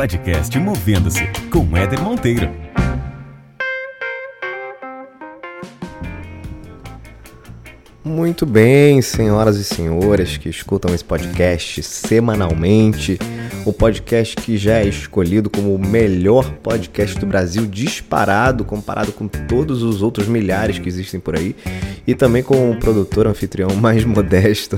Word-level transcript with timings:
podcast 0.00 0.58
Movendo-se 0.58 1.26
com 1.52 1.76
Éder 1.76 2.00
Monteiro. 2.00 2.50
Muito 8.02 8.46
bem, 8.46 9.02
senhoras 9.02 9.58
e 9.58 9.64
senhores 9.64 10.38
que 10.38 10.48
escutam 10.48 10.94
esse 10.94 11.04
podcast 11.04 11.82
semanalmente, 11.82 13.18
o 13.66 13.74
podcast 13.74 14.36
que 14.36 14.56
já 14.56 14.78
é 14.78 14.86
escolhido 14.86 15.50
como 15.50 15.74
o 15.74 15.78
melhor 15.78 16.50
podcast 16.62 17.18
do 17.18 17.26
Brasil 17.26 17.66
disparado 17.66 18.64
comparado 18.64 19.12
com 19.12 19.28
todos 19.28 19.82
os 19.82 20.00
outros 20.00 20.26
milhares 20.26 20.78
que 20.78 20.88
existem 20.88 21.20
por 21.20 21.36
aí, 21.36 21.54
e 22.06 22.14
também 22.14 22.42
com 22.42 22.70
o 22.70 22.76
produtor 22.76 23.26
anfitrião 23.26 23.74
mais 23.76 24.04
modesto 24.06 24.76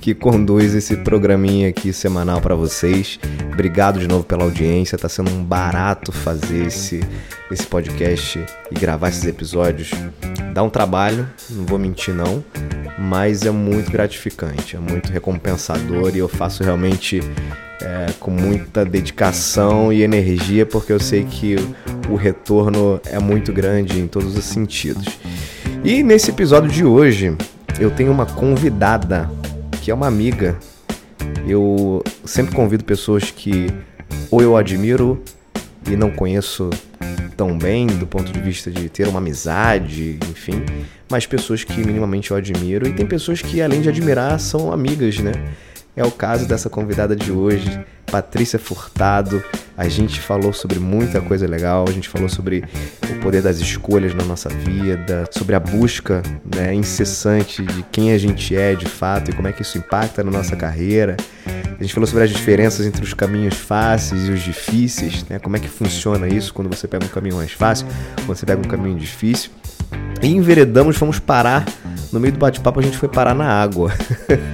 que 0.00 0.14
conduz 0.14 0.74
esse 0.74 0.96
programinha 0.96 1.68
aqui 1.68 1.92
semanal 1.92 2.40
para 2.40 2.54
vocês. 2.54 3.18
Obrigado 3.52 3.98
de 3.98 4.06
novo 4.06 4.24
pela 4.24 4.44
audiência, 4.44 4.98
tá 4.98 5.08
sendo 5.08 5.30
um 5.30 5.44
barato 5.44 6.12
fazer 6.12 6.66
esse 6.66 7.00
esse 7.50 7.66
podcast 7.66 8.44
e 8.70 8.74
gravar 8.74 9.08
esses 9.08 9.24
episódios. 9.24 9.90
Dá 10.52 10.62
um 10.62 10.70
trabalho, 10.70 11.28
não 11.50 11.64
vou 11.64 11.78
mentir 11.78 12.14
não, 12.14 12.44
mas 12.98 13.44
é 13.44 13.50
muito 13.50 13.90
gratificante, 13.90 14.76
é 14.76 14.78
muito 14.78 15.10
recompensador 15.10 16.14
e 16.14 16.18
eu 16.18 16.28
faço 16.28 16.62
realmente 16.62 17.20
é, 17.80 18.12
com 18.18 18.30
muita 18.30 18.84
dedicação 18.84 19.92
e 19.92 20.02
energia 20.02 20.66
porque 20.66 20.92
eu 20.92 21.00
sei 21.00 21.24
que 21.24 21.56
o 22.08 22.16
retorno 22.16 23.00
é 23.04 23.18
muito 23.18 23.52
grande 23.52 23.98
em 23.98 24.06
todos 24.06 24.36
os 24.36 24.44
sentidos. 24.44 25.18
E 25.84 26.02
nesse 26.02 26.30
episódio 26.30 26.68
de 26.70 26.84
hoje 26.84 27.36
eu 27.78 27.90
tenho 27.90 28.10
uma 28.10 28.26
convidada 28.26 29.30
que 29.80 29.90
é 29.90 29.94
uma 29.94 30.06
amiga. 30.06 30.58
Eu 31.46 32.02
sempre 32.24 32.54
convido 32.54 32.84
pessoas 32.84 33.30
que 33.30 33.68
ou 34.30 34.42
eu 34.42 34.56
admiro 34.56 35.22
e 35.88 35.96
não 35.96 36.10
conheço 36.10 36.68
tão 37.36 37.56
bem 37.56 37.86
do 37.86 38.06
ponto 38.06 38.32
de 38.32 38.40
vista 38.40 38.70
de 38.70 38.88
ter 38.88 39.06
uma 39.06 39.20
amizade, 39.20 40.18
enfim, 40.28 40.64
mas 41.08 41.24
pessoas 41.24 41.62
que 41.62 41.78
minimamente 41.84 42.32
eu 42.32 42.36
admiro 42.36 42.86
e 42.88 42.92
tem 42.92 43.06
pessoas 43.06 43.40
que 43.40 43.62
além 43.62 43.80
de 43.80 43.88
admirar 43.88 44.38
são 44.40 44.72
amigas, 44.72 45.18
né? 45.20 45.32
É 45.96 46.04
o 46.04 46.10
caso 46.10 46.46
dessa 46.46 46.68
convidada 46.68 47.14
de 47.14 47.30
hoje, 47.30 47.80
Patrícia 48.06 48.58
Furtado. 48.58 49.42
A 49.78 49.86
gente 49.88 50.18
falou 50.18 50.52
sobre 50.52 50.80
muita 50.80 51.20
coisa 51.20 51.46
legal, 51.46 51.84
a 51.88 51.92
gente 51.92 52.08
falou 52.08 52.28
sobre 52.28 52.64
o 53.08 53.20
poder 53.20 53.40
das 53.40 53.60
escolhas 53.60 54.12
na 54.12 54.24
nossa 54.24 54.48
vida, 54.48 55.24
sobre 55.30 55.54
a 55.54 55.60
busca 55.60 56.20
né, 56.52 56.74
incessante 56.74 57.62
de 57.62 57.84
quem 57.84 58.10
a 58.10 58.18
gente 58.18 58.56
é 58.56 58.74
de 58.74 58.86
fato 58.86 59.30
e 59.30 59.32
como 59.32 59.46
é 59.46 59.52
que 59.52 59.62
isso 59.62 59.78
impacta 59.78 60.24
na 60.24 60.32
nossa 60.32 60.56
carreira. 60.56 61.16
A 61.46 61.80
gente 61.80 61.94
falou 61.94 62.08
sobre 62.08 62.24
as 62.24 62.30
diferenças 62.30 62.86
entre 62.86 63.04
os 63.04 63.14
caminhos 63.14 63.54
fáceis 63.54 64.26
e 64.26 64.32
os 64.32 64.40
difíceis, 64.40 65.24
né? 65.30 65.38
Como 65.38 65.56
é 65.56 65.60
que 65.60 65.68
funciona 65.68 66.26
isso 66.26 66.52
quando 66.52 66.68
você 66.68 66.88
pega 66.88 67.04
um 67.04 67.08
caminho 67.08 67.36
mais 67.36 67.52
fácil, 67.52 67.86
quando 68.26 68.36
você 68.36 68.44
pega 68.44 68.60
um 68.60 68.68
caminho 68.68 68.98
difícil. 68.98 69.52
E 70.20 70.26
enveredamos, 70.26 70.96
fomos 70.96 71.20
parar 71.20 71.64
no 72.12 72.18
meio 72.18 72.32
do 72.32 72.38
bate-papo, 72.40 72.80
a 72.80 72.82
gente 72.82 72.98
foi 72.98 73.08
parar 73.08 73.32
na 73.32 73.46
água. 73.46 73.92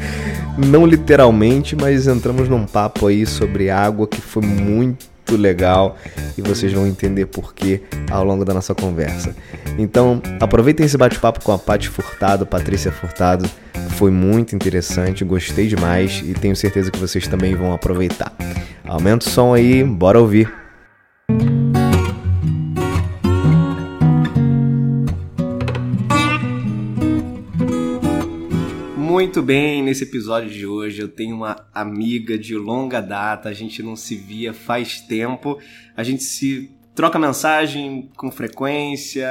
Não 0.58 0.86
literalmente, 0.86 1.74
mas 1.74 2.06
entramos 2.06 2.46
num 2.46 2.66
papo 2.66 3.06
aí 3.06 3.24
sobre 3.24 3.70
água 3.70 4.06
que 4.06 4.20
foi 4.20 4.42
muito 4.42 5.13
legal 5.32 5.96
e 6.36 6.42
vocês 6.42 6.72
vão 6.72 6.86
entender 6.86 7.26
por 7.26 7.54
quê 7.54 7.82
ao 8.10 8.24
longo 8.24 8.44
da 8.44 8.52
nossa 8.52 8.74
conversa. 8.74 9.34
Então, 9.78 10.20
aproveitem 10.40 10.84
esse 10.86 10.96
bate-papo 10.96 11.42
com 11.42 11.52
a 11.52 11.58
Paty 11.58 11.88
Furtado, 11.88 12.46
Patrícia 12.46 12.92
Furtado 12.92 13.48
foi 13.94 14.10
muito 14.10 14.54
interessante, 14.54 15.24
gostei 15.24 15.68
demais 15.68 16.22
e 16.24 16.34
tenho 16.34 16.56
certeza 16.56 16.90
que 16.90 16.98
vocês 16.98 17.26
também 17.26 17.54
vão 17.54 17.72
aproveitar. 17.72 18.32
Aumenta 18.84 19.26
o 19.26 19.30
som 19.30 19.54
aí, 19.54 19.84
bora 19.84 20.20
ouvir. 20.20 20.63
Muito 29.24 29.40
bem, 29.42 29.82
nesse 29.82 30.04
episódio 30.04 30.50
de 30.50 30.66
hoje 30.66 31.00
eu 31.00 31.08
tenho 31.08 31.34
uma 31.34 31.66
amiga 31.72 32.36
de 32.36 32.54
longa 32.54 33.00
data, 33.00 33.48
a 33.48 33.54
gente 33.54 33.82
não 33.82 33.96
se 33.96 34.14
via 34.14 34.52
faz 34.52 35.00
tempo, 35.00 35.58
a 35.96 36.04
gente 36.04 36.22
se 36.22 36.70
troca 36.94 37.18
mensagem 37.18 38.10
com 38.18 38.30
frequência, 38.30 39.26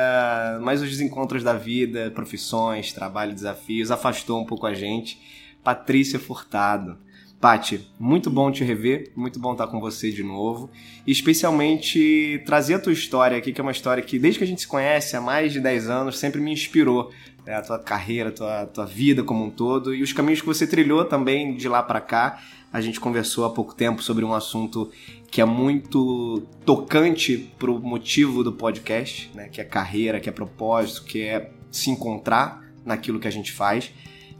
mas 0.64 0.82
os 0.82 0.90
desencontros 0.90 1.44
da 1.44 1.54
vida, 1.54 2.10
profissões, 2.10 2.92
trabalho, 2.92 3.36
desafios, 3.36 3.92
afastou 3.92 4.42
um 4.42 4.46
pouco 4.48 4.66
a 4.66 4.74
gente. 4.74 5.22
Patrícia 5.64 6.20
Furtado. 6.20 6.98
Pati, 7.44 7.88
muito 8.00 8.30
bom 8.30 8.50
te 8.52 8.64
rever, 8.64 9.12
muito 9.16 9.38
bom 9.38 9.52
estar 9.52 9.68
com 9.68 9.78
você 9.80 10.10
de 10.12 10.24
novo. 10.24 10.72
E 11.06 11.12
especialmente 11.12 12.42
trazer 12.46 12.76
a 12.76 12.80
tua 12.80 12.94
história 12.94 13.38
aqui, 13.38 13.52
que 13.52 13.60
é 13.60 13.62
uma 13.62 13.72
história 13.72 14.02
que 14.02 14.18
desde 14.18 14.40
que 14.40 14.46
a 14.46 14.48
gente 14.48 14.62
se 14.62 14.68
conhece 14.68 15.16
há 15.16 15.22
mais 15.22 15.52
de 15.52 15.60
10 15.60 15.90
anos 15.90 16.18
sempre 16.18 16.42
me 16.42 16.52
inspirou. 16.52 17.12
Né? 17.46 17.56
A 17.56 17.62
tua 17.62 17.80
carreira, 17.80 18.30
a 18.30 18.32
tua, 18.32 18.66
tua 18.66 18.86
vida 18.86 19.24
como 19.24 19.46
um 19.46 19.50
todo 19.50 19.94
e 19.94 20.02
os 20.02 20.14
caminhos 20.14 20.42
que 20.42 20.48
você 20.48 20.66
trilhou 20.66 21.06
também 21.06 21.56
de 21.56 21.68
lá 21.68 21.82
para 21.84 22.02
cá. 22.02 22.40
A 22.72 22.82
gente 22.82 23.00
conversou 23.00 23.46
há 23.46 23.52
pouco 23.52 23.76
tempo 23.76 24.02
sobre 24.02 24.26
um 24.26 24.34
assunto 24.34 24.92
que 25.30 25.42
é 25.42 25.46
muito 25.46 26.44
tocante 26.66 27.52
pro 27.60 27.80
motivo 27.80 28.44
do 28.44 28.52
podcast, 28.52 29.30
né? 29.36 29.48
Que 29.50 29.62
é 29.62 29.64
carreira, 29.64 30.20
que 30.20 30.28
é 30.28 30.32
propósito, 30.32 31.04
que 31.04 31.22
é 31.22 31.52
se 31.72 31.90
encontrar 31.90 32.64
naquilo 32.84 33.20
que 33.20 33.28
a 33.28 33.32
gente 33.32 33.52
faz. 33.52 33.92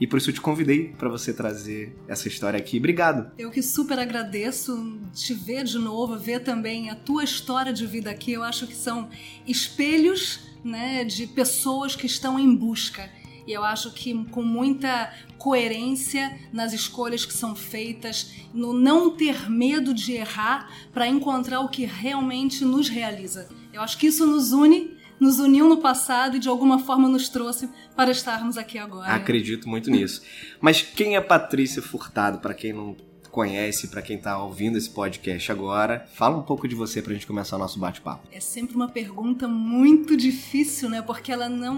E 0.04 0.08
por 0.08 0.18
isso 0.18 0.32
eu 0.32 0.34
te 0.34 0.42
convidei 0.42 0.90
para 0.98 1.08
você 1.08 1.34
trazer 1.34 1.96
essa 2.10 2.28
história 2.28 2.60
aqui. 2.60 2.78
Obrigado. 2.78 3.32
Eu 3.38 3.50
que 3.50 3.64
super 3.64 3.98
agradeço 3.98 5.00
te 5.14 5.34
ver 5.34 5.64
de 5.64 5.80
novo, 5.80 6.20
ver 6.20 6.42
também 6.42 6.90
a 6.90 6.96
tua 6.96 7.24
história 7.24 7.72
de 7.72 7.88
vida 7.88 8.12
aqui. 8.12 8.34
Eu 8.34 8.44
acho 8.44 8.68
que 8.68 8.76
são 8.76 9.08
espelhos, 9.48 10.42
né, 10.62 11.06
de 11.06 11.26
pessoas 11.26 11.96
que 11.96 12.06
estão 12.06 12.38
em 12.38 12.54
busca 12.54 13.10
e 13.46 13.52
eu 13.52 13.64
acho 13.64 13.92
que 13.92 14.26
com 14.26 14.42
muita 14.42 15.14
coerência 15.38 16.38
nas 16.52 16.74
escolhas 16.74 17.26
que 17.26 17.34
são 17.34 17.56
feitas, 17.56 18.32
no 18.54 18.74
não 18.74 19.12
ter 19.12 19.50
medo 19.50 19.94
de 19.94 20.14
errar 20.14 20.70
para 20.94 21.08
encontrar 21.08 21.60
o 21.60 21.70
que 21.70 21.86
realmente 21.86 22.64
nos 22.64 22.88
realiza. 22.88 23.50
Eu 23.74 23.82
acho 23.82 23.98
que 23.98 24.08
isso 24.08 24.26
nos 24.26 24.54
une, 24.54 24.93
nos 25.20 25.40
uniu 25.40 25.68
no 25.68 25.78
passado 25.78 26.38
e 26.38 26.40
de 26.40 26.50
alguma 26.50 26.80
forma 26.80 27.08
nos 27.08 27.30
trouxe 27.30 27.70
para 27.96 28.12
estarmos 28.12 28.58
aqui 28.58 28.78
agora. 28.78 29.14
Acredito 29.14 29.70
muito 29.70 29.90
nisso. 29.90 30.22
Mas 30.60 30.82
quem 30.82 31.16
é 31.16 31.22
Patrícia 31.22 31.82
Furtado, 31.82 32.40
para 32.40 32.54
quem 32.54 32.74
não 32.74 32.96
conhece, 33.34 33.88
para 33.88 34.04
quem 34.04 34.16
está 34.16 34.38
ouvindo 34.38 34.78
esse 34.78 34.92
podcast 34.92 35.52
agora. 35.52 36.08
Fala 36.14 36.38
um 36.38 36.44
pouco 36.44 36.68
de 36.68 36.76
você 36.76 37.02
para 37.02 37.12
a 37.12 37.14
gente 37.16 37.26
começar 37.26 37.56
o 37.56 37.60
nosso 37.60 37.80
bate-papo. 37.80 38.28
É 38.32 38.40
sempre 38.40 38.76
uma 38.76 38.88
pergunta 38.88 39.48
muito 39.48 40.16
difícil, 40.16 40.88
né? 40.88 41.02
Porque 41.02 41.32
ela 41.32 41.50
não, 41.50 41.74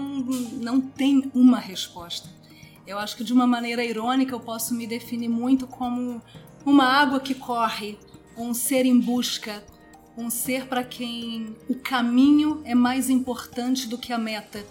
não 0.60 0.80
tem 0.82 1.30
uma 1.34 1.58
resposta. 1.58 2.28
Eu 2.86 2.98
acho 2.98 3.16
que 3.16 3.24
de 3.24 3.32
uma 3.32 3.46
maneira 3.46 3.82
irônica 3.82 4.34
eu 4.34 4.38
posso 4.38 4.74
me 4.74 4.86
definir 4.86 5.28
muito 5.28 5.66
como 5.66 6.22
uma 6.64 6.84
água 6.84 7.18
que 7.18 7.34
corre, 7.34 7.98
um 8.36 8.52
ser 8.52 8.84
em 8.84 9.00
busca, 9.00 9.64
um 10.16 10.30
ser 10.30 10.66
para 10.66 10.82
quem 10.82 11.54
o 11.68 11.74
caminho 11.74 12.62
é 12.64 12.74
mais 12.74 13.10
importante 13.10 13.88
do 13.88 13.98
que 13.98 14.12
a 14.12 14.18
meta 14.18 14.64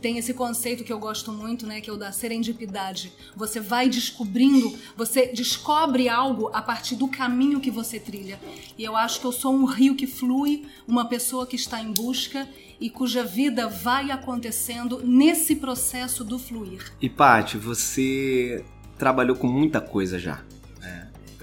tem 0.00 0.18
esse 0.18 0.34
conceito 0.34 0.84
que 0.84 0.92
eu 0.92 0.98
gosto 0.98 1.32
muito, 1.32 1.66
né, 1.66 1.80
que 1.80 1.90
é 1.90 1.92
o 1.92 1.96
da 1.96 2.12
serendipidade. 2.12 3.12
Você 3.34 3.58
vai 3.58 3.88
descobrindo, 3.88 4.72
você 4.96 5.26
descobre 5.26 6.08
algo 6.08 6.48
a 6.52 6.62
partir 6.62 6.94
do 6.96 7.08
caminho 7.08 7.60
que 7.60 7.70
você 7.70 7.98
trilha. 7.98 8.38
E 8.78 8.84
eu 8.84 8.96
acho 8.96 9.20
que 9.20 9.26
eu 9.26 9.32
sou 9.32 9.52
um 9.52 9.64
rio 9.64 9.96
que 9.96 10.06
flui, 10.06 10.64
uma 10.86 11.06
pessoa 11.06 11.46
que 11.46 11.56
está 11.56 11.80
em 11.82 11.92
busca 11.92 12.48
e 12.80 12.90
cuja 12.90 13.24
vida 13.24 13.68
vai 13.68 14.10
acontecendo 14.10 15.00
nesse 15.02 15.56
processo 15.56 16.22
do 16.22 16.38
fluir. 16.38 16.92
E 17.00 17.08
Paty, 17.08 17.56
você 17.56 18.64
trabalhou 18.98 19.36
com 19.36 19.48
muita 19.48 19.80
coisa 19.80 20.18
já. 20.18 20.42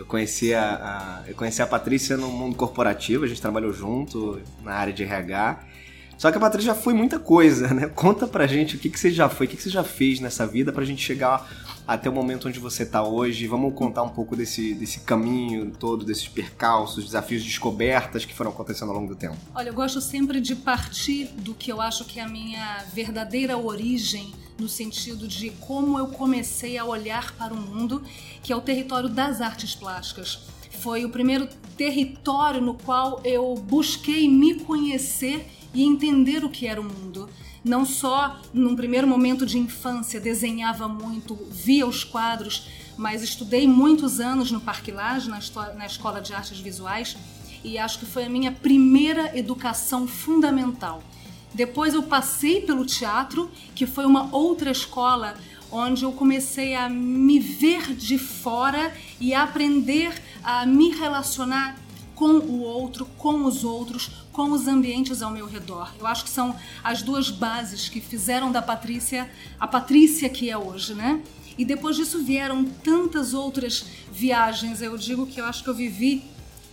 Eu 0.03 0.07
conheci 0.07 0.53
a, 0.53 1.23
a, 1.23 1.29
eu 1.29 1.33
conheci 1.33 1.61
a 1.61 1.65
Patrícia 1.65 2.17
no 2.17 2.27
mundo 2.27 2.57
corporativo, 2.57 3.23
a 3.23 3.27
gente 3.27 3.41
trabalhou 3.41 3.71
junto 3.71 4.37
na 4.61 4.73
área 4.73 4.91
de 4.91 5.01
RH. 5.01 5.63
Só 6.17 6.29
que 6.29 6.37
a 6.37 6.41
Patrícia 6.41 6.73
já 6.73 6.75
foi 6.75 6.93
muita 6.93 7.17
coisa, 7.17 7.73
né? 7.73 7.87
Conta 7.87 8.27
pra 8.27 8.45
gente 8.45 8.75
o 8.75 8.79
que, 8.79 8.89
que 8.89 8.99
você 8.99 9.09
já 9.09 9.29
foi, 9.29 9.45
o 9.45 9.49
que, 9.49 9.55
que 9.55 9.63
você 9.63 9.69
já 9.69 9.83
fez 9.83 10.19
nessa 10.19 10.45
vida 10.45 10.73
pra 10.73 10.83
gente 10.83 11.01
chegar 11.01 11.49
até 11.87 12.09
o 12.09 12.13
momento 12.13 12.49
onde 12.49 12.59
você 12.59 12.85
tá 12.85 13.01
hoje. 13.01 13.47
Vamos 13.47 13.73
contar 13.73 14.03
um 14.03 14.09
pouco 14.09 14.35
desse, 14.35 14.73
desse 14.73 14.99
caminho 14.99 15.71
todo, 15.71 16.03
desses 16.03 16.27
percalços, 16.27 17.05
desafios, 17.05 17.41
descobertas 17.41 18.25
que 18.25 18.33
foram 18.33 18.51
acontecendo 18.51 18.89
ao 18.89 18.95
longo 18.95 19.07
do 19.07 19.15
tempo. 19.15 19.37
Olha, 19.55 19.69
eu 19.69 19.73
gosto 19.73 20.01
sempre 20.01 20.41
de 20.41 20.53
partir 20.53 21.27
do 21.27 21.53
que 21.53 21.71
eu 21.71 21.79
acho 21.79 22.03
que 22.03 22.19
é 22.19 22.23
a 22.23 22.27
minha 22.27 22.83
verdadeira 22.93 23.57
origem 23.57 24.33
no 24.57 24.67
sentido 24.67 25.27
de 25.27 25.49
como 25.51 25.97
eu 25.97 26.07
comecei 26.07 26.77
a 26.77 26.85
olhar 26.85 27.33
para 27.35 27.53
o 27.53 27.57
mundo, 27.57 28.03
que 28.41 28.51
é 28.53 28.55
o 28.55 28.61
território 28.61 29.09
das 29.09 29.41
artes 29.41 29.75
plásticas. 29.75 30.39
Foi 30.79 31.05
o 31.05 31.09
primeiro 31.09 31.47
território 31.77 32.61
no 32.61 32.73
qual 32.73 33.21
eu 33.23 33.55
busquei 33.55 34.27
me 34.27 34.55
conhecer 34.55 35.47
e 35.73 35.83
entender 35.83 36.43
o 36.43 36.49
que 36.49 36.67
era 36.67 36.79
o 36.79 36.83
mundo. 36.83 37.29
Não 37.63 37.85
só 37.85 38.39
num 38.53 38.75
primeiro 38.75 39.07
momento 39.07 39.45
de 39.45 39.57
infância 39.57 40.19
desenhava 40.19 40.87
muito, 40.87 41.35
via 41.49 41.87
os 41.87 42.03
quadros, 42.03 42.67
mas 42.97 43.23
estudei 43.23 43.67
muitos 43.67 44.19
anos 44.19 44.51
no 44.51 44.59
Parque 44.59 44.91
Lage, 44.91 45.29
na, 45.29 45.39
na 45.73 45.85
Escola 45.85 46.21
de 46.21 46.33
Artes 46.33 46.59
Visuais, 46.59 47.15
e 47.63 47.77
acho 47.77 47.99
que 47.99 48.05
foi 48.05 48.25
a 48.25 48.29
minha 48.29 48.51
primeira 48.51 49.37
educação 49.37 50.05
fundamental. 50.05 51.01
Depois 51.53 51.93
eu 51.93 52.03
passei 52.03 52.61
pelo 52.61 52.85
teatro, 52.85 53.49
que 53.75 53.85
foi 53.85 54.05
uma 54.05 54.33
outra 54.35 54.71
escola 54.71 55.35
onde 55.71 56.03
eu 56.03 56.11
comecei 56.11 56.75
a 56.75 56.87
me 56.87 57.39
ver 57.39 57.93
de 57.95 58.17
fora 58.17 58.93
e 59.19 59.33
a 59.33 59.43
aprender 59.43 60.13
a 60.43 60.65
me 60.65 60.89
relacionar 60.89 61.75
com 62.15 62.37
o 62.37 62.61
outro, 62.61 63.05
com 63.17 63.43
os 63.45 63.63
outros, 63.63 64.11
com 64.31 64.51
os 64.51 64.67
ambientes 64.67 65.21
ao 65.21 65.31
meu 65.31 65.47
redor. 65.47 65.91
Eu 65.99 66.05
acho 66.05 66.23
que 66.23 66.29
são 66.29 66.55
as 66.83 67.01
duas 67.01 67.29
bases 67.29 67.89
que 67.89 67.99
fizeram 67.99 68.51
da 68.51 68.61
Patrícia 68.61 69.29
a 69.59 69.67
Patrícia 69.67 70.29
que 70.29 70.49
é 70.49 70.57
hoje, 70.57 70.93
né? 70.93 71.21
E 71.57 71.65
depois 71.65 71.95
disso 71.95 72.23
vieram 72.23 72.65
tantas 72.65 73.33
outras 73.33 73.85
viagens. 74.11 74.81
Eu 74.81 74.97
digo 74.97 75.25
que 75.25 75.39
eu 75.39 75.45
acho 75.45 75.63
que 75.63 75.69
eu 75.69 75.73
vivi 75.73 76.23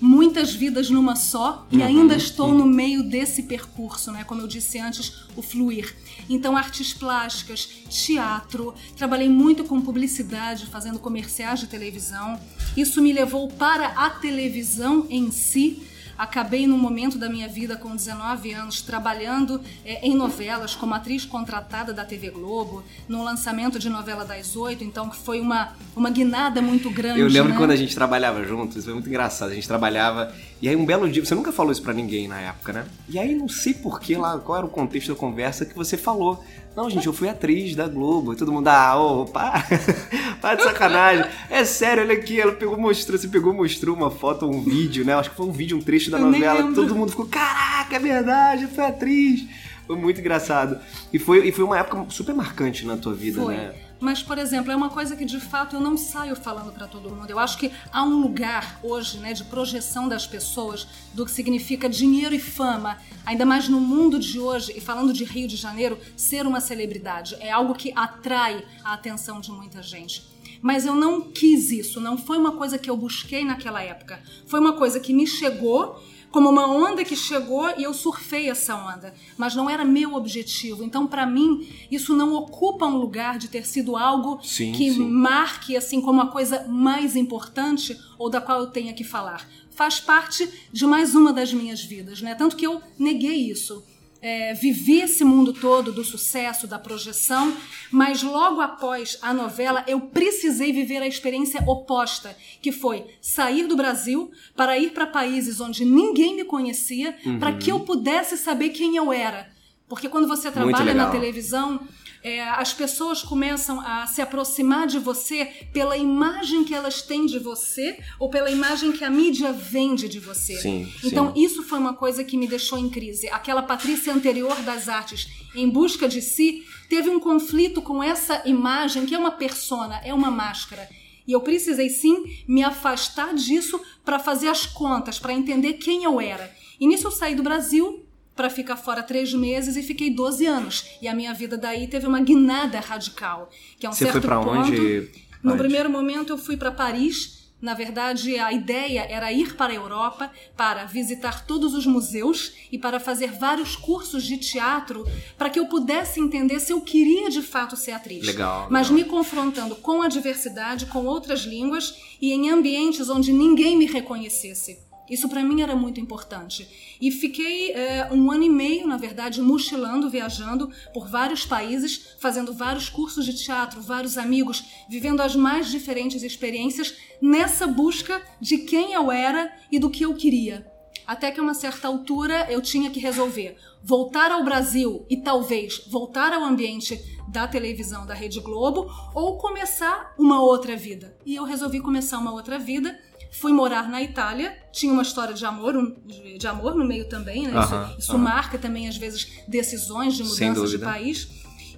muitas 0.00 0.55
vidas 0.55 0.88
numa 0.88 1.14
só 1.14 1.67
e 1.70 1.76
uhum, 1.76 1.85
ainda 1.85 2.17
estou 2.17 2.49
uhum. 2.49 2.58
no 2.58 2.67
meio 2.67 3.02
desse 3.02 3.43
percurso, 3.43 4.11
né? 4.11 4.25
Como 4.25 4.41
eu 4.41 4.47
disse 4.47 4.79
antes, 4.79 5.25
o 5.37 5.43
fluir. 5.43 5.94
Então, 6.29 6.56
artes 6.56 6.93
plásticas, 6.93 7.69
teatro, 7.88 8.75
trabalhei 8.97 9.29
muito 9.29 9.64
com 9.64 9.81
publicidade, 9.81 10.67
fazendo 10.67 10.99
comerciais 10.99 11.61
de 11.61 11.67
televisão. 11.67 12.41
Isso 12.76 13.02
me 13.02 13.12
levou 13.12 13.49
para 13.49 13.88
a 13.88 14.11
televisão 14.11 15.06
em 15.11 15.31
si 15.31 15.82
Acabei 16.21 16.67
num 16.67 16.77
momento 16.77 17.17
da 17.17 17.31
minha 17.31 17.49
vida 17.49 17.79
com 17.79 17.97
19 17.97 18.53
anos 18.53 18.83
trabalhando 18.83 19.59
é, 19.83 20.07
em 20.07 20.15
novelas 20.15 20.75
como 20.75 20.93
atriz 20.93 21.25
contratada 21.25 21.95
da 21.95 22.05
TV 22.05 22.29
Globo, 22.29 22.85
no 23.09 23.25
lançamento 23.25 23.79
de 23.79 23.89
novela 23.89 24.23
das 24.23 24.55
oito, 24.55 24.85
então 24.85 25.09
que 25.09 25.17
foi 25.17 25.41
uma, 25.41 25.73
uma 25.97 26.11
guinada 26.11 26.61
muito 26.61 26.91
grande. 26.91 27.21
Eu 27.21 27.29
lembro 27.29 27.53
né? 27.53 27.57
quando 27.57 27.71
a 27.71 27.77
gente 27.77 27.95
trabalhava 27.95 28.45
juntos, 28.45 28.85
foi 28.85 28.93
muito 28.93 29.09
engraçado. 29.09 29.51
A 29.51 29.55
gente 29.55 29.67
trabalhava 29.67 30.31
e 30.62 30.69
aí 30.69 30.77
um 30.77 30.85
belo 30.85 31.09
dia, 31.09 31.25
você 31.25 31.35
nunca 31.35 31.51
falou 31.53 31.73
isso 31.73 31.83
para 31.83 31.95
ninguém 31.95 32.29
na 32.29 32.39
época, 32.41 32.73
né? 32.73 32.85
E 33.09 33.19
aí 33.19 33.35
não 33.35 33.49
sei 33.49 33.73
por 33.73 33.99
que 33.99 34.15
lá, 34.17 34.39
qual 34.39 34.59
era 34.59 34.67
o 34.67 34.71
contexto 34.71 35.09
da 35.09 35.15
conversa 35.15 35.65
que 35.65 35.75
você 35.75 35.97
falou. 35.97 36.43
Não, 36.77 36.89
gente, 36.89 37.07
eu 37.07 37.12
fui 37.12 37.29
atriz 37.29 37.75
da 37.75 37.89
Globo. 37.89 38.33
E 38.33 38.37
todo 38.37 38.53
mundo, 38.53 38.69
ah, 38.69 38.97
ô, 38.97 39.25
para, 39.27 39.65
para 40.41 40.55
de 40.55 40.62
sacanagem. 40.62 41.25
É 41.49 41.65
sério, 41.65 42.03
olha 42.03 42.15
aqui, 42.15 42.41
ela 42.41 42.53
pegou, 42.53 42.79
mostrou, 42.79 43.19
você 43.19 43.27
pegou, 43.27 43.53
mostrou 43.53 43.97
uma 43.97 44.11
foto, 44.11 44.47
um 44.47 44.62
vídeo, 44.62 45.05
né? 45.05 45.15
Acho 45.15 45.31
que 45.31 45.37
foi 45.37 45.47
um 45.47 45.53
vídeo, 45.53 45.77
um 45.77 45.81
trecho 45.81 46.11
da 46.11 46.19
eu 46.19 46.27
novela. 46.27 46.73
Todo 46.73 46.95
mundo 46.95 47.11
ficou, 47.11 47.27
caraca, 47.27 47.97
é 47.97 47.99
verdade, 47.99 48.67
foi 48.69 48.85
atriz. 48.85 49.47
Foi 49.87 49.97
muito 49.97 50.21
engraçado. 50.21 50.79
E 51.12 51.19
foi, 51.19 51.49
e 51.49 51.53
foi 51.53 51.65
uma 51.65 51.79
época 51.79 52.07
super 52.11 52.35
marcante 52.35 52.87
na 52.87 52.97
tua 52.97 53.12
vida, 53.15 53.43
foi. 53.43 53.57
né? 53.57 53.73
Mas, 54.00 54.23
por 54.23 54.38
exemplo, 54.38 54.73
é 54.73 54.76
uma 54.76 54.88
coisa 54.88 55.14
que 55.14 55.26
de 55.26 55.38
fato 55.38 55.76
eu 55.76 55.81
não 55.81 55.97
saio 55.97 56.35
falando 56.35 56.73
para 56.73 56.88
todo 56.88 57.14
mundo. 57.14 57.31
Eu 57.31 57.38
acho 57.38 57.58
que 57.58 57.70
há 57.93 58.02
um 58.02 58.20
lugar 58.20 58.81
hoje, 58.82 59.19
né, 59.19 59.35
de 59.35 59.44
projeção 59.44 60.08
das 60.08 60.26
pessoas 60.26 60.88
do 61.12 61.26
que 61.26 61.31
significa 61.31 61.88
dinheiro 61.88 62.35
e 62.35 62.41
fama, 62.41 62.97
ainda 63.26 63.44
mais 63.44 63.69
no 63.69 63.81
mundo 63.81 64.19
de 64.19 64.41
hoje, 64.41 64.73
e 64.75 64.81
falando 64.81 65.12
de 65.12 65.25
Rio 65.25 65.47
de 65.47 65.56
Janeiro, 65.56 65.99
ser 66.17 66.47
uma 66.47 66.61
celebridade 66.61 67.37
é 67.41 67.50
algo 67.50 67.75
que 67.75 67.93
atrai 67.94 68.64
a 68.82 68.94
atenção 68.94 69.41
de 69.41 69.50
muita 69.50 69.82
gente. 69.82 70.23
Mas 70.62 70.85
eu 70.85 70.94
não 70.94 71.20
quis 71.20 71.70
isso, 71.70 72.00
não 72.00 72.19
foi 72.19 72.38
uma 72.38 72.52
coisa 72.52 72.79
que 72.79 72.88
eu 72.88 72.97
busquei 72.97 73.44
naquela 73.44 73.82
época. 73.82 74.23
Foi 74.47 74.61
uma 74.61 74.75
coisa 74.75 75.00
que 75.00 75.12
me 75.12 75.26
chegou 75.26 76.02
como 76.31 76.49
uma 76.49 76.67
onda 76.67 77.05
que 77.05 77.17
chegou 77.17 77.69
e 77.77 77.82
eu 77.82 77.93
surfei 77.93 78.49
essa 78.49 78.75
onda, 78.77 79.12
mas 79.37 79.55
não 79.55 79.69
era 79.69 79.85
meu 79.85 80.15
objetivo. 80.15 80.85
Então, 80.85 81.06
para 81.06 81.27
mim, 81.27 81.69
isso 81.91 82.15
não 82.15 82.35
ocupa 82.35 82.87
um 82.87 82.97
lugar 82.97 83.38
de 83.38 83.49
ter 83.49 83.67
sido 83.67 83.97
algo 83.97 84.41
sim, 84.43 84.73
que 84.73 84.93
sim. 84.93 85.11
marque 85.11 85.77
assim 85.77 86.00
como 86.00 86.21
a 86.21 86.29
coisa 86.29 86.67
mais 86.69 87.17
importante 87.17 87.99
ou 88.19 88.31
da 88.31 88.41
qual 88.41 88.61
eu 88.61 88.67
tenha 88.69 88.93
que 88.93 89.05
falar. 89.05 89.47
Faz 89.71 89.99
parte 89.99 90.49
de 90.73 90.87
mais 90.87 91.15
uma 91.15 91.32
das 91.32 91.53
minhas 91.53 91.82
vidas, 91.82 92.21
né? 92.21 92.35
Tanto 92.35 92.56
que 92.56 92.67
eu 92.67 92.81
neguei 92.99 93.50
isso 93.50 93.83
é, 94.23 94.55
vivi 94.55 95.01
esse 95.01 95.25
mundo 95.25 95.53
todo 95.53 95.93
do 95.93 96.05
sucesso, 96.05 96.67
da 96.67 96.79
projeção, 96.79 97.57
mas 97.91 98.23
logo 98.23 98.61
após 98.61 99.19
a 99.23 99.33
novela 99.33 99.85
eu 99.87 100.01
precisei 100.01 100.73
viver 100.73 101.03
a 101.03 101.09
experiência 101.09 101.63
oposta, 101.67 102.37
que 102.61 102.71
foi 102.71 103.07
sair 103.21 103.67
do 103.67 103.77
Brasil 103.77 104.31
para 104.55 104.79
ir 104.79 104.91
para 104.91 105.07
países 105.07 105.61
onde 105.61 105.85
ninguém 105.85 106.37
me 106.37 106.45
conhecia, 106.45 107.17
uhum. 107.25 107.39
para 107.39 107.53
que 107.53 107.71
eu 107.71 107.81
pudesse 107.81 108.37
saber 108.37 108.71
quem 108.71 108.97
eu 108.97 109.13
era. 109.13 109.51
Porque 109.89 110.09
quando 110.09 110.29
você 110.29 110.53
trabalha 110.53 110.95
na 110.95 111.11
televisão, 111.11 111.81
é, 112.23 112.43
as 112.43 112.75
pessoas 112.75 113.23
começam 113.23 113.81
a 113.81 114.07
se 114.07 114.21
aproximar 114.21 114.87
de 114.87 114.99
você 114.99 115.47
pela 115.73 115.97
imagem 115.97 116.65
que 116.65 116.75
elas 116.75 117.03
têm 117.03 117.27
de 117.27 117.39
você 117.39 117.99
ou 118.19 118.29
pela 118.29 118.51
imagem 118.51 118.93
que 118.93 119.05
a 119.05 119.11
mídia 119.11 119.53
vende 119.53 120.09
de 120.09 120.19
você. 120.19 120.57
Sim, 120.57 120.93
então, 121.03 121.33
sim. 121.33 121.43
isso 121.43 121.63
foi 121.63 121.79
uma 121.79 121.95
coisa 121.95 122.23
que 122.23 122.37
me 122.37 122.47
deixou 122.47 122.79
em 122.79 122.91
crise. 122.91 123.29
Aquela 123.29 123.63
Patrícia 123.63 124.13
anterior 124.13 124.61
das 124.63 124.89
artes, 124.89 125.29
em 125.55 125.69
busca 125.69 126.09
de 126.09 126.21
si, 126.21 126.65
teve 126.89 127.09
um 127.09 127.21
conflito 127.21 127.81
com 127.81 128.03
essa 128.03 128.43
imagem 128.45 129.07
que 129.07 129.15
é 129.15 129.19
uma 129.19 129.33
persona, 129.33 130.01
é 130.05 130.13
uma 130.13 130.31
máscara. 130.31 130.89
E 131.27 131.33
eu 131.33 131.41
precisei 131.41 131.89
sim 131.89 132.25
me 132.47 132.63
afastar 132.63 133.33
disso 133.35 133.81
para 134.05 134.19
fazer 134.19 134.49
as 134.49 134.67
contas, 134.67 135.19
para 135.19 135.33
entender 135.33 135.75
quem 135.75 136.05
eu 136.05 136.21
era. 136.21 136.53
E 136.79 136.87
nisso 136.87 137.07
eu 137.07 137.11
saí 137.11 137.35
do 137.35 137.43
Brasil, 137.43 138.05
para 138.41 138.49
ficar 138.49 138.79
fora 138.79 139.03
três 139.03 139.35
meses 139.35 139.77
e 139.77 139.83
fiquei 139.83 140.09
12 140.09 140.47
anos. 140.47 140.87
E 141.03 141.07
a 141.07 141.15
minha 141.15 141.35
vida 141.35 141.59
daí 141.59 141.87
teve 141.87 142.07
uma 142.07 142.21
guinada 142.21 142.81
radical. 142.81 143.51
Que 143.79 143.85
é 143.85 143.91
um 143.91 143.93
Você 143.93 144.05
certo 144.05 144.13
foi 144.13 144.21
para 144.23 144.41
onde? 144.41 145.11
No 145.43 145.59
primeiro 145.59 145.91
momento 145.91 146.33
eu 146.33 146.39
fui 146.39 146.57
para 146.57 146.71
Paris. 146.71 147.39
Na 147.61 147.75
verdade, 147.75 148.39
a 148.39 148.51
ideia 148.51 149.07
era 149.11 149.31
ir 149.31 149.55
para 149.57 149.75
a 149.75 149.77
Europa 149.77 150.33
para 150.57 150.87
visitar 150.87 151.45
todos 151.45 151.75
os 151.75 151.85
museus 151.85 152.55
e 152.73 152.79
para 152.79 152.99
fazer 152.99 153.33
vários 153.33 153.77
cursos 153.77 154.25
de 154.25 154.39
teatro 154.39 155.07
para 155.37 155.51
que 155.51 155.59
eu 155.59 155.67
pudesse 155.67 156.19
entender 156.19 156.61
se 156.61 156.73
eu 156.73 156.81
queria 156.81 157.29
de 157.29 157.43
fato 157.43 157.77
ser 157.77 157.93
atriz. 157.93 158.25
Legal. 158.25 158.69
Mas 158.71 158.89
legal. 158.89 159.05
me 159.05 159.11
confrontando 159.11 159.77
com 159.77 160.01
a 160.01 160.09
diversidade, 160.09 160.87
com 160.87 161.05
outras 161.05 161.41
línguas 161.41 161.95
e 162.19 162.33
em 162.33 162.49
ambientes 162.49 163.11
onde 163.11 163.31
ninguém 163.35 163.77
me 163.77 163.85
reconhecesse. 163.85 164.89
Isso 165.11 165.29
para 165.29 165.43
mim 165.43 165.61
era 165.61 165.75
muito 165.75 166.01
importante. 166.01 166.97
E 167.01 167.11
fiquei 167.11 167.73
é, 167.73 168.09
um 168.12 168.31
ano 168.31 168.45
e 168.45 168.49
meio, 168.49 168.87
na 168.87 168.97
verdade, 168.97 169.43
mochilando, 169.43 170.09
viajando 170.09 170.71
por 170.95 171.09
vários 171.09 171.45
países, 171.45 172.15
fazendo 172.21 172.53
vários 172.53 172.88
cursos 172.88 173.26
de 173.26 173.35
teatro, 173.35 173.83
vários 173.83 174.17
amigos, 174.17 174.64
vivendo 174.88 175.21
as 175.21 175.35
mais 175.35 175.71
diferentes 175.71 176.23
experiências 176.23 176.95
nessa 177.21 177.67
busca 177.67 178.23
de 178.40 178.59
quem 178.59 178.93
eu 178.93 179.11
era 179.11 179.52
e 179.71 179.79
do 179.79 179.90
que 179.90 180.05
eu 180.05 180.14
queria. 180.14 180.64
Até 181.07 181.33
que 181.33 181.40
a 181.40 181.43
uma 181.43 181.55
certa 181.55 181.88
altura 181.88 182.47
eu 182.49 182.62
tinha 182.62 182.88
que 182.88 183.00
resolver 183.00 183.57
voltar 183.83 184.31
ao 184.31 184.45
Brasil 184.45 185.07
e 185.09 185.17
talvez 185.17 185.83
voltar 185.88 186.33
ao 186.33 186.45
ambiente 186.45 187.00
da 187.29 187.47
televisão 187.47 188.05
da 188.07 188.14
Rede 188.14 188.40
Globo 188.40 188.90
ou 189.14 189.38
começar 189.38 190.14
uma 190.19 190.43
outra 190.43 190.76
vida. 190.76 191.17
E 191.25 191.35
eu 191.35 191.45
resolvi 191.45 191.81
começar 191.81 192.19
uma 192.19 192.33
outra 192.33 192.59
vida 192.59 192.99
Fui 193.31 193.53
morar 193.53 193.89
na 193.89 194.03
Itália, 194.03 194.57
tinha 194.73 194.93
uma 194.93 195.03
história 195.03 195.33
de 195.35 195.45
amor, 195.45 195.75
de, 196.05 196.39
de 196.39 196.47
amor 196.47 196.75
no 196.75 196.85
meio 196.85 197.09
também, 197.09 197.47
né? 197.47 197.61
Isso, 197.61 197.99
isso 197.99 198.19
marca 198.19 198.59
também, 198.59 198.89
às 198.89 198.97
vezes, 198.97 199.45
decisões 199.47 200.15
de 200.15 200.25
mudanças 200.25 200.71
de 200.71 200.79
país. 200.79 201.29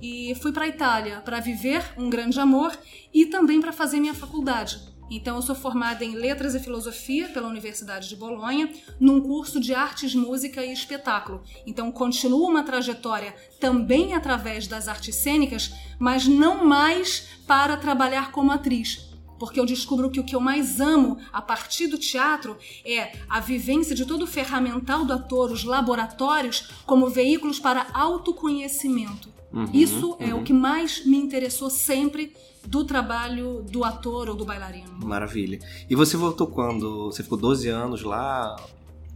E 0.01 0.35
fui 0.41 0.51
para 0.51 0.65
a 0.65 0.69
Itália 0.69 1.21
para 1.21 1.39
viver 1.39 1.85
um 1.97 2.11
grande 2.11 2.41
amor 2.41 2.77
e 3.15 3.27
também 3.27 3.61
para 3.61 3.73
fazer 3.73 4.01
minha 4.01 4.15
faculdade. 4.15 4.81
Então, 5.15 5.37
eu 5.37 5.43
sou 5.43 5.55
formada 5.55 6.03
em 6.05 6.15
Letras 6.15 6.55
e 6.55 6.59
Filosofia 6.59 7.29
pela 7.29 7.47
Universidade 7.47 8.09
de 8.09 8.17
Bolonha, 8.17 8.73
num 8.99 9.21
curso 9.21 9.61
de 9.61 9.75
Artes, 9.75 10.15
Música 10.15 10.65
e 10.65 10.73
Espetáculo. 10.73 11.43
Então, 11.67 11.93
continuo 11.93 12.49
uma 12.49 12.63
trajetória 12.63 13.35
também 13.61 14.15
através 14.15 14.67
das 14.67 14.89
artes 14.89 15.15
cênicas, 15.17 15.71
mas 15.99 16.27
não 16.27 16.65
mais 16.65 17.29
para 17.47 17.77
trabalhar 17.77 18.33
como 18.33 18.51
atriz, 18.51 19.12
porque 19.43 19.59
eu 19.59 19.67
descubro 19.67 20.09
que 20.09 20.21
o 20.21 20.23
que 20.23 20.37
eu 20.37 20.41
mais 20.41 20.81
amo 20.81 21.19
a 21.33 21.43
partir 21.43 21.89
do 21.89 21.99
teatro 21.99 22.57
é 22.85 23.11
a 23.29 23.41
vivência 23.41 23.93
de 23.93 24.07
todo 24.07 24.23
o 24.23 24.27
ferramental 24.27 25.05
do 25.05 25.13
ator, 25.13 25.51
os 25.51 25.65
laboratórios, 25.65 26.71
como 26.87 27.11
veículos 27.11 27.59
para 27.59 27.89
autoconhecimento. 27.93 29.31
Uhum, 29.53 29.69
Isso 29.73 30.17
é 30.21 30.33
uhum. 30.33 30.43
o 30.43 30.45
que 30.45 30.53
mais 30.53 31.05
me 31.05 31.17
interessou 31.17 31.69
sempre 31.69 32.33
do 32.65 32.85
trabalho 32.85 33.65
do 33.69 33.83
ator 33.83 34.29
ou 34.29 34.37
do 34.37 34.45
bailarino. 34.45 35.05
Maravilha. 35.05 35.59
E 35.91 35.97
você 35.97 36.17
voltou 36.17 36.47
quando? 36.47 37.07
Você 37.07 37.25
ficou 37.25 37.37
12 37.37 37.69
anos 37.69 38.05
lá? 38.05 38.55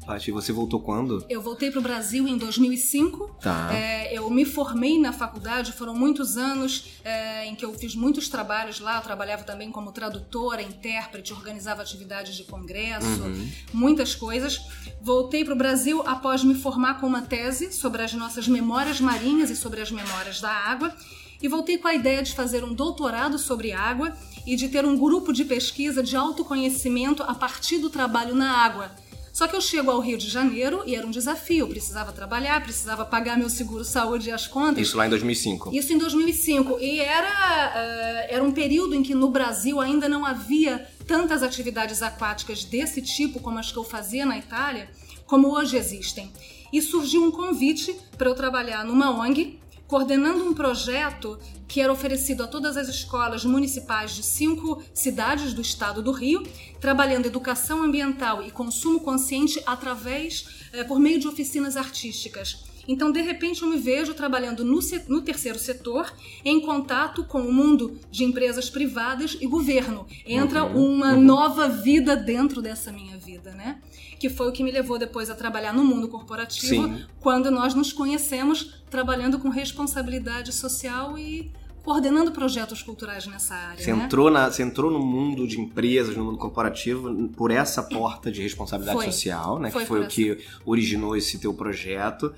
Paty, 0.06 0.30
você 0.30 0.52
voltou 0.52 0.80
quando? 0.80 1.26
Eu 1.28 1.42
voltei 1.42 1.68
para 1.68 1.80
o 1.80 1.82
Brasil 1.82 2.28
em 2.28 2.38
2005. 2.38 3.38
Tá. 3.40 3.74
É, 3.74 4.16
eu 4.16 4.30
me 4.30 4.44
formei 4.44 5.00
na 5.00 5.12
faculdade, 5.12 5.72
foram 5.72 5.94
muitos 5.96 6.36
anos 6.36 6.92
é, 7.04 7.44
em 7.46 7.56
que 7.56 7.64
eu 7.64 7.74
fiz 7.74 7.96
muitos 7.96 8.28
trabalhos 8.28 8.78
lá. 8.78 8.98
Eu 8.98 9.02
trabalhava 9.02 9.42
também 9.42 9.72
como 9.72 9.90
tradutora, 9.90 10.62
intérprete, 10.62 11.32
organizava 11.32 11.82
atividades 11.82 12.36
de 12.36 12.44
congresso, 12.44 13.06
uhum. 13.06 13.50
muitas 13.72 14.14
coisas. 14.14 14.60
Voltei 15.02 15.44
para 15.44 15.54
o 15.54 15.56
Brasil 15.56 16.00
após 16.06 16.44
me 16.44 16.54
formar 16.54 17.00
com 17.00 17.06
uma 17.08 17.22
tese 17.22 17.72
sobre 17.72 18.00
as 18.02 18.14
nossas 18.14 18.46
memórias 18.46 19.00
marinhas 19.00 19.50
e 19.50 19.56
sobre 19.56 19.80
as 19.80 19.90
memórias 19.90 20.40
da 20.40 20.52
água. 20.52 20.94
E 21.42 21.48
voltei 21.48 21.78
com 21.78 21.88
a 21.88 21.94
ideia 21.94 22.22
de 22.22 22.32
fazer 22.32 22.62
um 22.62 22.72
doutorado 22.72 23.38
sobre 23.38 23.72
água 23.72 24.16
e 24.46 24.54
de 24.54 24.68
ter 24.68 24.84
um 24.84 24.96
grupo 24.96 25.32
de 25.32 25.44
pesquisa 25.44 26.00
de 26.00 26.16
autoconhecimento 26.16 27.24
a 27.24 27.34
partir 27.34 27.78
do 27.78 27.90
trabalho 27.90 28.34
na 28.34 28.52
água 28.64 28.90
Só 29.36 29.46
que 29.46 29.54
eu 29.54 29.60
chego 29.60 29.90
ao 29.90 30.00
Rio 30.00 30.16
de 30.16 30.30
Janeiro 30.30 30.82
e 30.86 30.94
era 30.96 31.06
um 31.06 31.10
desafio. 31.10 31.66
Eu 31.66 31.68
precisava 31.68 32.10
trabalhar, 32.10 32.58
precisava 32.62 33.04
pagar 33.04 33.36
meu 33.36 33.50
seguro 33.50 33.84
saúde 33.84 34.30
e 34.30 34.32
as 34.32 34.46
contas. 34.46 34.78
Isso 34.78 34.96
lá 34.96 35.04
em 35.04 35.10
2005. 35.10 35.76
Isso 35.76 35.92
em 35.92 35.98
2005. 35.98 36.78
E 36.80 37.00
era, 37.00 37.28
uh, 37.28 38.32
era 38.34 38.42
um 38.42 38.50
período 38.50 38.94
em 38.94 39.02
que 39.02 39.14
no 39.14 39.28
Brasil 39.28 39.78
ainda 39.78 40.08
não 40.08 40.24
havia 40.24 40.88
tantas 41.06 41.42
atividades 41.42 42.00
aquáticas 42.00 42.64
desse 42.64 43.02
tipo 43.02 43.38
como 43.38 43.58
as 43.58 43.70
que 43.70 43.76
eu 43.76 43.84
fazia 43.84 44.24
na 44.24 44.38
Itália, 44.38 44.88
como 45.26 45.54
hoje 45.54 45.76
existem. 45.76 46.32
E 46.72 46.80
surgiu 46.80 47.22
um 47.22 47.30
convite 47.30 47.94
para 48.16 48.30
eu 48.30 48.34
trabalhar 48.34 48.86
numa 48.86 49.10
ONG 49.10 49.58
coordenando 49.86 50.44
um 50.44 50.54
projeto 50.54 51.38
que 51.68 51.80
era 51.80 51.92
oferecido 51.92 52.42
a 52.42 52.46
todas 52.46 52.76
as 52.76 52.88
escolas 52.88 53.44
municipais 53.44 54.14
de 54.14 54.22
cinco 54.22 54.82
cidades 54.94 55.52
do 55.52 55.60
estado 55.60 56.02
do 56.02 56.12
Rio, 56.12 56.42
trabalhando 56.80 57.26
educação 57.26 57.82
ambiental 57.82 58.42
e 58.42 58.50
consumo 58.50 59.00
consciente 59.00 59.62
através, 59.66 60.68
eh, 60.72 60.84
por 60.84 60.98
meio 60.98 61.18
de 61.18 61.26
oficinas 61.26 61.76
artísticas. 61.76 62.64
Então, 62.88 63.10
de 63.10 63.20
repente, 63.20 63.62
eu 63.62 63.68
me 63.68 63.78
vejo 63.78 64.14
trabalhando 64.14 64.64
no, 64.64 64.78
no, 65.08 65.22
terceiro 65.22 65.58
setor, 65.58 66.12
em 66.44 66.60
contato 66.60 67.24
com 67.24 67.40
o 67.40 67.52
mundo 67.52 67.98
de 68.10 68.24
empresas 68.24 68.70
privadas 68.70 69.36
e 69.40 69.46
governo. 69.46 70.06
Entra 70.24 70.64
uhum, 70.64 70.94
uma 70.94 71.14
uhum. 71.14 71.20
nova 71.20 71.68
vida 71.68 72.14
dentro 72.14 72.62
dessa 72.62 72.92
minha 72.92 73.18
vida, 73.18 73.52
né? 73.52 73.80
Que 74.18 74.28
foi 74.30 74.48
o 74.48 74.52
que 74.52 74.64
me 74.64 74.70
levou 74.70 74.98
depois 74.98 75.28
a 75.28 75.34
trabalhar 75.34 75.72
no 75.72 75.84
mundo 75.84 76.08
corporativo, 76.08 76.88
Sim. 76.88 77.04
quando 77.20 77.50
nós 77.50 77.74
nos 77.74 77.92
conhecemos 77.92 78.82
trabalhando 78.90 79.38
com 79.38 79.48
responsabilidade 79.48 80.52
social 80.52 81.18
e 81.18 81.52
coordenando 81.86 82.32
projetos 82.32 82.82
culturais 82.82 83.28
nessa 83.28 83.54
área. 83.54 83.82
Você, 83.82 83.92
né? 83.92 84.04
entrou, 84.04 84.28
na, 84.28 84.50
você 84.50 84.64
entrou 84.64 84.90
no 84.90 84.98
mundo 84.98 85.46
de 85.46 85.60
empresas, 85.60 86.16
no 86.16 86.24
mundo 86.24 86.36
corporativo, 86.36 87.28
por 87.28 87.52
essa 87.52 87.80
porta 87.80 88.30
de 88.30 88.42
responsabilidade 88.42 88.98
foi. 88.98 89.06
social, 89.06 89.60
né? 89.60 89.70
Foi 89.70 89.82
que 89.82 89.86
foi 89.86 90.00
o 90.00 90.02
essa. 90.02 90.10
que 90.10 90.38
originou 90.64 91.16
esse 91.16 91.38
teu 91.38 91.54
projeto. 91.54 92.34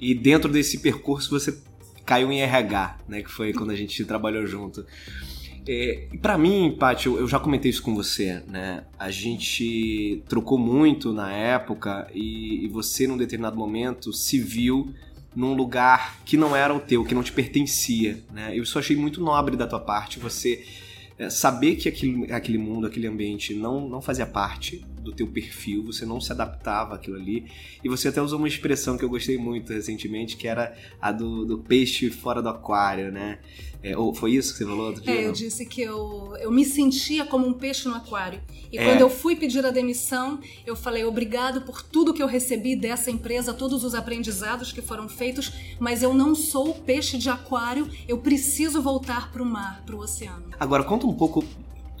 E 0.00 0.12
dentro 0.12 0.50
desse 0.50 0.78
percurso 0.78 1.30
você 1.30 1.56
caiu 2.04 2.32
em 2.32 2.40
RH, 2.40 2.98
né? 3.06 3.22
Que 3.22 3.30
foi 3.30 3.52
quando 3.52 3.70
a 3.70 3.76
gente 3.76 4.04
trabalhou 4.04 4.44
junto. 4.44 4.84
É, 5.66 6.08
e 6.12 6.18
para 6.18 6.38
mim, 6.38 6.76
Paty, 6.78 7.06
eu, 7.06 7.18
eu, 7.18 7.28
já 7.28 7.38
comentei 7.38 7.70
isso 7.70 7.82
com 7.82 7.94
você, 7.94 8.42
né? 8.48 8.84
A 8.98 9.10
gente 9.10 10.22
trocou 10.28 10.58
muito 10.58 11.12
na 11.12 11.32
época 11.32 12.08
e, 12.14 12.64
e 12.64 12.68
você, 12.68 13.06
num 13.06 13.16
determinado 13.16 13.56
momento, 13.56 14.12
se 14.12 14.38
viu 14.38 14.92
num 15.34 15.54
lugar 15.54 16.20
que 16.24 16.36
não 16.36 16.56
era 16.56 16.74
o 16.74 16.80
teu, 16.80 17.04
que 17.04 17.14
não 17.14 17.22
te 17.22 17.32
pertencia, 17.32 18.22
né? 18.32 18.56
Eu 18.56 18.64
só 18.64 18.78
achei 18.78 18.96
muito 18.96 19.20
nobre 19.22 19.56
da 19.56 19.66
tua 19.66 19.80
parte 19.80 20.18
você 20.18 20.64
é, 21.18 21.28
saber 21.28 21.76
que 21.76 21.88
aquele, 21.88 22.32
aquele 22.32 22.58
mundo, 22.58 22.86
aquele 22.86 23.06
ambiente 23.06 23.54
não, 23.54 23.88
não 23.88 24.00
fazia 24.00 24.26
parte 24.26 24.84
do 25.00 25.12
teu 25.12 25.26
perfil, 25.26 25.84
você 25.84 26.04
não 26.04 26.20
se 26.20 26.32
adaptava 26.32 26.94
àquilo 26.94 27.16
ali. 27.16 27.46
E 27.82 27.88
você 27.88 28.08
até 28.08 28.20
usou 28.20 28.38
uma 28.38 28.48
expressão 28.48 28.96
que 28.96 29.04
eu 29.04 29.08
gostei 29.08 29.38
muito 29.38 29.72
recentemente, 29.72 30.36
que 30.36 30.46
era 30.46 30.76
a 31.00 31.10
do, 31.10 31.44
do 31.44 31.58
peixe 31.58 32.10
fora 32.10 32.42
do 32.42 32.48
aquário, 32.48 33.10
né? 33.10 33.38
É, 33.82 33.96
ou 33.96 34.14
foi 34.14 34.32
isso 34.32 34.52
que 34.52 34.58
você 34.58 34.64
falou 34.66 34.88
outro 34.88 35.02
dia? 35.02 35.14
É, 35.14 35.26
eu 35.26 35.32
disse 35.32 35.64
que 35.64 35.80
eu, 35.80 36.36
eu 36.38 36.50
me 36.50 36.64
sentia 36.64 37.24
como 37.24 37.46
um 37.46 37.54
peixe 37.54 37.88
no 37.88 37.94
aquário. 37.94 38.40
E 38.70 38.78
é. 38.78 38.84
quando 38.84 39.00
eu 39.00 39.08
fui 39.08 39.34
pedir 39.34 39.64
a 39.64 39.70
demissão, 39.70 40.38
eu 40.66 40.76
falei 40.76 41.04
obrigado 41.04 41.62
por 41.62 41.82
tudo 41.82 42.12
que 42.12 42.22
eu 42.22 42.26
recebi 42.26 42.76
dessa 42.76 43.10
empresa, 43.10 43.54
todos 43.54 43.82
os 43.82 43.94
aprendizados 43.94 44.70
que 44.70 44.82
foram 44.82 45.08
feitos, 45.08 45.50
mas 45.78 46.02
eu 46.02 46.12
não 46.12 46.34
sou 46.34 46.74
peixe 46.74 47.16
de 47.16 47.30
aquário, 47.30 47.88
eu 48.06 48.18
preciso 48.18 48.82
voltar 48.82 49.32
para 49.32 49.42
o 49.42 49.46
mar, 49.46 49.82
para 49.86 49.96
o 49.96 50.00
oceano. 50.00 50.44
Agora, 50.58 50.84
conta 50.84 51.06
um 51.06 51.14
pouco 51.14 51.42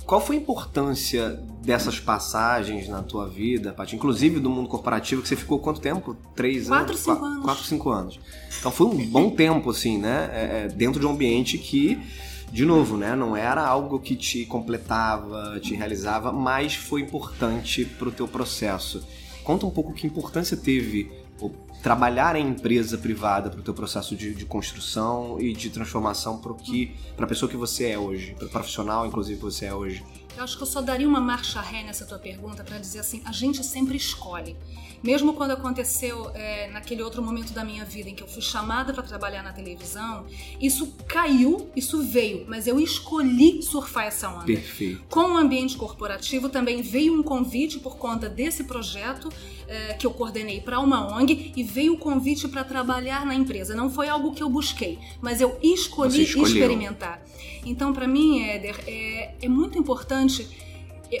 qual 0.04 0.20
foi 0.20 0.36
a 0.36 0.38
importância 0.38 1.40
dessas 1.62 2.00
passagens 2.00 2.88
na 2.88 3.02
tua 3.02 3.28
vida, 3.28 3.72
Paty? 3.72 3.96
Inclusive 3.96 4.40
do 4.40 4.50
mundo 4.50 4.68
corporativo, 4.68 5.22
que 5.22 5.28
você 5.28 5.36
ficou 5.36 5.58
quanto 5.58 5.80
tempo? 5.80 6.16
Três 6.34 6.68
quatro, 6.68 6.92
anos? 6.92 7.00
Cinco 7.00 7.24
anos. 7.24 7.44
Quatro, 7.44 7.64
cinco 7.64 7.90
anos. 7.90 8.20
Então 8.58 8.70
foi 8.70 8.86
um 8.86 9.06
bom 9.06 9.30
tempo, 9.30 9.70
assim, 9.70 9.98
né? 9.98 10.30
É, 10.32 10.64
é, 10.64 10.68
dentro 10.68 11.00
de 11.00 11.06
um 11.06 11.10
ambiente 11.10 11.58
que, 11.58 12.00
de 12.50 12.64
novo, 12.64 12.96
né? 12.96 13.14
Não 13.14 13.36
era 13.36 13.64
algo 13.64 14.00
que 14.00 14.16
te 14.16 14.44
completava, 14.46 15.60
te 15.60 15.74
realizava, 15.74 16.32
mas 16.32 16.74
foi 16.74 17.02
importante 17.02 17.84
para 17.84 18.08
o 18.08 18.12
teu 18.12 18.26
processo. 18.26 19.06
Conta 19.44 19.66
um 19.66 19.70
pouco 19.70 19.92
que 19.92 20.06
importância 20.06 20.56
teve 20.56 21.10
trabalhar 21.82 22.36
em 22.36 22.48
empresa 22.48 22.98
privada 22.98 23.50
para 23.50 23.60
o 23.60 23.62
teu 23.62 23.74
processo 23.74 24.14
de, 24.14 24.34
de, 24.34 24.44
construção 24.44 25.40
e 25.40 25.52
de 25.52 25.70
transformação 25.70 26.38
para 26.38 26.52
que 26.54 26.94
para 27.16 27.24
a 27.24 27.28
pessoa 27.28 27.50
que 27.50 27.56
você 27.56 27.90
é 27.90 27.98
hoje, 27.98 28.34
para 28.34 28.46
o 28.46 28.50
profissional 28.50 29.06
inclusive 29.06 29.38
que 29.38 29.44
você 29.44 29.66
é 29.66 29.74
hoje. 29.74 30.04
Eu 30.36 30.44
acho 30.44 30.56
que 30.56 30.62
eu 30.62 30.66
só 30.66 30.80
daria 30.80 31.08
uma 31.08 31.20
marcha 31.20 31.60
ré 31.60 31.82
nessa 31.82 32.06
tua 32.06 32.18
pergunta 32.18 32.62
para 32.62 32.78
dizer 32.78 33.00
assim, 33.00 33.20
a 33.24 33.32
gente 33.32 33.64
sempre 33.64 33.96
escolhe. 33.96 34.56
Mesmo 35.02 35.32
quando 35.32 35.52
aconteceu 35.52 36.30
é, 36.34 36.70
naquele 36.70 37.02
outro 37.02 37.22
momento 37.22 37.52
da 37.52 37.64
minha 37.64 37.84
vida 37.84 38.10
em 38.10 38.14
que 38.14 38.22
eu 38.22 38.28
fui 38.28 38.42
chamada 38.42 38.92
para 38.92 39.02
trabalhar 39.02 39.42
na 39.42 39.52
televisão, 39.52 40.26
isso 40.60 40.94
caiu, 41.08 41.70
isso 41.74 42.02
veio, 42.02 42.44
mas 42.46 42.66
eu 42.66 42.78
escolhi 42.78 43.62
surfar 43.62 44.04
essa 44.04 44.28
onda. 44.28 44.44
Perfeito. 44.44 45.02
Com 45.08 45.32
o 45.32 45.36
ambiente 45.36 45.76
corporativo 45.76 46.48
também 46.48 46.82
veio 46.82 47.18
um 47.18 47.22
convite 47.22 47.78
por 47.78 47.96
conta 47.96 48.28
desse 48.28 48.64
projeto 48.64 49.30
é, 49.70 49.94
que 49.94 50.06
eu 50.06 50.10
coordenei 50.10 50.60
para 50.60 50.80
uma 50.80 51.16
ONG 51.16 51.52
e 51.56 51.62
veio 51.62 51.94
o 51.94 51.96
convite 51.96 52.48
para 52.48 52.64
trabalhar 52.64 53.24
na 53.24 53.34
empresa. 53.34 53.74
Não 53.74 53.88
foi 53.88 54.08
algo 54.08 54.32
que 54.32 54.42
eu 54.42 54.50
busquei, 54.50 54.98
mas 55.20 55.40
eu 55.40 55.56
escolhi 55.62 56.22
experimentar. 56.22 57.22
Então, 57.64 57.92
para 57.92 58.08
mim, 58.08 58.42
Éder, 58.42 58.76
é, 58.86 59.34
é 59.40 59.48
muito 59.48 59.78
importante 59.78 60.48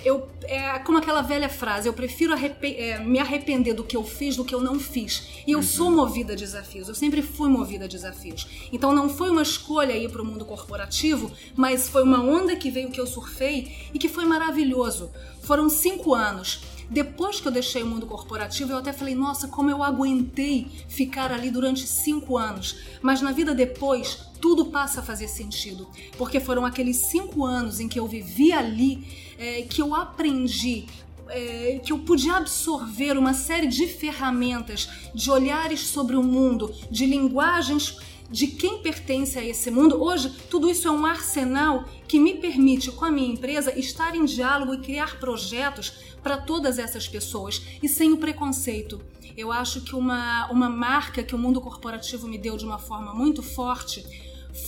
eu, 0.04 0.28
é 0.44 0.78
como 0.78 0.98
aquela 0.98 1.20
velha 1.20 1.48
frase, 1.48 1.88
eu 1.88 1.92
prefiro 1.92 2.32
arrepe 2.32 2.76
é, 2.76 3.00
me 3.00 3.18
arrepender 3.18 3.74
do 3.74 3.82
que 3.82 3.96
eu 3.96 4.04
fiz 4.04 4.36
do 4.36 4.44
que 4.44 4.54
eu 4.54 4.60
não 4.60 4.78
fiz. 4.78 5.42
E 5.46 5.52
eu 5.52 5.58
uhum. 5.58 5.64
sou 5.64 5.90
movida 5.90 6.32
a 6.32 6.36
desafios, 6.36 6.88
eu 6.88 6.94
sempre 6.94 7.22
fui 7.22 7.48
movida 7.48 7.86
a 7.86 7.88
desafios. 7.88 8.46
Então 8.72 8.92
não 8.92 9.08
foi 9.08 9.30
uma 9.30 9.42
escolha 9.42 9.96
ir 9.96 10.08
para 10.08 10.22
o 10.22 10.24
mundo 10.24 10.44
corporativo, 10.44 11.30
mas 11.56 11.88
foi 11.88 12.04
uma 12.04 12.22
onda 12.22 12.54
que 12.54 12.70
veio 12.70 12.90
que 12.90 13.00
eu 13.00 13.06
surfei 13.06 13.90
e 13.92 13.98
que 13.98 14.08
foi 14.08 14.24
maravilhoso. 14.24 15.10
Foram 15.42 15.68
cinco 15.68 16.14
anos. 16.14 16.60
Depois 16.90 17.40
que 17.40 17.46
eu 17.46 17.52
deixei 17.52 17.84
o 17.84 17.86
mundo 17.86 18.04
corporativo, 18.04 18.72
eu 18.72 18.78
até 18.78 18.92
falei, 18.92 19.14
nossa, 19.14 19.46
como 19.46 19.70
eu 19.70 19.82
aguentei 19.82 20.66
ficar 20.88 21.32
ali 21.32 21.50
durante 21.50 21.86
cinco 21.86 22.36
anos. 22.36 22.76
Mas 23.00 23.22
na 23.22 23.30
vida 23.30 23.54
depois, 23.54 24.26
tudo 24.40 24.66
passa 24.66 24.98
a 24.98 25.02
fazer 25.02 25.28
sentido. 25.28 25.88
Porque 26.18 26.40
foram 26.40 26.66
aqueles 26.66 26.96
cinco 26.96 27.44
anos 27.44 27.78
em 27.78 27.88
que 27.88 28.00
eu 28.00 28.08
vivi 28.08 28.52
ali 28.52 29.06
é, 29.38 29.62
que 29.62 29.80
eu 29.80 29.94
aprendi 29.94 30.86
é, 31.28 31.80
que 31.84 31.92
eu 31.92 31.98
podia 32.00 32.34
absorver 32.34 33.16
uma 33.16 33.32
série 33.32 33.68
de 33.68 33.86
ferramentas, 33.86 34.88
de 35.14 35.30
olhares 35.30 35.80
sobre 35.80 36.16
o 36.16 36.22
mundo, 36.22 36.74
de 36.90 37.06
linguagens 37.06 37.98
de 38.30 38.46
quem 38.46 38.78
pertence 38.78 39.38
a 39.38 39.44
esse 39.44 39.70
mundo. 39.70 40.00
Hoje, 40.00 40.30
tudo 40.48 40.70
isso 40.70 40.86
é 40.86 40.90
um 40.90 41.04
arsenal 41.04 41.84
que 42.06 42.20
me 42.20 42.34
permite, 42.34 42.92
com 42.92 43.04
a 43.04 43.10
minha 43.10 43.32
empresa, 43.32 43.76
estar 43.78 44.14
em 44.14 44.24
diálogo 44.24 44.72
e 44.74 44.78
criar 44.78 45.18
projetos 45.18 45.92
para 46.22 46.36
todas 46.36 46.78
essas 46.78 47.08
pessoas 47.08 47.60
e 47.82 47.88
sem 47.88 48.12
o 48.12 48.18
preconceito. 48.18 49.00
Eu 49.36 49.50
acho 49.50 49.80
que 49.80 49.94
uma, 49.94 50.50
uma 50.50 50.68
marca 50.68 51.22
que 51.22 51.34
o 51.34 51.38
mundo 51.38 51.60
corporativo 51.60 52.28
me 52.28 52.38
deu 52.38 52.56
de 52.56 52.64
uma 52.64 52.78
forma 52.78 53.14
muito 53.14 53.42
forte 53.42 54.04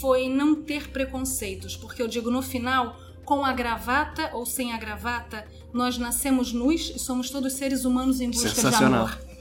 foi 0.01 0.29
não 0.29 0.55
ter 0.55 0.89
preconceitos, 0.89 1.77
porque 1.77 2.03
eu 2.03 2.09
digo 2.09 2.31
no 2.31 2.43
final 2.43 2.97
com 3.25 3.45
a 3.45 3.53
gravata 3.53 4.31
ou 4.33 4.45
sem 4.45 4.73
a 4.73 4.79
gravata, 4.79 5.47
nós 5.73 5.97
nascemos 5.99 6.53
nus 6.53 6.93
e 6.95 6.99
somos 6.99 7.31
todos 7.31 7.53
seres 7.53 7.85
humanos 7.85 8.21
em 8.21 8.31
busca 8.31 8.71
de 8.71 8.85
amor. 8.85 9.32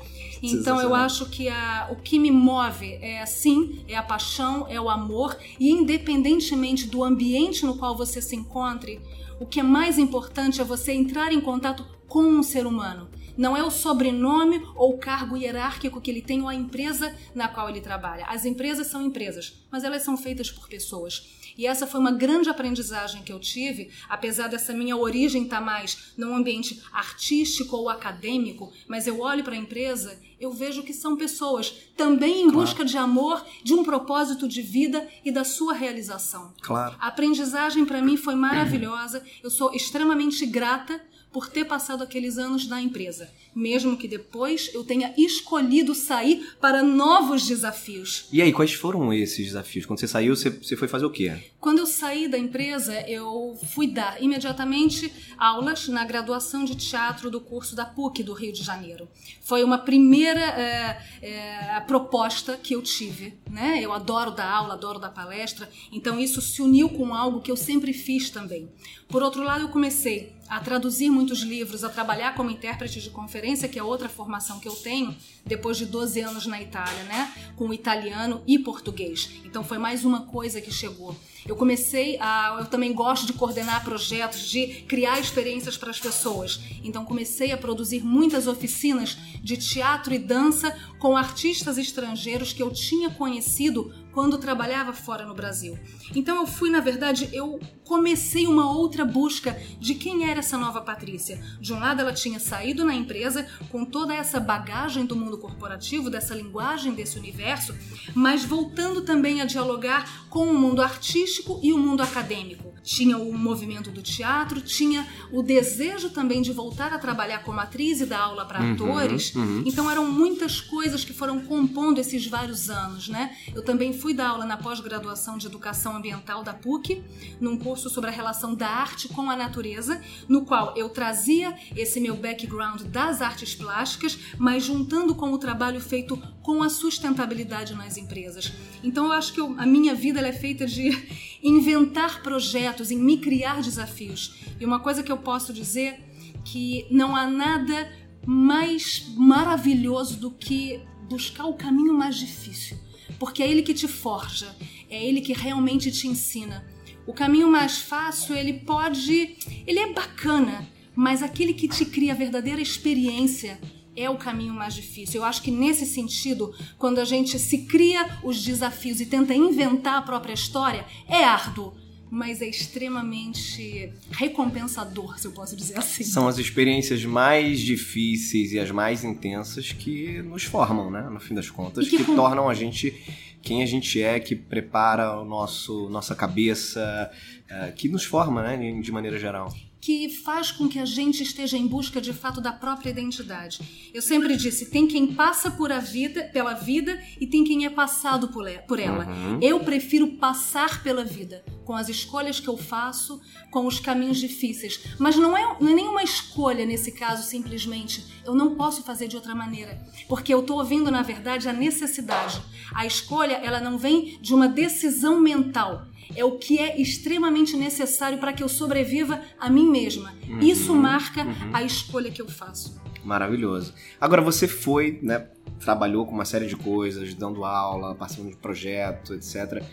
Então 0.41 0.81
eu 0.81 0.95
acho 0.95 1.27
que 1.27 1.47
a, 1.49 1.89
o 1.91 1.95
que 1.97 2.17
me 2.17 2.31
move 2.31 2.97
é 3.01 3.21
assim, 3.21 3.83
é 3.87 3.95
a 3.95 4.01
paixão, 4.01 4.65
é 4.67 4.81
o 4.81 4.89
amor 4.89 5.37
e 5.59 5.69
independentemente 5.69 6.87
do 6.87 7.03
ambiente 7.03 7.65
no 7.65 7.77
qual 7.77 7.95
você 7.95 8.21
se 8.21 8.35
encontre, 8.35 8.99
o 9.39 9.45
que 9.45 9.59
é 9.59 9.63
mais 9.63 9.99
importante 9.99 10.59
é 10.59 10.63
você 10.63 10.91
entrar 10.93 11.31
em 11.31 11.41
contato 11.41 11.85
com 12.07 12.23
um 12.23 12.43
ser 12.43 12.65
humano. 12.65 13.09
Não 13.37 13.55
é 13.55 13.63
o 13.63 13.71
sobrenome 13.71 14.61
ou 14.75 14.95
o 14.95 14.97
cargo 14.97 15.37
hierárquico 15.37 16.01
que 16.01 16.11
ele 16.11 16.21
tem 16.21 16.41
ou 16.41 16.47
a 16.47 16.55
empresa 16.55 17.15
na 17.33 17.47
qual 17.47 17.69
ele 17.69 17.79
trabalha. 17.79 18.25
As 18.27 18.45
empresas 18.45 18.87
são 18.87 19.01
empresas, 19.01 19.65
mas 19.71 19.83
elas 19.83 20.03
são 20.03 20.17
feitas 20.17 20.51
por 20.51 20.67
pessoas. 20.67 21.40
E 21.57 21.65
essa 21.67 21.87
foi 21.87 21.99
uma 21.99 22.11
grande 22.11 22.49
aprendizagem 22.49 23.23
que 23.23 23.31
eu 23.31 23.39
tive, 23.39 23.89
apesar 24.09 24.47
dessa 24.47 24.73
minha 24.73 24.97
origem 24.97 25.43
estar 25.43 25.59
tá 25.59 25.65
mais 25.65 26.13
num 26.17 26.35
ambiente 26.35 26.81
artístico 26.91 27.75
ou 27.75 27.89
acadêmico, 27.89 28.71
mas 28.87 29.07
eu 29.07 29.19
olho 29.19 29.43
para 29.43 29.53
a 29.53 29.57
empresa, 29.57 30.19
eu 30.39 30.51
vejo 30.51 30.81
que 30.81 30.93
são 30.93 31.15
pessoas 31.15 31.71
também 31.95 32.41
em 32.41 32.49
busca 32.49 32.83
de 32.83 32.97
amor, 32.97 33.45
de 33.63 33.73
um 33.73 33.83
propósito 33.83 34.47
de 34.47 34.61
vida 34.61 35.07
e 35.23 35.31
da 35.31 35.43
sua 35.43 35.73
realização. 35.73 36.53
Claro. 36.61 36.95
A 36.99 37.07
aprendizagem 37.07 37.85
para 37.85 38.01
mim 38.01 38.17
foi 38.17 38.33
maravilhosa. 38.33 39.23
Eu 39.43 39.51
sou 39.51 39.71
extremamente 39.73 40.45
grata 40.45 40.99
por 41.31 41.49
ter 41.49 41.65
passado 41.65 42.03
aqueles 42.03 42.37
anos 42.37 42.67
na 42.67 42.81
empresa, 42.81 43.29
mesmo 43.55 43.95
que 43.95 44.07
depois 44.07 44.69
eu 44.73 44.83
tenha 44.83 45.13
escolhido 45.17 45.95
sair 45.95 46.55
para 46.59 46.83
novos 46.83 47.47
desafios. 47.47 48.25
E 48.31 48.41
aí, 48.41 48.51
quais 48.51 48.73
foram 48.73 49.13
esses 49.13 49.45
desafios? 49.45 49.85
Quando 49.85 49.99
você 49.99 50.07
saiu, 50.07 50.35
você, 50.35 50.49
você 50.49 50.75
foi 50.75 50.87
fazer 50.87 51.05
o 51.05 51.09
quê? 51.09 51.51
Quando 51.59 51.79
eu 51.79 51.85
saí 51.85 52.27
da 52.27 52.37
empresa, 52.37 52.99
eu 53.07 53.57
fui 53.73 53.87
dar 53.87 54.21
imediatamente 54.21 55.11
aulas 55.37 55.87
na 55.87 56.03
graduação 56.03 56.65
de 56.65 56.75
teatro 56.75 57.29
do 57.31 57.39
curso 57.39 57.75
da 57.75 57.85
PUC 57.85 58.23
do 58.23 58.33
Rio 58.33 58.51
de 58.51 58.63
Janeiro. 58.63 59.07
Foi 59.41 59.63
uma 59.63 59.77
primeira 59.77 60.41
é, 60.41 61.01
é, 61.21 61.79
proposta 61.81 62.57
que 62.57 62.75
eu 62.75 62.81
tive. 62.81 63.33
Né? 63.49 63.79
Eu 63.81 63.93
adoro 63.93 64.31
dar 64.31 64.49
aula, 64.49 64.73
adoro 64.73 64.99
dar 64.99 65.09
palestra, 65.09 65.69
então 65.91 66.19
isso 66.19 66.41
se 66.41 66.61
uniu 66.61 66.89
com 66.89 67.13
algo 67.13 67.41
que 67.41 67.51
eu 67.51 67.57
sempre 67.57 67.93
fiz 67.93 68.29
também. 68.29 68.69
Por 69.07 69.21
outro 69.21 69.43
lado, 69.43 69.61
eu 69.61 69.69
comecei 69.69 70.33
a 70.51 70.59
traduzir 70.59 71.09
muitos 71.09 71.43
livros, 71.43 71.81
a 71.81 71.87
trabalhar 71.87 72.35
como 72.35 72.51
intérprete 72.51 72.99
de 72.99 73.09
conferência, 73.09 73.69
que 73.69 73.79
é 73.79 73.83
outra 73.83 74.09
formação 74.09 74.59
que 74.59 74.67
eu 74.67 74.75
tenho, 74.75 75.15
depois 75.45 75.77
de 75.77 75.85
12 75.85 76.19
anos 76.19 76.45
na 76.45 76.61
Itália, 76.61 77.03
né? 77.03 77.33
Com 77.55 77.73
italiano 77.73 78.43
e 78.45 78.59
português. 78.59 79.29
Então 79.45 79.63
foi 79.63 79.77
mais 79.77 80.03
uma 80.03 80.23
coisa 80.25 80.59
que 80.59 80.69
chegou. 80.69 81.15
Eu 81.47 81.55
comecei 81.55 82.17
a. 82.19 82.57
Eu 82.59 82.65
também 82.65 82.91
gosto 82.93 83.25
de 83.25 83.31
coordenar 83.31 83.81
projetos, 83.85 84.41
de 84.49 84.83
criar 84.89 85.21
experiências 85.21 85.77
para 85.77 85.89
as 85.89 86.01
pessoas. 86.01 86.59
Então 86.83 87.05
comecei 87.05 87.53
a 87.53 87.57
produzir 87.57 88.03
muitas 88.03 88.45
oficinas 88.45 89.17
de 89.41 89.55
teatro 89.55 90.13
e 90.13 90.19
dança 90.19 90.77
com 90.99 91.15
artistas 91.15 91.77
estrangeiros 91.77 92.51
que 92.51 92.61
eu 92.61 92.71
tinha 92.71 93.09
conhecido 93.09 93.93
quando 94.11 94.37
trabalhava 94.37 94.93
fora 94.93 95.25
no 95.25 95.33
Brasil. 95.33 95.77
Então 96.15 96.37
eu 96.37 96.47
fui, 96.47 96.69
na 96.69 96.79
verdade, 96.79 97.29
eu 97.33 97.59
comecei 97.85 98.47
uma 98.47 98.71
outra 98.71 99.03
busca 99.03 99.59
de 99.79 99.95
quem 99.95 100.29
era 100.29 100.39
essa 100.39 100.57
nova 100.57 100.81
Patrícia. 100.81 101.41
De 101.59 101.73
um 101.73 101.79
lado, 101.79 102.01
ela 102.01 102.13
tinha 102.13 102.39
saído 102.39 102.85
na 102.85 102.93
empresa 102.93 103.47
com 103.69 103.83
toda 103.85 104.13
essa 104.13 104.39
bagagem 104.39 105.05
do 105.05 105.15
mundo 105.15 105.37
corporativo, 105.37 106.09
dessa 106.09 106.35
linguagem 106.35 106.93
desse 106.93 107.17
universo, 107.17 107.75
mas 108.13 108.43
voltando 108.43 109.01
também 109.01 109.41
a 109.41 109.45
dialogar 109.45 110.27
com 110.29 110.45
o 110.45 110.57
mundo 110.57 110.81
artístico 110.81 111.59
e 111.63 111.73
o 111.73 111.77
mundo 111.77 112.01
acadêmico. 112.01 112.70
Tinha 112.83 113.17
o 113.17 113.33
movimento 113.33 113.91
do 113.91 114.01
teatro, 114.01 114.61
tinha 114.61 115.07
o 115.31 115.41
desejo 115.41 116.09
também 116.09 116.41
de 116.41 116.51
voltar 116.51 116.93
a 116.93 116.97
trabalhar 116.97 117.39
como 117.39 117.59
atriz 117.59 118.01
e 118.01 118.05
dar 118.05 118.21
aula 118.21 118.45
para 118.45 118.61
uhum, 118.61 118.73
atores. 118.73 119.35
Uhum. 119.35 119.63
Então 119.65 119.89
eram 119.89 120.11
muitas 120.11 120.59
coisas 120.59 121.05
que 121.05 121.13
foram 121.13 121.41
compondo 121.41 121.99
esses 121.99 122.25
vários 122.27 122.69
anos, 122.69 123.07
né? 123.07 123.35
Eu 123.53 123.63
também 123.63 123.93
fui 123.93 124.13
dar 124.13 124.29
aula 124.29 124.45
na 124.45 124.57
pós-graduação 124.57 125.37
de 125.37 125.47
Educação 125.47 125.95
Ambiental 125.95 126.43
da 126.43 126.53
PUC, 126.53 127.03
num 127.39 127.57
curso 127.57 127.89
sobre 127.89 128.09
a 128.09 128.13
relação 128.13 128.55
da 128.55 128.67
arte 128.67 129.07
com 129.09 129.29
a 129.29 129.35
natureza, 129.35 130.01
no 130.27 130.45
qual 130.45 130.75
eu 130.75 130.89
trazia 130.89 131.55
esse 131.75 131.99
meu 131.99 132.15
background 132.15 132.81
das 132.83 133.21
artes 133.21 133.55
plásticas, 133.55 134.17
mas 134.37 134.63
juntando 134.63 135.15
com 135.15 135.31
o 135.31 135.37
trabalho 135.37 135.79
feito 135.79 136.21
com 136.41 136.63
a 136.63 136.69
sustentabilidade 136.69 137.75
nas 137.75 137.97
empresas. 137.97 138.51
Então 138.83 139.05
eu 139.05 139.11
acho 139.11 139.33
que 139.33 139.39
eu, 139.39 139.55
a 139.57 139.65
minha 139.65 139.93
vida 139.93 140.19
é 140.21 140.33
feita 140.33 140.65
de 140.65 140.89
inventar 141.43 142.21
projetos, 142.21 142.70
em 142.91 142.97
me 142.97 143.17
criar 143.17 143.61
desafios. 143.61 144.35
E 144.59 144.65
uma 144.65 144.79
coisa 144.79 145.03
que 145.03 145.11
eu 145.11 145.17
posso 145.17 145.51
dizer 145.51 145.99
que 146.45 146.85
não 146.89 147.15
há 147.15 147.27
nada 147.27 147.91
mais 148.25 149.13
maravilhoso 149.17 150.17
do 150.17 150.31
que 150.31 150.79
buscar 151.09 151.45
o 151.45 151.55
caminho 151.55 151.93
mais 151.93 152.15
difícil 152.15 152.77
porque 153.21 153.43
é 153.43 153.47
ele 153.47 153.61
que 153.61 153.75
te 153.75 153.87
forja, 153.87 154.55
é 154.89 155.05
ele 155.05 155.21
que 155.21 155.31
realmente 155.31 155.91
te 155.91 156.07
ensina. 156.07 156.65
O 157.05 157.13
caminho 157.13 157.47
mais 157.47 157.77
fácil, 157.77 158.35
ele 158.35 158.53
pode, 158.53 159.37
ele 159.67 159.77
é 159.77 159.93
bacana, 159.93 160.67
mas 160.95 161.21
aquele 161.21 161.53
que 161.53 161.67
te 161.67 161.85
cria 161.85 162.13
a 162.13 162.15
verdadeira 162.15 162.59
experiência 162.59 163.59
é 163.95 164.09
o 164.09 164.17
caminho 164.17 164.55
mais 164.55 164.73
difícil. 164.73 165.21
Eu 165.21 165.25
acho 165.25 165.43
que 165.43 165.51
nesse 165.51 165.85
sentido, 165.85 166.51
quando 166.79 166.97
a 166.97 167.05
gente 167.05 167.37
se 167.37 167.59
cria 167.65 168.19
os 168.23 168.43
desafios 168.43 168.99
e 168.99 169.05
tenta 169.05 169.35
inventar 169.35 169.99
a 169.99 170.01
própria 170.01 170.33
história, 170.33 170.83
é 171.07 171.23
árduo 171.23 171.73
mas 172.11 172.41
é 172.41 172.47
extremamente 172.49 173.89
recompensador, 174.11 175.17
se 175.17 175.25
eu 175.25 175.31
posso 175.31 175.55
dizer 175.55 175.79
assim. 175.79 176.03
São 176.03 176.27
as 176.27 176.37
experiências 176.37 177.05
mais 177.05 177.61
difíceis 177.61 178.51
e 178.51 178.59
as 178.59 178.69
mais 178.69 179.05
intensas 179.05 179.71
que 179.71 180.21
nos 180.21 180.43
formam, 180.43 180.91
né? 180.91 181.09
No 181.09 181.21
fim 181.21 181.33
das 181.33 181.49
contas, 181.49 181.87
que, 181.87 181.95
que 181.95 182.03
com... 182.03 182.13
tornam 182.13 182.49
a 182.49 182.53
gente 182.53 182.93
quem 183.41 183.63
a 183.63 183.65
gente 183.65 183.99
é, 183.99 184.19
que 184.19 184.35
prepara 184.35 185.19
o 185.19 185.25
nosso 185.25 185.89
nossa 185.89 186.13
cabeça, 186.13 187.09
uh, 187.49 187.73
que 187.73 187.87
nos 187.87 188.03
forma, 188.03 188.43
né? 188.43 188.81
De 188.81 188.91
maneira 188.91 189.17
geral 189.17 189.49
que 189.81 190.09
faz 190.09 190.51
com 190.51 190.69
que 190.69 190.77
a 190.77 190.85
gente 190.85 191.23
esteja 191.23 191.57
em 191.57 191.65
busca 191.65 191.99
de 191.99 192.13
fato 192.13 192.39
da 192.39 192.51
própria 192.51 192.91
identidade. 192.91 193.59
Eu 193.91 194.01
sempre 194.01 194.37
disse, 194.37 194.69
tem 194.69 194.87
quem 194.87 195.07
passa 195.07 195.49
por 195.49 195.71
a 195.71 195.79
vida, 195.79 196.29
pela 196.31 196.53
vida 196.53 197.01
e 197.19 197.25
tem 197.25 197.43
quem 197.43 197.65
é 197.65 197.69
passado 197.69 198.27
por 198.27 198.79
ela. 198.79 199.07
Uhum. 199.07 199.39
Eu 199.41 199.59
prefiro 199.61 200.07
passar 200.17 200.83
pela 200.83 201.03
vida, 201.03 201.43
com 201.71 201.77
as 201.77 201.87
escolhas 201.87 202.37
que 202.37 202.49
eu 202.49 202.57
faço, 202.57 203.21
com 203.49 203.65
os 203.65 203.79
caminhos 203.79 204.17
difíceis. 204.17 204.77
Mas 204.99 205.15
não 205.15 205.37
é, 205.37 205.55
não 205.57 205.69
é 205.69 205.73
nenhuma 205.73 206.03
escolha 206.03 206.65
nesse 206.65 206.91
caso 206.91 207.23
simplesmente. 207.23 208.05
Eu 208.25 208.35
não 208.35 208.55
posso 208.55 208.83
fazer 208.83 209.07
de 209.07 209.15
outra 209.15 209.33
maneira, 209.33 209.81
porque 210.09 210.33
eu 210.33 210.41
estou 210.41 210.57
ouvindo 210.57 210.91
na 210.91 211.01
verdade 211.01 211.47
a 211.47 211.53
necessidade. 211.53 212.41
A 212.75 212.85
escolha 212.85 213.35
ela 213.35 213.61
não 213.61 213.77
vem 213.77 214.19
de 214.21 214.33
uma 214.33 214.49
decisão 214.49 215.21
mental 215.21 215.87
é 216.13 216.25
o 216.25 216.31
que 216.37 216.59
é 216.59 216.81
extremamente 216.81 217.55
necessário 217.55 218.17
para 218.17 218.33
que 218.33 218.43
eu 218.43 218.49
sobreviva 218.49 219.21
a 219.39 219.49
mim 219.49 219.71
mesma. 219.71 220.13
Uhum, 220.27 220.39
Isso 220.41 220.75
marca 220.75 221.23
uhum. 221.23 221.51
a 221.53 221.63
escolha 221.63 222.11
que 222.11 222.21
eu 222.21 222.27
faço. 222.27 222.81
Maravilhoso. 223.01 223.73
Agora 223.99 224.21
você 224.21 224.45
foi, 224.45 224.99
né, 225.01 225.29
trabalhou 225.61 226.05
com 226.05 226.13
uma 226.13 226.25
série 226.25 226.47
de 226.47 226.57
coisas, 226.57 227.13
dando 227.13 227.45
aula, 227.45 227.95
participando 227.95 228.31
de 228.31 228.35
projeto, 228.35 229.13
etc. 229.13 229.63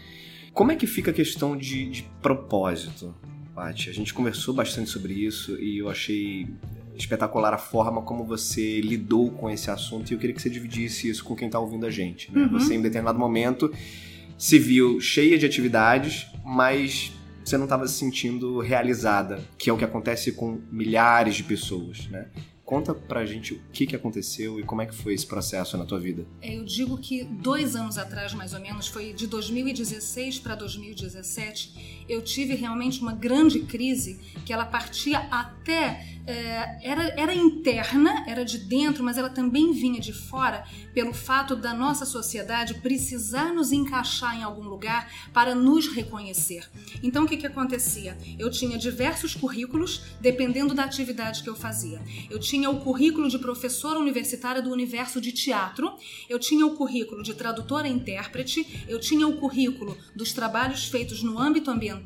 Como 0.58 0.72
é 0.72 0.74
que 0.74 0.88
fica 0.88 1.12
a 1.12 1.14
questão 1.14 1.56
de, 1.56 1.88
de 1.88 2.02
propósito, 2.20 3.14
Paty? 3.54 3.90
A 3.90 3.92
gente 3.92 4.12
conversou 4.12 4.52
bastante 4.52 4.90
sobre 4.90 5.12
isso 5.12 5.56
e 5.62 5.78
eu 5.78 5.88
achei 5.88 6.48
espetacular 6.96 7.54
a 7.54 7.58
forma 7.58 8.02
como 8.02 8.24
você 8.24 8.80
lidou 8.80 9.30
com 9.30 9.48
esse 9.48 9.70
assunto 9.70 10.10
e 10.10 10.14
eu 10.14 10.18
queria 10.18 10.34
que 10.34 10.42
você 10.42 10.50
dividisse 10.50 11.08
isso 11.08 11.22
com 11.22 11.36
quem 11.36 11.46
está 11.46 11.60
ouvindo 11.60 11.86
a 11.86 11.90
gente. 11.92 12.32
Né? 12.32 12.42
Uhum. 12.42 12.48
Você, 12.48 12.74
em 12.74 12.82
determinado 12.82 13.16
momento, 13.20 13.72
se 14.36 14.58
viu 14.58 15.00
cheia 15.00 15.38
de 15.38 15.46
atividades, 15.46 16.26
mas 16.44 17.12
você 17.44 17.56
não 17.56 17.66
estava 17.66 17.86
se 17.86 17.94
sentindo 17.94 18.58
realizada, 18.58 19.40
que 19.56 19.70
é 19.70 19.72
o 19.72 19.76
que 19.76 19.84
acontece 19.84 20.32
com 20.32 20.60
milhares 20.72 21.36
de 21.36 21.44
pessoas, 21.44 22.08
né? 22.08 22.26
Conta 22.68 22.92
pra 22.92 23.24
gente 23.24 23.54
o 23.54 23.60
que, 23.72 23.86
que 23.86 23.96
aconteceu 23.96 24.60
e 24.60 24.62
como 24.62 24.82
é 24.82 24.86
que 24.86 24.94
foi 24.94 25.14
esse 25.14 25.26
processo 25.26 25.78
na 25.78 25.86
tua 25.86 25.98
vida. 25.98 26.26
É, 26.42 26.54
eu 26.54 26.66
digo 26.66 26.98
que 26.98 27.24
dois 27.24 27.74
anos 27.74 27.96
atrás, 27.96 28.34
mais 28.34 28.52
ou 28.52 28.60
menos, 28.60 28.88
foi 28.88 29.14
de 29.14 29.26
2016 29.26 30.38
para 30.40 30.54
2017, 30.54 31.97
eu 32.08 32.22
tive 32.22 32.54
realmente 32.54 33.00
uma 33.00 33.12
grande 33.12 33.60
crise 33.60 34.18
que 34.44 34.52
ela 34.52 34.64
partia 34.64 35.18
até 35.30 36.18
é, 36.28 36.78
era, 36.82 37.04
era 37.16 37.34
interna, 37.34 38.24
era 38.26 38.44
de 38.44 38.58
dentro, 38.58 39.02
mas 39.02 39.16
ela 39.16 39.30
também 39.30 39.72
vinha 39.72 39.98
de 39.98 40.12
fora 40.12 40.62
pelo 40.92 41.14
fato 41.14 41.56
da 41.56 41.72
nossa 41.72 42.04
sociedade 42.04 42.74
precisar 42.74 43.54
nos 43.54 43.72
encaixar 43.72 44.38
em 44.38 44.42
algum 44.42 44.64
lugar 44.64 45.10
para 45.32 45.54
nos 45.54 45.88
reconhecer. 45.88 46.68
Então 47.02 47.24
o 47.24 47.26
que, 47.26 47.38
que 47.38 47.46
acontecia? 47.46 48.14
Eu 48.38 48.50
tinha 48.50 48.76
diversos 48.76 49.34
currículos 49.34 50.02
dependendo 50.20 50.74
da 50.74 50.84
atividade 50.84 51.42
que 51.42 51.48
eu 51.48 51.56
fazia. 51.56 51.98
Eu 52.28 52.38
tinha 52.38 52.68
o 52.68 52.80
currículo 52.80 53.30
de 53.30 53.38
professora 53.38 53.98
universitária 53.98 54.60
do 54.60 54.70
universo 54.70 55.22
de 55.22 55.32
teatro, 55.32 55.94
eu 56.28 56.38
tinha 56.38 56.66
o 56.66 56.76
currículo 56.76 57.22
de 57.22 57.32
tradutora 57.32 57.88
e 57.88 57.92
intérprete, 57.92 58.84
eu 58.86 59.00
tinha 59.00 59.26
o 59.26 59.38
currículo 59.38 59.96
dos 60.14 60.34
trabalhos 60.34 60.84
feitos 60.84 61.22
no 61.22 61.38
âmbito 61.38 61.70
ambiental, 61.70 61.97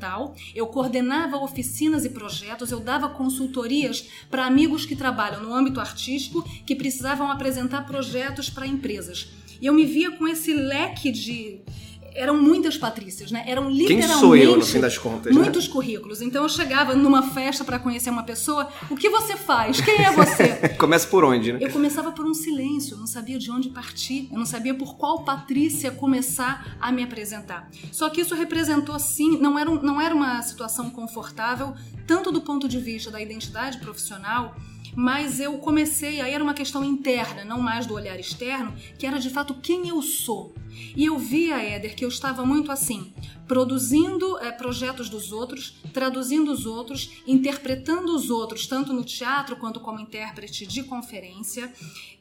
eu 0.55 0.67
coordenava 0.67 1.37
oficinas 1.37 2.05
e 2.05 2.11
projetos, 2.11 2.71
eu 2.71 2.81
dava 2.81 3.09
consultorias 3.09 4.09
para 4.31 4.47
amigos 4.47 4.87
que 4.87 4.97
trabalham 4.97 5.43
no 5.43 5.55
âmbito 5.55 5.81
artístico 5.81 6.43
que 6.65 6.75
precisavam 6.75 7.31
apresentar 7.31 7.87
projetos 7.87 8.49
para 8.49 8.67
empresas. 8.67 9.29
E 9.61 9.67
eu 9.67 9.73
me 9.73 9.85
via 9.85 10.11
com 10.13 10.27
esse 10.27 10.53
leque 10.53 11.13
de 11.13 11.61
eram 12.15 12.41
muitas 12.41 12.77
Patrícias, 12.77 13.31
né? 13.31 13.45
Eram 13.47 13.71
literalmente 13.71 14.09
Quem 14.09 14.19
sou 14.19 14.37
eu, 14.37 14.57
no 14.57 14.65
fim 14.65 14.81
das 14.81 14.99
contas, 14.99 15.35
né? 15.35 15.41
muitos 15.41 15.67
né? 15.67 15.73
currículos. 15.73 16.23
Então 16.23 16.43
eu 16.43 16.49
chegava 16.49 16.95
numa 16.95 17.23
festa 17.23 17.65
para 17.65 17.79
conhecer 17.79 18.11
uma 18.11 18.23
pessoa, 18.23 18.69
o 18.91 18.97
que 18.97 19.09
você 19.09 19.37
faz? 19.37 19.81
Quem 19.81 20.05
é 20.05 20.13
você? 20.13 20.69
Começa 20.79 21.07
por 21.07 21.25
onde, 21.25 21.53
né? 21.53 21.59
Eu 21.61 21.71
começava 21.71 22.13
por 22.13 22.27
um 22.27 22.35
silêncio, 22.35 22.95
eu 22.95 22.99
não 22.99 23.07
sabia 23.07 23.39
de 23.39 23.51
onde 23.51 23.69
partir, 23.69 24.29
eu 24.31 24.39
não 24.39 24.47
sabia 24.47 24.75
por 24.75 24.97
qual 24.97 25.25
Patrícia 25.25 25.91
começar 25.91 26.77
a 26.81 26.91
me 26.91 27.03
apresentar. 27.03 27.69
Só 27.91 28.09
que 28.11 28.21
isso 28.21 28.35
representou 28.35 28.99
sim, 28.99 29.39
não 29.39 29.59
era, 29.59 29.71
um, 29.71 29.83
não 29.83 30.01
era 30.01 30.15
uma 30.15 30.43
situação 30.43 30.91
confortável, 30.91 31.75
tanto 32.07 32.33
do 32.33 32.41
ponto 32.41 32.69
de 32.69 32.79
vista 32.79 33.11
da 33.11 33.21
identidade 33.21 33.79
profissional, 33.79 34.57
mas 34.95 35.41
eu 35.41 35.59
comecei, 35.59 36.21
aí 36.21 36.33
era 36.33 36.45
uma 36.45 36.55
questão 36.55 36.85
interna, 36.85 37.45
não 37.45 37.61
mais 37.61 37.87
do 37.87 37.95
olhar 37.95 38.19
externo, 38.19 38.75
que 38.99 39.07
era 39.07 39.19
de 39.19 39.31
fato 39.31 39.55
quem 39.55 39.89
eu 39.89 40.03
sou. 40.03 40.55
E 40.97 41.05
eu 41.05 41.19
via, 41.19 41.63
Éder, 41.63 41.95
que 41.95 42.05
eu 42.05 42.09
estava 42.09 42.45
muito 42.45 42.71
assim, 42.71 43.13
produzindo 43.47 44.39
é, 44.39 44.51
projetos 44.51 45.09
dos 45.09 45.33
outros, 45.33 45.77
traduzindo 45.93 46.51
os 46.51 46.67
outros, 46.67 47.11
interpretando 47.27 48.15
os 48.15 48.31
outros, 48.31 48.67
tanto 48.67 48.93
no 48.93 49.05
teatro 49.05 49.57
quanto 49.57 49.81
como 49.81 50.01
intérprete 50.01 50.67
de 50.67 50.83
conferência, 50.83 51.73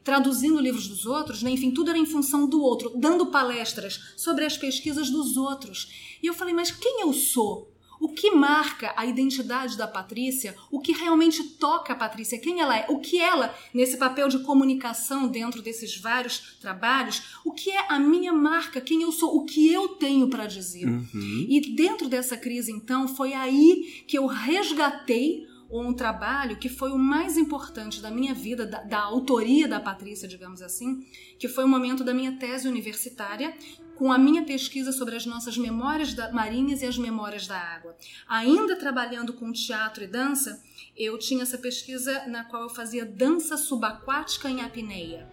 traduzindo 0.03 0.60
livros 0.60 0.88
dos 0.88 1.05
outros, 1.05 1.43
né? 1.43 1.51
enfim, 1.51 1.71
tudo 1.71 1.89
era 1.89 1.99
em 1.99 2.05
função 2.05 2.47
do 2.47 2.62
outro, 2.62 2.91
dando 2.95 3.27
palestras 3.27 4.13
sobre 4.17 4.45
as 4.45 4.57
pesquisas 4.57 5.10
dos 5.10 5.38
outros. 5.38 6.17
E 6.21 6.27
eu 6.27 6.34
falei, 6.34 6.53
mas 6.53 6.71
quem 6.71 7.01
eu 7.01 7.13
sou? 7.13 7.70
O 8.01 8.09
que 8.09 8.31
marca 8.31 8.91
a 8.97 9.05
identidade 9.05 9.77
da 9.77 9.87
Patrícia? 9.87 10.55
O 10.71 10.79
que 10.79 10.91
realmente 10.91 11.43
toca 11.43 11.93
a 11.93 11.95
Patrícia? 11.95 12.39
Quem 12.39 12.59
ela 12.59 12.75
é? 12.75 12.87
O 12.89 12.99
que 12.99 13.19
ela, 13.19 13.53
nesse 13.71 13.95
papel 13.95 14.27
de 14.27 14.39
comunicação 14.39 15.27
dentro 15.27 15.61
desses 15.61 15.95
vários 15.95 16.57
trabalhos, 16.59 17.35
o 17.45 17.51
que 17.51 17.69
é 17.69 17.85
a 17.87 17.99
minha 17.99 18.33
marca? 18.33 18.81
Quem 18.81 19.03
eu 19.03 19.11
sou? 19.11 19.37
O 19.37 19.45
que 19.45 19.71
eu 19.71 19.89
tenho 19.89 20.27
para 20.29 20.47
dizer? 20.47 20.87
Uhum. 20.87 21.45
E 21.47 21.75
dentro 21.75 22.09
dessa 22.09 22.35
crise, 22.35 22.71
então, 22.71 23.07
foi 23.07 23.33
aí 23.33 24.03
que 24.07 24.17
eu 24.17 24.25
resgatei 24.25 25.45
um 25.71 25.93
trabalho 25.93 26.57
que 26.57 26.67
foi 26.67 26.91
o 26.91 26.97
mais 26.97 27.37
importante 27.37 28.01
da 28.01 28.11
minha 28.11 28.33
vida, 28.33 28.65
da, 28.65 28.83
da, 28.83 28.99
autoria 28.99 29.67
da 29.67 29.79
Patrícia, 29.79 30.27
digamos 30.27 30.61
assim, 30.61 31.05
que 31.39 31.47
foi 31.47 31.63
o 31.63 31.67
momento 31.67 32.03
da 32.03 32.13
minha 32.13 32.33
tese 32.33 32.67
universitária, 32.67 33.55
com 33.95 34.12
a 34.12 34.17
minha 34.17 34.43
pesquisa 34.43 34.91
sobre 34.91 35.15
as 35.15 35.25
nossas 35.25 35.58
memórias 35.58 36.15
marinhas 36.32 36.82
e 36.82 36.86
as 36.86 36.97
memórias 36.97 37.47
da 37.47 37.58
água. 37.58 37.95
Ainda 38.27 38.75
trabalhando 38.75 39.34
com 39.34 39.51
teatro 39.51 40.04
e 40.04 40.08
dança, 40.08 40.62
eu 40.95 41.17
tinha 41.17 41.43
essa 41.43 41.58
pesquisa 41.58 42.25
na 42.27 42.43
qual 42.43 42.63
eu 42.63 42.69
fazia 42.69 43.06
dança 43.06 43.58
subaquática 43.58 44.49
em 44.49 44.62
apneia. 44.62 45.30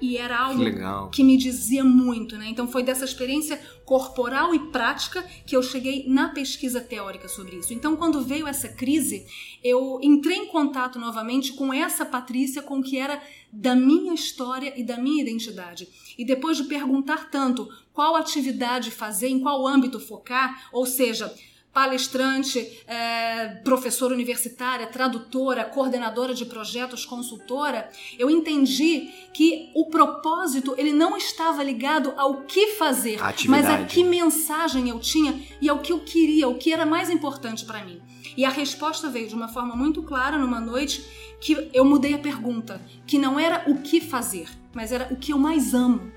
E 0.00 0.16
era 0.16 0.38
algo 0.38 0.62
que, 0.62 1.16
que, 1.16 1.24
me 1.24 1.36
dizia 1.36 1.82
muito, 1.82 2.36
né? 2.36 2.46
Então 2.48 2.68
foi 2.68 2.82
dessa 2.82 3.04
experiência 3.04 3.60
corporal 3.84 4.54
e 4.54 4.70
prática 4.70 5.22
que 5.46 5.56
eu 5.56 5.62
cheguei 5.62 6.04
na 6.08 6.28
pesquisa 6.28 6.80
teórica 6.80 7.28
sobre 7.28 7.56
isso. 7.56 7.72
Então, 7.72 7.96
quando 7.96 8.22
veio 8.22 8.46
essa 8.46 8.68
crise, 8.68 9.26
eu 9.62 9.98
entrei 10.02 10.36
em 10.36 10.46
contato 10.46 10.98
novamente 10.98 11.52
com 11.54 11.72
essa 11.72 12.04
Patrícia, 12.04 12.62
com 12.62 12.82
que 12.82 12.98
era 12.98 13.20
da 13.56 13.74
minha 13.74 14.12
história 14.12 14.74
e 14.76 14.84
da 14.84 14.98
minha 14.98 15.22
identidade. 15.22 15.88
E 16.18 16.24
depois 16.24 16.58
de 16.58 16.64
perguntar 16.64 17.30
tanto 17.30 17.68
qual 17.92 18.14
atividade 18.14 18.90
fazer, 18.90 19.28
em 19.28 19.40
qual 19.40 19.66
âmbito 19.66 19.98
focar, 19.98 20.68
ou 20.72 20.84
seja, 20.84 21.34
palestrante, 21.76 22.82
é, 22.86 23.48
professora 23.62 24.14
universitária, 24.14 24.86
tradutora, 24.86 25.62
coordenadora 25.62 26.32
de 26.32 26.46
projetos, 26.46 27.04
consultora, 27.04 27.90
eu 28.18 28.30
entendi 28.30 29.10
que 29.34 29.70
o 29.74 29.90
propósito 29.90 30.74
ele 30.78 30.90
não 30.90 31.18
estava 31.18 31.62
ligado 31.62 32.14
ao 32.16 32.44
que 32.44 32.68
fazer, 32.78 33.20
mas 33.46 33.66
a 33.66 33.84
que 33.84 34.02
mensagem 34.02 34.88
eu 34.88 34.98
tinha 34.98 35.38
e 35.60 35.68
ao 35.68 35.80
que 35.80 35.92
eu 35.92 36.00
queria, 36.00 36.48
o 36.48 36.54
que 36.54 36.72
era 36.72 36.86
mais 36.86 37.10
importante 37.10 37.66
para 37.66 37.84
mim. 37.84 38.00
E 38.34 38.46
a 38.46 38.48
resposta 38.48 39.10
veio 39.10 39.28
de 39.28 39.34
uma 39.34 39.48
forma 39.48 39.76
muito 39.76 40.02
clara 40.02 40.38
numa 40.38 40.58
noite 40.58 41.04
que 41.38 41.68
eu 41.74 41.84
mudei 41.84 42.14
a 42.14 42.18
pergunta, 42.18 42.80
que 43.06 43.18
não 43.18 43.38
era 43.38 43.64
o 43.66 43.82
que 43.82 44.00
fazer, 44.00 44.48
mas 44.72 44.92
era 44.92 45.12
o 45.12 45.16
que 45.16 45.30
eu 45.30 45.36
mais 45.36 45.74
amo. 45.74 46.10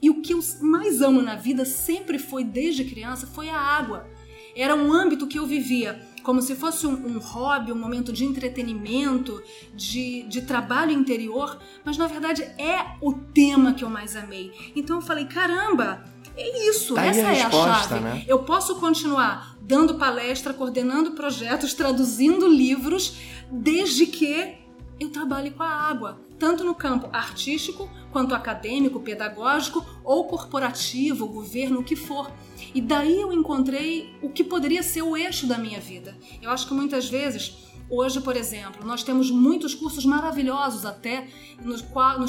E 0.00 0.08
o 0.08 0.22
que 0.22 0.32
eu 0.32 0.38
mais 0.60 1.02
amo 1.02 1.20
na 1.20 1.34
vida 1.34 1.64
sempre 1.64 2.20
foi 2.20 2.44
desde 2.44 2.84
criança 2.84 3.26
foi 3.26 3.48
a 3.48 3.58
água 3.58 4.08
era 4.54 4.74
um 4.74 4.92
âmbito 4.92 5.26
que 5.26 5.38
eu 5.38 5.46
vivia 5.46 6.00
como 6.22 6.42
se 6.42 6.54
fosse 6.54 6.86
um, 6.86 6.92
um 6.92 7.18
hobby, 7.18 7.72
um 7.72 7.78
momento 7.78 8.12
de 8.12 8.24
entretenimento, 8.24 9.42
de, 9.74 10.22
de 10.24 10.42
trabalho 10.42 10.92
interior, 10.92 11.58
mas 11.84 11.96
na 11.96 12.06
verdade 12.06 12.42
é 12.42 12.96
o 13.00 13.12
tema 13.12 13.72
que 13.72 13.84
eu 13.84 13.90
mais 13.90 14.14
amei. 14.16 14.52
Então 14.76 14.96
eu 14.96 15.02
falei: 15.02 15.24
caramba, 15.24 16.04
é 16.36 16.68
isso, 16.68 16.94
tá 16.94 17.06
essa 17.06 17.20
a 17.20 17.30
é 17.30 17.42
resposta, 17.42 17.70
a 17.70 17.74
chave. 17.82 18.00
Né? 18.00 18.24
Eu 18.26 18.40
posso 18.40 18.76
continuar 18.76 19.56
dando 19.60 19.96
palestra, 19.96 20.52
coordenando 20.52 21.12
projetos, 21.12 21.74
traduzindo 21.74 22.48
livros, 22.48 23.16
desde 23.50 24.06
que 24.06 24.58
eu 24.98 25.10
trabalhe 25.10 25.50
com 25.50 25.62
a 25.62 25.68
água, 25.68 26.20
tanto 26.40 26.64
no 26.64 26.74
campo 26.74 27.10
artístico 27.12 27.88
quanto 28.10 28.34
acadêmico, 28.34 28.98
pedagógico 28.98 29.84
ou 30.02 30.24
corporativo, 30.24 31.28
governo, 31.28 31.80
o 31.80 31.84
que 31.84 31.94
for. 31.94 32.32
E 32.74 32.80
daí 32.80 33.20
eu 33.20 33.32
encontrei 33.32 34.16
o 34.22 34.30
que 34.30 34.42
poderia 34.42 34.82
ser 34.82 35.02
o 35.02 35.16
eixo 35.16 35.46
da 35.46 35.58
minha 35.58 35.78
vida. 35.78 36.16
Eu 36.40 36.50
acho 36.50 36.66
que 36.66 36.74
muitas 36.74 37.08
vezes 37.08 37.68
Hoje, 37.92 38.20
por 38.20 38.36
exemplo, 38.36 38.86
nós 38.86 39.02
temos 39.02 39.32
muitos 39.32 39.74
cursos 39.74 40.04
maravilhosos 40.04 40.86
até, 40.86 41.26
nos, 41.60 41.82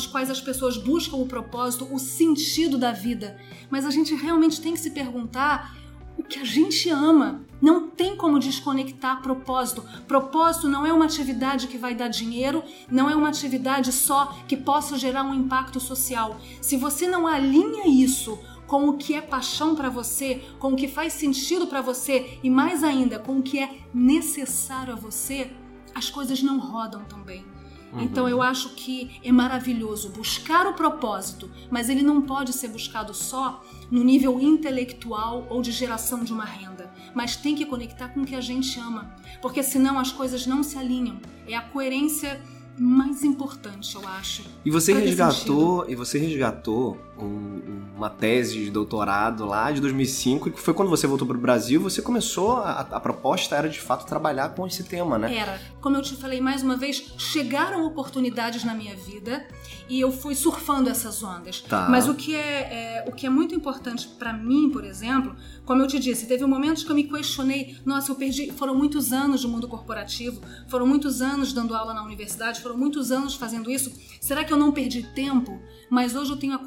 quais 0.08 0.32
as 0.32 0.42
pessoas 0.42 0.76
buscam 0.76 1.18
o 1.18 1.28
propósito, 1.28 1.88
o 1.94 2.00
sentido 2.00 2.80
da 2.80 2.92
vida. 2.92 3.40
Mas 3.70 3.86
a 3.86 3.92
gente 3.92 4.16
realmente 4.16 4.60
tem 4.60 4.74
que 4.74 4.80
se 4.80 4.90
perguntar 4.90 5.78
o 6.18 6.24
que 6.24 6.40
a 6.40 6.44
gente 6.44 6.90
ama. 6.90 7.42
Não 7.62 7.90
tem 7.90 8.16
como 8.16 8.40
desconectar 8.40 9.22
propósito. 9.22 9.84
Propósito 10.08 10.68
não 10.68 10.86
é 10.86 10.92
uma 10.92 11.06
atividade 11.06 11.68
que 11.68 11.78
vai 11.78 11.94
dar 11.94 12.08
dinheiro, 12.08 12.64
não 12.90 13.10
é 13.10 13.16
uma 13.16 13.30
atividade 13.30 13.92
só 13.92 14.38
que 14.48 14.58
possa 14.58 14.98
gerar 14.98 15.24
um 15.24 15.34
impacto 15.34 15.80
social. 15.80 16.38
Se 16.60 16.76
você 16.76 17.08
não 17.08 17.28
alinha 17.28 17.88
isso 17.88 18.40
com 18.66 18.88
o 18.88 18.98
que 18.98 19.14
é 19.14 19.22
paixão 19.22 19.76
para 19.76 19.90
você, 19.90 20.42
com 20.58 20.74
o 20.74 20.76
que 20.76 20.88
faz 20.88 21.14
sentido 21.14 21.68
para 21.68 21.82
você 21.82 22.40
e 22.42 22.50
mais 22.50 22.84
ainda 22.84 23.20
com 23.20 23.38
o 23.38 23.44
que 23.44 23.60
é 23.60 23.80
necessário 23.94 24.94
a 24.94 24.96
você, 24.96 25.52
as 25.94 26.10
coisas 26.10 26.42
não 26.42 26.58
rodam 26.58 27.04
tão 27.04 27.22
bem. 27.22 27.51
Uhum. 27.94 28.02
Então 28.02 28.28
eu 28.28 28.42
acho 28.42 28.70
que 28.70 29.20
é 29.24 29.32
maravilhoso 29.32 30.10
buscar 30.10 30.68
o 30.68 30.74
propósito, 30.74 31.50
mas 31.70 31.90
ele 31.90 32.02
não 32.02 32.22
pode 32.22 32.54
ser 32.54 32.70
buscado 32.70 33.14
só 33.14 33.64
no 33.90 34.04
nível 34.04 34.40
intelectual 34.40 35.46
ou 35.50 35.62
de 35.62 35.72
geração 35.72 36.24
de 36.24 36.32
uma 36.32 36.46
renda, 36.46 36.92
mas 37.14 37.36
tem 37.36 37.56
que 37.56 37.66
conectar 37.66 38.10
com 38.10 38.22
o 38.22 38.26
que 38.26 38.36
a 38.36 38.42
gente 38.42 38.80
ama, 38.80 39.14
porque 39.42 39.62
senão 39.62 40.00
as 40.00 40.12
coisas 40.12 40.48
não 40.48 40.64
se 40.64 40.78
alinham. 40.78 41.20
É 41.48 41.56
a 41.56 41.62
coerência 41.62 42.42
mais 42.78 43.24
importante, 43.24 43.96
eu 43.96 44.08
acho. 44.08 44.44
E 44.66 44.72
você 44.72 44.94
resgatou, 44.94 45.86
e 45.90 45.96
você 45.96 46.18
resgatou 46.18 46.98
um, 47.26 47.62
uma 47.96 48.10
tese 48.10 48.66
de 48.66 48.72
doutorado 48.72 49.46
lá 49.46 49.72
de 49.72 49.80
2005, 49.80 50.52
que 50.52 50.60
foi 50.60 50.74
quando 50.74 50.90
você 50.90 51.06
voltou 51.06 51.28
para 51.28 51.38
o 51.38 51.40
Brasil, 51.40 51.80
você 51.80 52.02
começou, 52.02 52.58
a, 52.58 52.80
a, 52.80 53.00
proposta 53.00 53.56
era 53.56 53.70
de 53.70 53.80
fato 53.80 54.08
trabalhar 54.08 54.50
com 54.50 54.66
esse 54.66 54.84
tema, 54.84 55.20
né? 55.20 55.36
Era. 55.36 55.62
Como 55.80 55.96
eu 55.96 56.02
te 56.02 56.16
falei 56.16 56.42
mais 56.42 56.64
uma 56.64 56.76
vez, 56.76 57.14
chegaram 57.18 57.86
oportunidades 57.86 58.64
na 58.64 58.74
minha 58.74 58.96
vida 58.96 59.46
e 59.88 60.00
eu 60.00 60.12
fui 60.12 60.34
surfando 60.34 60.90
essas 60.90 61.22
ondas. 61.22 61.62
Tá. 61.62 61.88
Mas 61.90 62.08
o 62.08 62.16
que 62.16 62.36
é, 62.36 63.04
é 63.04 63.06
o 63.08 63.12
que 63.12 63.28
é 63.28 63.30
muito 63.30 63.54
importante 63.54 64.08
para 64.08 64.34
mim, 64.34 64.70
por 64.72 64.84
exemplo, 64.84 65.36
como 65.66 65.82
eu 65.82 65.88
te 65.88 66.00
disse, 66.00 66.26
teve 66.26 66.46
momentos 66.46 66.84
que 66.84 66.92
eu 66.92 66.96
me 66.96 67.04
questionei, 67.04 67.78
nossa, 67.86 68.12
eu 68.12 68.16
perdi, 68.16 68.52
foram 68.52 68.74
muitos 68.74 69.14
anos 69.14 69.42
de 69.42 69.48
mundo 69.48 69.68
corporativo, 69.68 70.42
foram 70.68 70.88
muitos 70.88 71.22
anos 71.22 71.54
dando 71.54 71.76
aula 71.76 71.94
na 71.94 72.04
universidade, 72.04 72.62
foram 72.62 72.78
muitos 72.78 73.12
anos 73.12 73.36
fazendo 73.36 73.70
isso. 73.70 73.92
Será 74.20 74.44
que 74.44 74.52
eu 74.52 74.58
não 74.58 74.72
perdi 74.72 75.04
tempo? 75.14 75.62
Mas 75.90 76.16
hoje 76.16 76.32
eu 76.32 76.38
tenho 76.38 76.54
a 76.54 76.60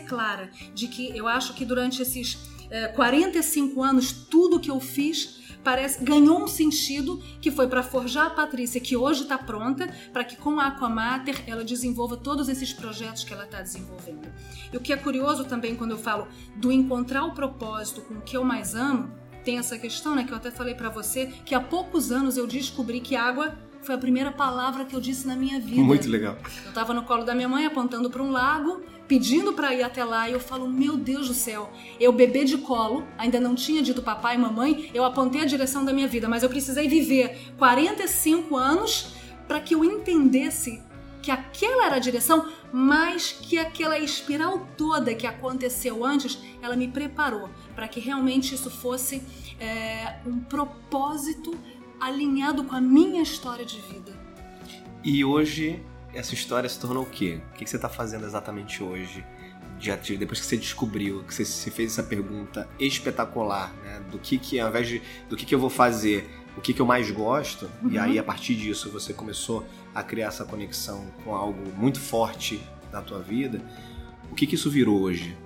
clara 0.00 0.50
de 0.74 0.88
que 0.88 1.16
eu 1.16 1.26
acho 1.26 1.54
que 1.54 1.64
durante 1.64 2.02
esses 2.02 2.38
é, 2.70 2.88
45 2.88 3.82
anos, 3.82 4.12
tudo 4.12 4.60
que 4.60 4.70
eu 4.70 4.80
fiz 4.80 5.44
parece 5.62 6.04
ganhou 6.04 6.44
um 6.44 6.46
sentido 6.46 7.20
que 7.40 7.50
foi 7.50 7.66
para 7.66 7.82
forjar 7.82 8.26
a 8.26 8.30
Patrícia, 8.30 8.80
que 8.80 8.96
hoje 8.96 9.22
está 9.22 9.36
pronta, 9.36 9.88
para 10.12 10.22
que 10.22 10.36
com 10.36 10.60
a 10.60 10.68
Aquamater 10.68 11.42
ela 11.44 11.64
desenvolva 11.64 12.16
todos 12.16 12.48
esses 12.48 12.72
projetos 12.72 13.24
que 13.24 13.32
ela 13.32 13.44
está 13.44 13.60
desenvolvendo. 13.62 14.32
E 14.72 14.76
o 14.76 14.80
que 14.80 14.92
é 14.92 14.96
curioso 14.96 15.44
também 15.44 15.74
quando 15.74 15.90
eu 15.90 15.98
falo 15.98 16.28
do 16.54 16.70
encontrar 16.70 17.24
o 17.24 17.34
propósito 17.34 18.00
com 18.02 18.14
o 18.14 18.20
que 18.20 18.36
eu 18.36 18.44
mais 18.44 18.76
amo, 18.76 19.10
tem 19.44 19.58
essa 19.58 19.76
questão, 19.76 20.14
né, 20.14 20.24
que 20.24 20.32
eu 20.32 20.36
até 20.36 20.52
falei 20.52 20.74
para 20.74 20.88
você, 20.88 21.26
que 21.44 21.54
há 21.54 21.60
poucos 21.60 22.12
anos 22.12 22.36
eu 22.36 22.46
descobri 22.46 23.00
que 23.00 23.16
água 23.16 23.56
foi 23.86 23.94
a 23.94 23.98
primeira 23.98 24.32
palavra 24.32 24.84
que 24.84 24.94
eu 24.96 25.00
disse 25.00 25.26
na 25.26 25.36
minha 25.36 25.60
vida. 25.60 25.80
Muito 25.80 26.08
legal. 26.10 26.36
Eu 26.64 26.70
estava 26.70 26.92
no 26.92 27.04
colo 27.04 27.24
da 27.24 27.34
minha 27.34 27.48
mãe 27.48 27.64
apontando 27.64 28.10
para 28.10 28.20
um 28.20 28.32
lago, 28.32 28.82
pedindo 29.06 29.52
para 29.52 29.72
ir 29.72 29.84
até 29.84 30.04
lá, 30.04 30.28
e 30.28 30.32
eu 30.32 30.40
falo: 30.40 30.68
"Meu 30.68 30.96
Deus 30.96 31.28
do 31.28 31.34
céu, 31.34 31.70
eu 32.00 32.12
bebê 32.12 32.44
de 32.44 32.58
colo, 32.58 33.06
ainda 33.16 33.38
não 33.38 33.54
tinha 33.54 33.80
dito 33.80 34.02
papai 34.02 34.34
e 34.34 34.38
mamãe, 34.38 34.90
eu 34.92 35.04
apontei 35.04 35.40
a 35.40 35.44
direção 35.44 35.84
da 35.84 35.92
minha 35.92 36.08
vida, 36.08 36.28
mas 36.28 36.42
eu 36.42 36.48
precisei 36.48 36.88
viver 36.88 37.52
45 37.56 38.56
anos 38.56 39.14
para 39.46 39.60
que 39.60 39.74
eu 39.74 39.84
entendesse 39.84 40.82
que 41.22 41.30
aquela 41.30 41.86
era 41.86 41.96
a 41.96 41.98
direção, 41.98 42.48
mas 42.72 43.32
que 43.32 43.58
aquela 43.58 43.98
espiral 43.98 44.66
toda 44.76 45.14
que 45.14 45.26
aconteceu 45.26 46.04
antes, 46.04 46.38
ela 46.62 46.76
me 46.76 46.88
preparou 46.88 47.48
para 47.74 47.88
que 47.88 47.98
realmente 47.98 48.54
isso 48.54 48.70
fosse 48.70 49.22
é, 49.58 50.18
um 50.24 50.38
propósito 50.38 51.56
alinhado 52.00 52.64
com 52.64 52.74
a 52.74 52.80
minha 52.80 53.22
história 53.22 53.64
de 53.64 53.80
vida. 53.80 54.12
E 55.04 55.24
hoje 55.24 55.82
essa 56.12 56.34
história 56.34 56.68
se 56.68 56.80
tornou 56.80 57.04
o 57.04 57.06
quê? 57.06 57.40
O 57.52 57.54
que 57.56 57.68
você 57.68 57.76
está 57.76 57.88
fazendo 57.88 58.24
exatamente 58.26 58.82
hoje? 58.82 59.24
depois 60.18 60.40
que 60.40 60.46
você 60.46 60.56
descobriu, 60.56 61.22
que 61.24 61.34
você 61.34 61.44
se 61.44 61.70
fez 61.70 61.92
essa 61.92 62.02
pergunta 62.02 62.66
espetacular, 62.80 63.72
né? 63.84 64.00
Do 64.10 64.18
que 64.18 64.38
que, 64.38 64.58
ao 64.58 64.70
invés 64.70 64.88
de, 64.88 65.02
do 65.28 65.36
que 65.36 65.44
que 65.44 65.54
eu 65.54 65.58
vou 65.58 65.68
fazer, 65.68 66.28
o 66.56 66.60
que, 66.60 66.72
que 66.72 66.80
eu 66.80 66.86
mais 66.86 67.10
gosto, 67.10 67.70
uhum. 67.82 67.90
e 67.90 67.98
aí 67.98 68.18
a 68.18 68.22
partir 68.22 68.54
disso 68.54 68.90
você 68.90 69.12
começou 69.12 69.66
a 69.94 70.02
criar 70.02 70.28
essa 70.28 70.44
conexão 70.44 71.06
com 71.22 71.34
algo 71.34 71.70
muito 71.76 72.00
forte 72.00 72.60
na 72.90 73.02
tua 73.02 73.20
vida, 73.20 73.60
o 74.30 74.34
que, 74.34 74.46
que 74.46 74.54
isso 74.54 74.70
virou 74.70 74.98
hoje? 75.00 75.36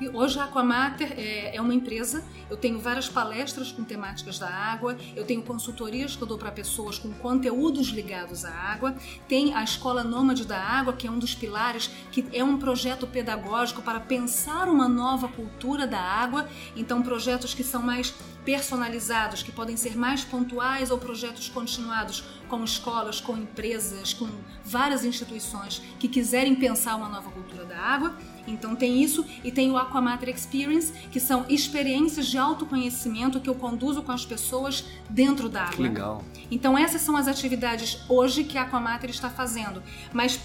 E 0.00 0.08
hoje 0.08 0.38
a 0.38 0.44
Aquamater 0.44 1.12
é, 1.16 1.54
é 1.56 1.60
uma 1.60 1.72
empresa, 1.72 2.24
eu 2.50 2.56
tenho 2.56 2.80
várias 2.80 3.08
palestras 3.08 3.70
com 3.70 3.84
temáticas 3.84 4.38
da 4.38 4.48
água, 4.48 4.96
eu 5.14 5.24
tenho 5.24 5.42
consultorias 5.42 6.16
que 6.16 6.22
eu 6.22 6.26
dou 6.26 6.36
para 6.36 6.50
pessoas 6.50 6.98
com 6.98 7.12
conteúdos 7.12 7.88
ligados 7.88 8.44
à 8.44 8.50
água, 8.50 8.96
tem 9.28 9.54
a 9.54 9.62
Escola 9.62 10.02
Nômade 10.02 10.44
da 10.44 10.58
Água, 10.58 10.92
que 10.92 11.06
é 11.06 11.10
um 11.10 11.18
dos 11.18 11.34
pilares, 11.34 11.88
que 12.10 12.26
é 12.32 12.42
um 12.42 12.58
projeto 12.58 13.06
pedagógico 13.06 13.82
para 13.82 14.00
pensar 14.00 14.68
uma 14.68 14.88
nova 14.88 15.28
cultura 15.28 15.86
da 15.86 16.00
água, 16.00 16.48
então 16.74 17.02
projetos 17.02 17.54
que 17.54 17.62
são 17.62 17.82
mais 17.82 18.12
personalizados, 18.44 19.42
que 19.42 19.50
podem 19.50 19.76
ser 19.76 19.96
mais 19.96 20.22
pontuais 20.22 20.90
ou 20.90 20.98
projetos 20.98 21.48
continuados 21.48 22.22
com 22.48 22.62
escolas, 22.62 23.20
com 23.20 23.36
empresas, 23.36 24.12
com 24.12 24.28
várias 24.64 25.04
instituições 25.04 25.80
que 25.98 26.08
quiserem 26.08 26.54
pensar 26.54 26.96
uma 26.96 27.08
nova 27.08 27.30
cultura 27.30 27.64
da 27.64 27.78
água. 27.78 28.14
Então 28.46 28.74
tem 28.76 29.02
isso 29.02 29.24
e 29.42 29.50
tem 29.50 29.70
o 29.70 29.76
Aquamater 29.76 30.28
Experience, 30.28 30.92
que 31.10 31.20
são 31.20 31.44
experiências 31.48 32.26
de 32.26 32.38
autoconhecimento 32.38 33.40
que 33.40 33.48
eu 33.48 33.54
conduzo 33.54 34.02
com 34.02 34.12
as 34.12 34.24
pessoas 34.24 34.84
dentro 35.08 35.48
da 35.48 35.64
água. 35.64 35.82
legal. 35.82 36.24
Então 36.50 36.76
essas 36.76 37.00
são 37.00 37.16
as 37.16 37.26
atividades 37.26 38.00
hoje 38.08 38.44
que 38.44 38.58
a 38.58 38.62
Aquamater 38.62 39.10
está 39.10 39.30
fazendo. 39.30 39.82
Mas 40.12 40.40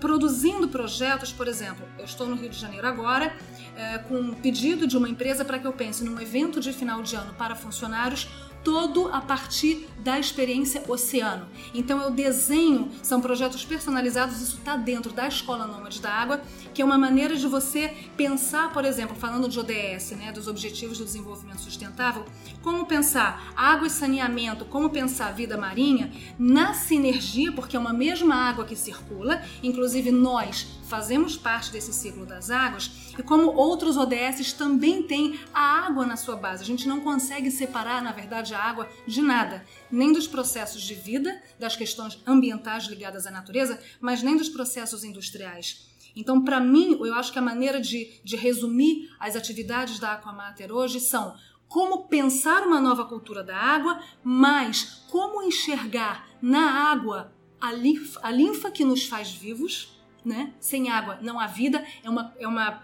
produzindo 0.00 0.68
projetos, 0.68 1.32
por 1.32 1.48
exemplo, 1.48 1.86
eu 1.98 2.04
estou 2.04 2.26
no 2.26 2.36
Rio 2.36 2.50
de 2.50 2.58
Janeiro 2.58 2.86
agora 2.86 3.34
é, 3.76 3.98
com 3.98 4.18
um 4.18 4.34
pedido 4.34 4.86
de 4.86 4.96
uma 4.96 5.08
empresa 5.08 5.44
para 5.44 5.58
que 5.58 5.66
eu 5.66 5.72
pense 5.72 6.04
num 6.04 6.20
evento 6.20 6.60
de 6.60 6.72
final 6.72 7.02
de 7.02 7.14
ano 7.16 7.34
para 7.34 7.54
funcionários 7.54 8.28
todo 8.62 9.08
a 9.12 9.20
partir 9.20 9.88
da 9.98 10.18
experiência 10.18 10.82
oceano. 10.88 11.46
Então 11.74 12.00
eu 12.00 12.10
desenho, 12.10 12.90
são 13.02 13.20
projetos 13.20 13.64
personalizados, 13.64 14.40
isso 14.40 14.58
está 14.58 14.76
dentro 14.76 15.12
da 15.12 15.26
Escola 15.26 15.66
Nômade 15.66 16.00
da 16.00 16.10
Água, 16.10 16.40
que 16.72 16.82
é 16.82 16.84
uma 16.84 16.98
maneira 16.98 17.36
de 17.36 17.46
você 17.46 17.88
pensar, 18.16 18.72
por 18.72 18.84
exemplo, 18.84 19.14
falando 19.16 19.48
de 19.48 19.58
ODS, 19.58 20.12
né, 20.12 20.32
dos 20.32 20.48
Objetivos 20.48 20.98
do 20.98 21.04
Desenvolvimento 21.04 21.60
Sustentável, 21.60 22.24
como 22.62 22.86
pensar 22.86 23.52
água 23.56 23.86
e 23.86 23.90
saneamento, 23.90 24.64
como 24.64 24.90
pensar 24.90 25.32
vida 25.32 25.56
marinha 25.56 26.12
na 26.38 26.74
sinergia, 26.74 27.52
porque 27.52 27.76
é 27.76 27.80
uma 27.80 27.92
mesma 27.92 28.34
água 28.34 28.64
que 28.64 28.76
circula, 28.76 29.42
inclusive 29.62 30.10
nós 30.10 30.66
fazemos 30.88 31.36
parte 31.36 31.70
desse 31.72 31.92
ciclo 31.92 32.26
das 32.26 32.50
águas, 32.50 33.12
e 33.18 33.22
como 33.22 33.52
outros 33.52 33.96
ODS 33.96 34.52
também 34.52 35.02
têm 35.02 35.40
a 35.52 35.86
água 35.86 36.04
na 36.04 36.16
sua 36.16 36.36
base. 36.36 36.62
A 36.62 36.66
gente 36.66 36.86
não 36.86 37.00
consegue 37.00 37.50
separar, 37.50 38.02
na 38.02 38.12
verdade, 38.12 38.54
a 38.54 38.62
água 38.62 38.88
de 39.06 39.22
nada, 39.22 39.64
nem 39.90 40.12
dos 40.12 40.26
processos 40.26 40.82
de 40.82 40.94
vida, 40.94 41.40
das 41.58 41.76
questões 41.76 42.20
ambientais 42.26 42.84
ligadas 42.84 43.26
à 43.26 43.30
natureza, 43.30 43.80
mas 44.00 44.22
nem 44.22 44.36
dos 44.36 44.48
processos 44.48 45.02
industriais. 45.02 45.91
Então, 46.14 46.42
para 46.42 46.60
mim, 46.60 46.98
eu 47.00 47.14
acho 47.14 47.32
que 47.32 47.38
a 47.38 47.42
maneira 47.42 47.80
de, 47.80 48.20
de 48.22 48.36
resumir 48.36 49.10
as 49.18 49.36
atividades 49.36 49.98
da 49.98 50.12
Aquamater 50.12 50.72
hoje 50.72 51.00
são 51.00 51.34
como 51.68 52.06
pensar 52.06 52.66
uma 52.66 52.80
nova 52.80 53.04
cultura 53.06 53.42
da 53.42 53.56
água, 53.56 53.98
mas 54.22 55.06
como 55.10 55.42
enxergar 55.42 56.28
na 56.40 56.90
água 56.90 57.32
a 57.58 57.72
linfa, 57.72 58.20
a 58.22 58.30
linfa 58.30 58.70
que 58.70 58.84
nos 58.84 59.06
faz 59.06 59.30
vivos, 59.30 59.98
né? 60.22 60.52
Sem 60.60 60.90
água 60.90 61.18
não 61.22 61.40
há 61.40 61.46
vida, 61.46 61.82
é 62.02 62.10
uma, 62.10 62.34
é 62.38 62.46
uma 62.46 62.82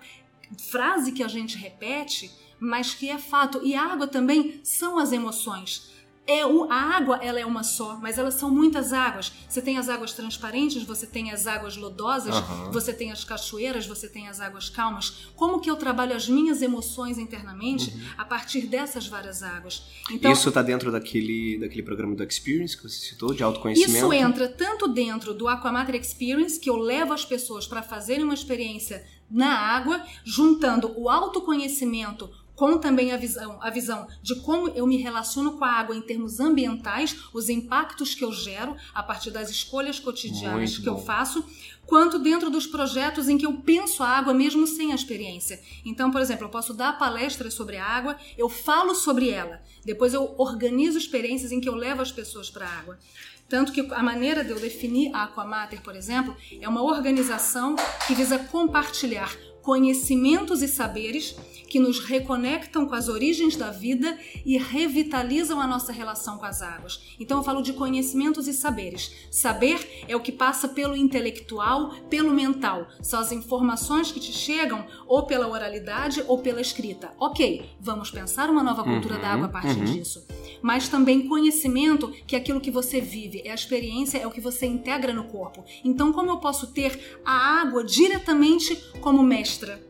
frase 0.70 1.12
que 1.12 1.22
a 1.22 1.28
gente 1.28 1.58
repete, 1.58 2.30
mas 2.58 2.94
que 2.94 3.10
é 3.10 3.18
fato. 3.18 3.60
E 3.62 3.74
a 3.74 3.82
água 3.82 4.06
também 4.06 4.60
são 4.64 4.98
as 4.98 5.12
emoções 5.12 5.97
é 6.28 6.44
o, 6.44 6.70
a 6.70 6.76
água 6.76 7.18
ela 7.22 7.40
é 7.40 7.46
uma 7.46 7.62
só, 7.62 7.98
mas 8.00 8.18
elas 8.18 8.34
são 8.34 8.50
muitas 8.50 8.92
águas. 8.92 9.32
Você 9.48 9.62
tem 9.62 9.78
as 9.78 9.88
águas 9.88 10.12
transparentes, 10.12 10.82
você 10.82 11.06
tem 11.06 11.32
as 11.32 11.46
águas 11.46 11.74
lodosas, 11.74 12.36
uhum. 12.36 12.70
você 12.70 12.92
tem 12.92 13.10
as 13.10 13.24
cachoeiras, 13.24 13.86
você 13.86 14.06
tem 14.06 14.28
as 14.28 14.38
águas 14.38 14.68
calmas. 14.68 15.30
Como 15.34 15.58
que 15.58 15.70
eu 15.70 15.76
trabalho 15.76 16.14
as 16.14 16.28
minhas 16.28 16.60
emoções 16.60 17.16
internamente 17.16 17.90
uhum. 17.90 18.00
a 18.18 18.26
partir 18.26 18.66
dessas 18.66 19.06
várias 19.06 19.42
águas? 19.42 19.82
Então, 20.10 20.30
isso 20.30 20.50
está 20.50 20.60
dentro 20.60 20.92
daquele, 20.92 21.58
daquele 21.58 21.82
programa 21.82 22.14
do 22.14 22.22
Experience 22.22 22.76
que 22.76 22.82
você 22.82 22.98
citou, 22.98 23.32
de 23.32 23.42
autoconhecimento? 23.42 23.96
Isso 23.96 24.12
entra 24.12 24.48
tanto 24.48 24.86
dentro 24.86 25.32
do 25.32 25.48
Aquamater 25.48 25.94
Experience, 25.94 26.60
que 26.60 26.68
eu 26.68 26.76
levo 26.76 27.14
as 27.14 27.24
pessoas 27.24 27.66
para 27.66 27.82
fazerem 27.82 28.24
uma 28.24 28.34
experiência 28.34 29.02
na 29.30 29.58
água, 29.58 30.04
juntando 30.24 30.92
o 30.94 31.08
autoconhecimento 31.08 32.30
com 32.58 32.76
também 32.76 33.12
a 33.12 33.16
visão, 33.16 33.56
a 33.62 33.70
visão 33.70 34.08
de 34.20 34.34
como 34.42 34.68
eu 34.70 34.84
me 34.84 34.96
relaciono 34.96 35.52
com 35.52 35.64
a 35.64 35.70
água 35.70 35.94
em 35.94 36.00
termos 36.02 36.40
ambientais, 36.40 37.16
os 37.32 37.48
impactos 37.48 38.16
que 38.16 38.24
eu 38.24 38.32
gero 38.32 38.74
a 38.92 39.00
partir 39.00 39.30
das 39.30 39.48
escolhas 39.48 40.00
cotidianas 40.00 40.72
Muito 40.72 40.82
que 40.82 40.90
bom. 40.90 40.96
eu 40.96 41.04
faço, 41.04 41.44
quanto 41.86 42.18
dentro 42.18 42.50
dos 42.50 42.66
projetos 42.66 43.28
em 43.28 43.38
que 43.38 43.46
eu 43.46 43.58
penso 43.58 44.02
a 44.02 44.08
água 44.08 44.34
mesmo 44.34 44.66
sem 44.66 44.90
a 44.90 44.96
experiência. 44.96 45.60
Então, 45.84 46.10
por 46.10 46.20
exemplo, 46.20 46.46
eu 46.46 46.48
posso 46.48 46.74
dar 46.74 46.98
palestras 46.98 47.54
sobre 47.54 47.76
a 47.76 47.84
água, 47.84 48.16
eu 48.36 48.48
falo 48.48 48.92
sobre 48.92 49.30
ela, 49.30 49.62
depois 49.84 50.12
eu 50.12 50.34
organizo 50.36 50.98
experiências 50.98 51.52
em 51.52 51.60
que 51.60 51.68
eu 51.68 51.76
levo 51.76 52.02
as 52.02 52.10
pessoas 52.10 52.50
para 52.50 52.66
a 52.66 52.76
água. 52.76 52.98
Tanto 53.48 53.70
que 53.70 53.80
a 53.92 54.02
maneira 54.02 54.42
de 54.42 54.50
eu 54.50 54.58
definir 54.58 55.14
a 55.14 55.22
Aquamater, 55.22 55.80
por 55.80 55.94
exemplo, 55.94 56.36
é 56.60 56.68
uma 56.68 56.82
organização 56.82 57.76
que 58.06 58.16
visa 58.16 58.36
compartilhar 58.36 59.32
conhecimentos 59.62 60.60
e 60.62 60.66
saberes 60.66 61.36
que 61.68 61.78
nos 61.78 62.00
reconectam 62.00 62.86
com 62.86 62.94
as 62.94 63.08
origens 63.08 63.56
da 63.56 63.70
vida 63.70 64.18
e 64.44 64.56
revitalizam 64.56 65.60
a 65.60 65.66
nossa 65.66 65.92
relação 65.92 66.38
com 66.38 66.46
as 66.46 66.62
águas. 66.62 67.00
Então 67.20 67.38
eu 67.38 67.44
falo 67.44 67.62
de 67.62 67.72
conhecimentos 67.72 68.48
e 68.48 68.52
saberes. 68.52 69.14
Saber 69.30 70.04
é 70.08 70.16
o 70.16 70.20
que 70.20 70.32
passa 70.32 70.68
pelo 70.68 70.96
intelectual, 70.96 71.90
pelo 72.08 72.32
mental. 72.32 72.88
São 73.02 73.20
as 73.20 73.32
informações 73.32 74.10
que 74.10 74.20
te 74.20 74.32
chegam 74.32 74.86
ou 75.06 75.24
pela 75.24 75.48
oralidade 75.48 76.24
ou 76.26 76.38
pela 76.38 76.60
escrita. 76.60 77.10
Ok, 77.18 77.68
vamos 77.80 78.10
pensar 78.10 78.50
uma 78.50 78.62
nova 78.62 78.82
cultura 78.82 79.16
uhum, 79.16 79.20
da 79.20 79.28
água 79.28 79.46
a 79.46 79.50
partir 79.50 79.78
uhum. 79.78 79.84
disso. 79.84 80.26
Mas 80.62 80.88
também 80.88 81.28
conhecimento, 81.28 82.08
que 82.26 82.34
é 82.34 82.38
aquilo 82.38 82.60
que 82.60 82.70
você 82.70 83.00
vive, 83.00 83.42
é 83.44 83.50
a 83.50 83.54
experiência, 83.54 84.18
é 84.18 84.26
o 84.26 84.30
que 84.30 84.40
você 84.40 84.66
integra 84.66 85.12
no 85.12 85.24
corpo. 85.24 85.64
Então, 85.84 86.12
como 86.12 86.30
eu 86.30 86.38
posso 86.38 86.68
ter 86.68 87.18
a 87.24 87.60
água 87.60 87.84
diretamente 87.84 88.76
como 89.00 89.22
mestra? 89.22 89.80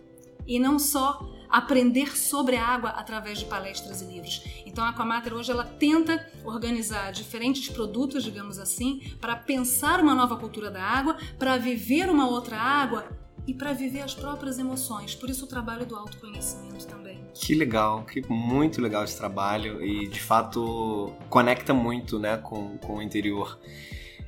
E 0.47 0.59
não 0.59 0.79
só 0.79 1.38
aprender 1.49 2.17
sobre 2.17 2.57
a 2.57 2.67
água 2.67 2.91
através 2.91 3.39
de 3.39 3.45
palestras 3.45 4.03
e 4.03 4.05
livros. 4.05 4.43
Então 4.67 4.85
a 4.85 4.91
Aquamater 4.91 5.35
hoje 5.35 5.51
ela 5.51 5.65
tenta 5.65 6.27
organizar 6.45 7.13
diferentes 7.13 7.69
produtos, 7.69 8.23
digamos 8.25 8.59
assim, 8.59 9.01
para 9.21 9.37
pensar 9.37 10.01
uma 10.01 10.15
nova 10.15 10.37
cultura 10.37 10.71
da 10.71 10.83
água, 10.83 11.17
para 11.39 11.57
viver 11.57 12.09
uma 12.09 12.29
outra 12.29 12.57
água 12.57 13.09
e 13.47 13.55
para 13.55 13.73
viver 13.73 14.03
as 14.03 14.15
próprias 14.15 14.59
emoções. 14.59 15.15
Por 15.15 15.31
isso 15.31 15.47
o 15.47 15.49
trabalho 15.49 15.87
do 15.87 15.97
autoconhecimento 15.97 16.87
também. 16.87 17.19
Que 17.33 17.55
legal, 17.55 18.05
que 18.05 18.23
muito 18.31 18.81
legal 18.81 19.05
esse 19.05 19.17
trabalho 19.17 19.83
e 19.83 20.07
de 20.07 20.21
fato 20.21 21.13
conecta 21.31 21.73
muito, 21.73 22.19
né, 22.19 22.37
com, 22.37 22.77
com 22.79 22.97
o 22.97 23.03
interior. 23.03 23.59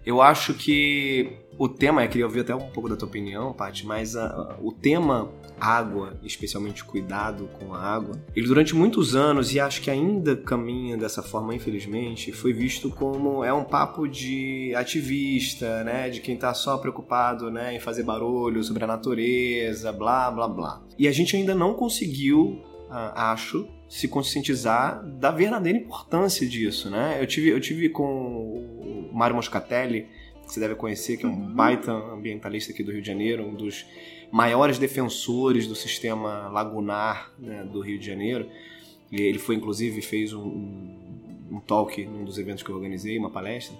Eu 0.04 0.22
acho 0.22 0.54
que 0.54 1.36
o 1.58 1.68
tema, 1.68 2.02
eu 2.02 2.08
queria 2.08 2.24
ouvir 2.24 2.40
até 2.40 2.54
um 2.54 2.70
pouco 2.70 2.88
da 2.88 2.96
tua 2.96 3.06
opinião, 3.06 3.52
Paty, 3.52 3.86
mas 3.86 4.16
a, 4.16 4.56
o 4.62 4.72
tema 4.72 5.30
água, 5.60 6.18
especialmente 6.22 6.82
cuidado 6.82 7.48
com 7.58 7.74
a 7.74 7.80
água, 7.80 8.20
ele 8.34 8.46
durante 8.46 8.74
muitos 8.74 9.14
anos, 9.14 9.52
e 9.52 9.60
acho 9.60 9.80
que 9.82 9.90
ainda 9.90 10.36
caminha 10.36 10.96
dessa 10.96 11.22
forma, 11.22 11.54
infelizmente, 11.54 12.32
foi 12.32 12.52
visto 12.52 12.90
como 12.90 13.44
é 13.44 13.52
um 13.52 13.64
papo 13.64 14.08
de 14.08 14.72
ativista, 14.74 15.84
né? 15.84 16.08
De 16.08 16.20
quem 16.20 16.36
tá 16.36 16.54
só 16.54 16.78
preocupado 16.78 17.50
né, 17.50 17.74
em 17.74 17.80
fazer 17.80 18.02
barulho 18.02 18.62
sobre 18.64 18.84
a 18.84 18.86
natureza, 18.86 19.92
blá, 19.92 20.30
blá, 20.30 20.48
blá. 20.48 20.82
E 20.98 21.06
a 21.06 21.12
gente 21.12 21.36
ainda 21.36 21.54
não 21.54 21.74
conseguiu, 21.74 22.62
acho, 22.88 23.68
se 23.88 24.08
conscientizar 24.08 25.04
da 25.04 25.30
verdadeira 25.30 25.78
importância 25.78 26.48
disso, 26.48 26.88
né? 26.88 27.18
Eu 27.20 27.26
tive, 27.26 27.48
eu 27.48 27.60
tive 27.60 27.88
com 27.88 28.04
o 28.04 29.10
Mário 29.12 29.34
Moscatelli, 29.36 30.06
que 30.46 30.54
você 30.54 30.60
deve 30.60 30.74
conhecer, 30.74 31.16
que 31.16 31.24
é 31.24 31.28
um 31.28 31.32
uhum. 31.32 31.54
baita 31.54 31.92
ambientalista 31.92 32.72
aqui 32.72 32.82
do 32.82 32.92
Rio 32.92 33.00
de 33.00 33.06
Janeiro, 33.06 33.44
um 33.46 33.54
dos 33.54 33.86
maiores 34.30 34.78
defensores 34.78 35.66
do 35.66 35.74
sistema 35.74 36.48
lagunar 36.48 37.32
né, 37.38 37.64
do 37.64 37.80
Rio 37.80 37.98
de 37.98 38.06
Janeiro. 38.06 38.48
E 39.10 39.20
ele 39.20 39.38
foi, 39.38 39.56
inclusive, 39.56 40.00
fez 40.00 40.32
um, 40.32 40.40
um, 41.50 41.60
talk 41.66 42.04
num 42.04 42.24
dos 42.24 42.38
eventos 42.38 42.62
que 42.62 42.70
eu 42.70 42.76
organizei, 42.76 43.18
uma 43.18 43.30
palestra. 43.30 43.76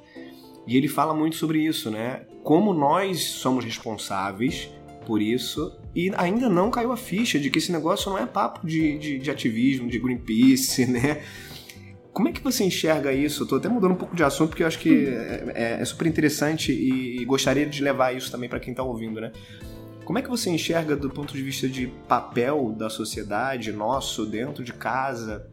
E 0.67 0.77
ele 0.77 0.89
fala 0.89 1.15
muito 1.15 1.37
sobre 1.37 1.65
isso, 1.65 1.91
né? 1.91 2.27
Como 2.43 2.73
nós 2.73 3.21
somos 3.21 3.65
responsáveis 3.65 4.69
por 5.07 5.23
isso 5.23 5.73
e 5.95 6.13
ainda 6.17 6.49
não 6.49 6.71
caiu 6.71 6.93
a 6.93 6.97
ficha 6.97 7.39
de 7.39 7.51
que 7.51 7.59
esse 7.59 7.73
negócio 7.73 8.11
não 8.11 8.19
é 8.19 8.27
papo 8.27 8.67
de, 8.67 8.99
de, 8.99 9.19
de 9.19 9.31
ativismo, 9.31 9.89
de 9.89 9.99
Greenpeace, 9.99 10.87
né? 10.91 11.23
Como 12.13 12.29
é 12.29 12.33
que 12.33 12.43
você 12.43 12.65
enxerga 12.65 13.13
isso? 13.13 13.45
Estou 13.45 13.59
até 13.59 13.69
mudando 13.69 13.93
um 13.93 13.97
pouco 13.97 14.17
de 14.17 14.25
assunto 14.25 14.51
porque 14.51 14.65
eu 14.65 14.67
acho 14.67 14.79
que 14.81 15.07
é, 15.07 15.53
é, 15.55 15.79
é 15.81 15.85
super 15.85 16.09
interessante 16.09 16.73
e 16.73 17.25
gostaria 17.25 17.65
de 17.65 17.83
levar 17.83 18.15
isso 18.15 18.31
também 18.33 18.49
para 18.49 18.59
quem 18.59 18.73
está 18.73 18.83
ouvindo, 18.83 19.21
né? 19.21 19.31
Como 20.11 20.19
é 20.19 20.23
que 20.23 20.29
você 20.29 20.51
enxerga 20.51 20.97
do 20.97 21.09
ponto 21.09 21.35
de 21.35 21.41
vista 21.41 21.69
de 21.69 21.87
papel 21.87 22.75
da 22.77 22.91
sociedade, 22.91 23.71
nosso, 23.71 24.27
dentro 24.27 24.65
de 24.65 24.73
casa, 24.73 25.49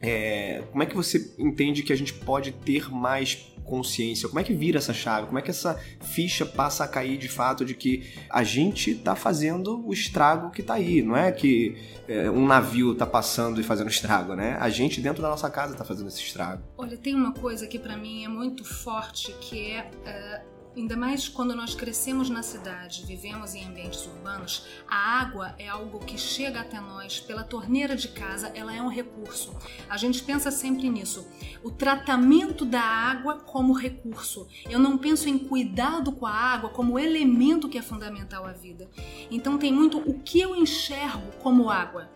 é, 0.00 0.62
como 0.70 0.80
é 0.80 0.86
que 0.86 0.94
você 0.94 1.34
entende 1.36 1.82
que 1.82 1.92
a 1.92 1.96
gente 1.96 2.14
pode 2.14 2.52
ter 2.52 2.88
mais 2.88 3.52
consciência? 3.64 4.28
Como 4.28 4.38
é 4.38 4.44
que 4.44 4.54
vira 4.54 4.78
essa 4.78 4.94
chave? 4.94 5.26
Como 5.26 5.40
é 5.40 5.42
que 5.42 5.50
essa 5.50 5.74
ficha 6.00 6.46
passa 6.46 6.84
a 6.84 6.86
cair 6.86 7.18
de 7.18 7.28
fato 7.28 7.64
de 7.64 7.74
que 7.74 8.08
a 8.30 8.44
gente 8.44 8.92
está 8.92 9.16
fazendo 9.16 9.84
o 9.84 9.92
estrago 9.92 10.52
que 10.52 10.60
está 10.60 10.74
aí? 10.74 11.02
Não 11.02 11.16
é 11.16 11.32
que 11.32 11.76
é, 12.06 12.30
um 12.30 12.46
navio 12.46 12.92
está 12.92 13.06
passando 13.06 13.60
e 13.60 13.64
fazendo 13.64 13.90
estrago, 13.90 14.36
né? 14.36 14.56
A 14.60 14.68
gente 14.68 15.00
dentro 15.00 15.20
da 15.20 15.28
nossa 15.28 15.50
casa 15.50 15.72
está 15.72 15.84
fazendo 15.84 16.06
esse 16.06 16.20
estrago. 16.20 16.62
Olha, 16.78 16.96
tem 16.96 17.12
uma 17.12 17.32
coisa 17.32 17.66
que 17.66 17.76
para 17.76 17.96
mim 17.96 18.24
é 18.24 18.28
muito 18.28 18.64
forte 18.64 19.34
que 19.40 19.72
é 19.72 19.90
uh 20.06 20.55
Ainda 20.76 20.94
mais 20.94 21.26
quando 21.26 21.56
nós 21.56 21.74
crescemos 21.74 22.28
na 22.28 22.42
cidade, 22.42 23.06
vivemos 23.06 23.54
em 23.54 23.64
ambientes 23.64 24.04
urbanos, 24.04 24.66
a 24.86 25.20
água 25.20 25.54
é 25.58 25.66
algo 25.66 26.00
que 26.00 26.18
chega 26.18 26.60
até 26.60 26.78
nós 26.78 27.18
pela 27.18 27.42
torneira 27.42 27.96
de 27.96 28.08
casa, 28.08 28.48
ela 28.54 28.76
é 28.76 28.82
um 28.82 28.88
recurso. 28.88 29.56
A 29.88 29.96
gente 29.96 30.22
pensa 30.22 30.50
sempre 30.50 30.90
nisso. 30.90 31.26
O 31.64 31.70
tratamento 31.70 32.66
da 32.66 32.82
água 32.82 33.38
como 33.38 33.72
recurso. 33.72 34.46
Eu 34.68 34.78
não 34.78 34.98
penso 34.98 35.30
em 35.30 35.38
cuidado 35.38 36.12
com 36.12 36.26
a 36.26 36.30
água 36.30 36.68
como 36.68 36.98
elemento 36.98 37.70
que 37.70 37.78
é 37.78 37.82
fundamental 37.82 38.44
à 38.44 38.52
vida. 38.52 38.86
Então 39.30 39.56
tem 39.56 39.72
muito 39.72 39.98
o 39.98 40.20
que 40.20 40.40
eu 40.40 40.54
enxergo 40.54 41.32
como 41.38 41.70
água 41.70 42.10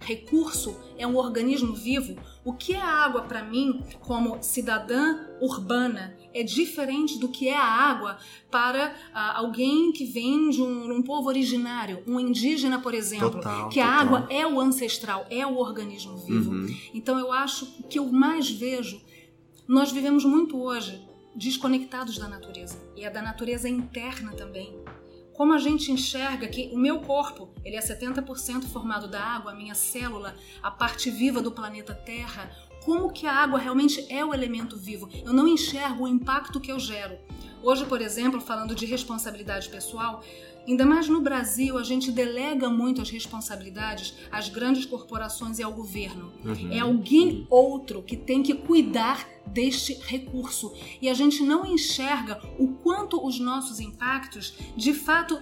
recurso 0.00 0.76
é 0.96 1.06
um 1.06 1.16
organismo 1.16 1.74
vivo, 1.74 2.16
o 2.42 2.54
que 2.54 2.72
é 2.72 2.80
água 2.80 3.22
para 3.22 3.44
mim, 3.44 3.84
como 4.00 4.42
cidadã 4.42 5.26
urbana, 5.40 6.16
é 6.32 6.42
diferente 6.42 7.18
do 7.18 7.28
que 7.28 7.48
é 7.48 7.56
a 7.56 7.64
água 7.64 8.18
para 8.50 8.94
ah, 9.12 9.38
alguém 9.38 9.92
que 9.92 10.04
vem 10.04 10.50
de 10.50 10.62
um, 10.62 10.92
um, 10.92 11.02
povo 11.02 11.28
originário, 11.28 12.02
um 12.06 12.18
indígena, 12.18 12.80
por 12.80 12.94
exemplo, 12.94 13.30
total, 13.30 13.68
que 13.68 13.80
total. 13.80 13.92
a 13.92 14.00
água 14.00 14.26
é 14.30 14.46
o 14.46 14.60
ancestral, 14.60 15.26
é 15.30 15.46
o 15.46 15.56
organismo 15.56 16.16
vivo. 16.18 16.50
Uhum. 16.50 16.76
Então 16.94 17.18
eu 17.18 17.32
acho 17.32 17.66
que 17.88 17.98
eu 17.98 18.06
mais 18.06 18.50
vejo, 18.50 19.00
nós 19.66 19.92
vivemos 19.92 20.24
muito 20.24 20.60
hoje 20.60 21.02
desconectados 21.34 22.18
da 22.18 22.28
natureza 22.28 22.82
e 22.96 23.04
é 23.04 23.10
da 23.10 23.22
natureza 23.22 23.68
interna 23.68 24.32
também 24.32 24.76
como 25.40 25.54
a 25.54 25.58
gente 25.58 25.90
enxerga 25.90 26.46
que 26.48 26.70
o 26.70 26.76
meu 26.76 27.00
corpo, 27.00 27.48
ele 27.64 27.74
é 27.74 27.80
70% 27.80 28.64
formado 28.64 29.08
da 29.08 29.22
água, 29.22 29.52
a 29.52 29.54
minha 29.54 29.74
célula, 29.74 30.36
a 30.62 30.70
parte 30.70 31.10
viva 31.10 31.40
do 31.40 31.50
planeta 31.50 31.94
Terra, 31.94 32.54
como 32.84 33.12
que 33.12 33.26
a 33.26 33.32
água 33.32 33.58
realmente 33.58 34.06
é 34.08 34.24
o 34.24 34.34
elemento 34.34 34.76
vivo. 34.76 35.08
Eu 35.24 35.32
não 35.32 35.46
enxergo 35.46 36.04
o 36.04 36.08
impacto 36.08 36.60
que 36.60 36.72
eu 36.72 36.78
gero. 36.78 37.18
Hoje, 37.62 37.84
por 37.84 38.00
exemplo, 38.00 38.40
falando 38.40 38.74
de 38.74 38.86
responsabilidade 38.86 39.68
pessoal, 39.68 40.22
Ainda 40.68 40.84
mais 40.84 41.08
no 41.08 41.20
Brasil, 41.20 41.78
a 41.78 41.82
gente 41.82 42.12
delega 42.12 42.68
muito 42.68 43.00
as 43.00 43.10
responsabilidades 43.10 44.14
às 44.30 44.48
grandes 44.48 44.84
corporações 44.84 45.58
e 45.58 45.62
ao 45.62 45.72
governo. 45.72 46.32
Uhum. 46.44 46.70
É 46.70 46.80
alguém 46.80 47.46
outro 47.50 48.02
que 48.02 48.16
tem 48.16 48.42
que 48.42 48.54
cuidar 48.54 49.28
deste 49.46 49.94
recurso. 49.94 50.72
E 51.00 51.08
a 51.08 51.14
gente 51.14 51.42
não 51.42 51.66
enxerga 51.66 52.40
o 52.58 52.68
quanto 52.68 53.26
os 53.26 53.40
nossos 53.40 53.80
impactos, 53.80 54.54
de 54.76 54.92
fato, 54.92 55.40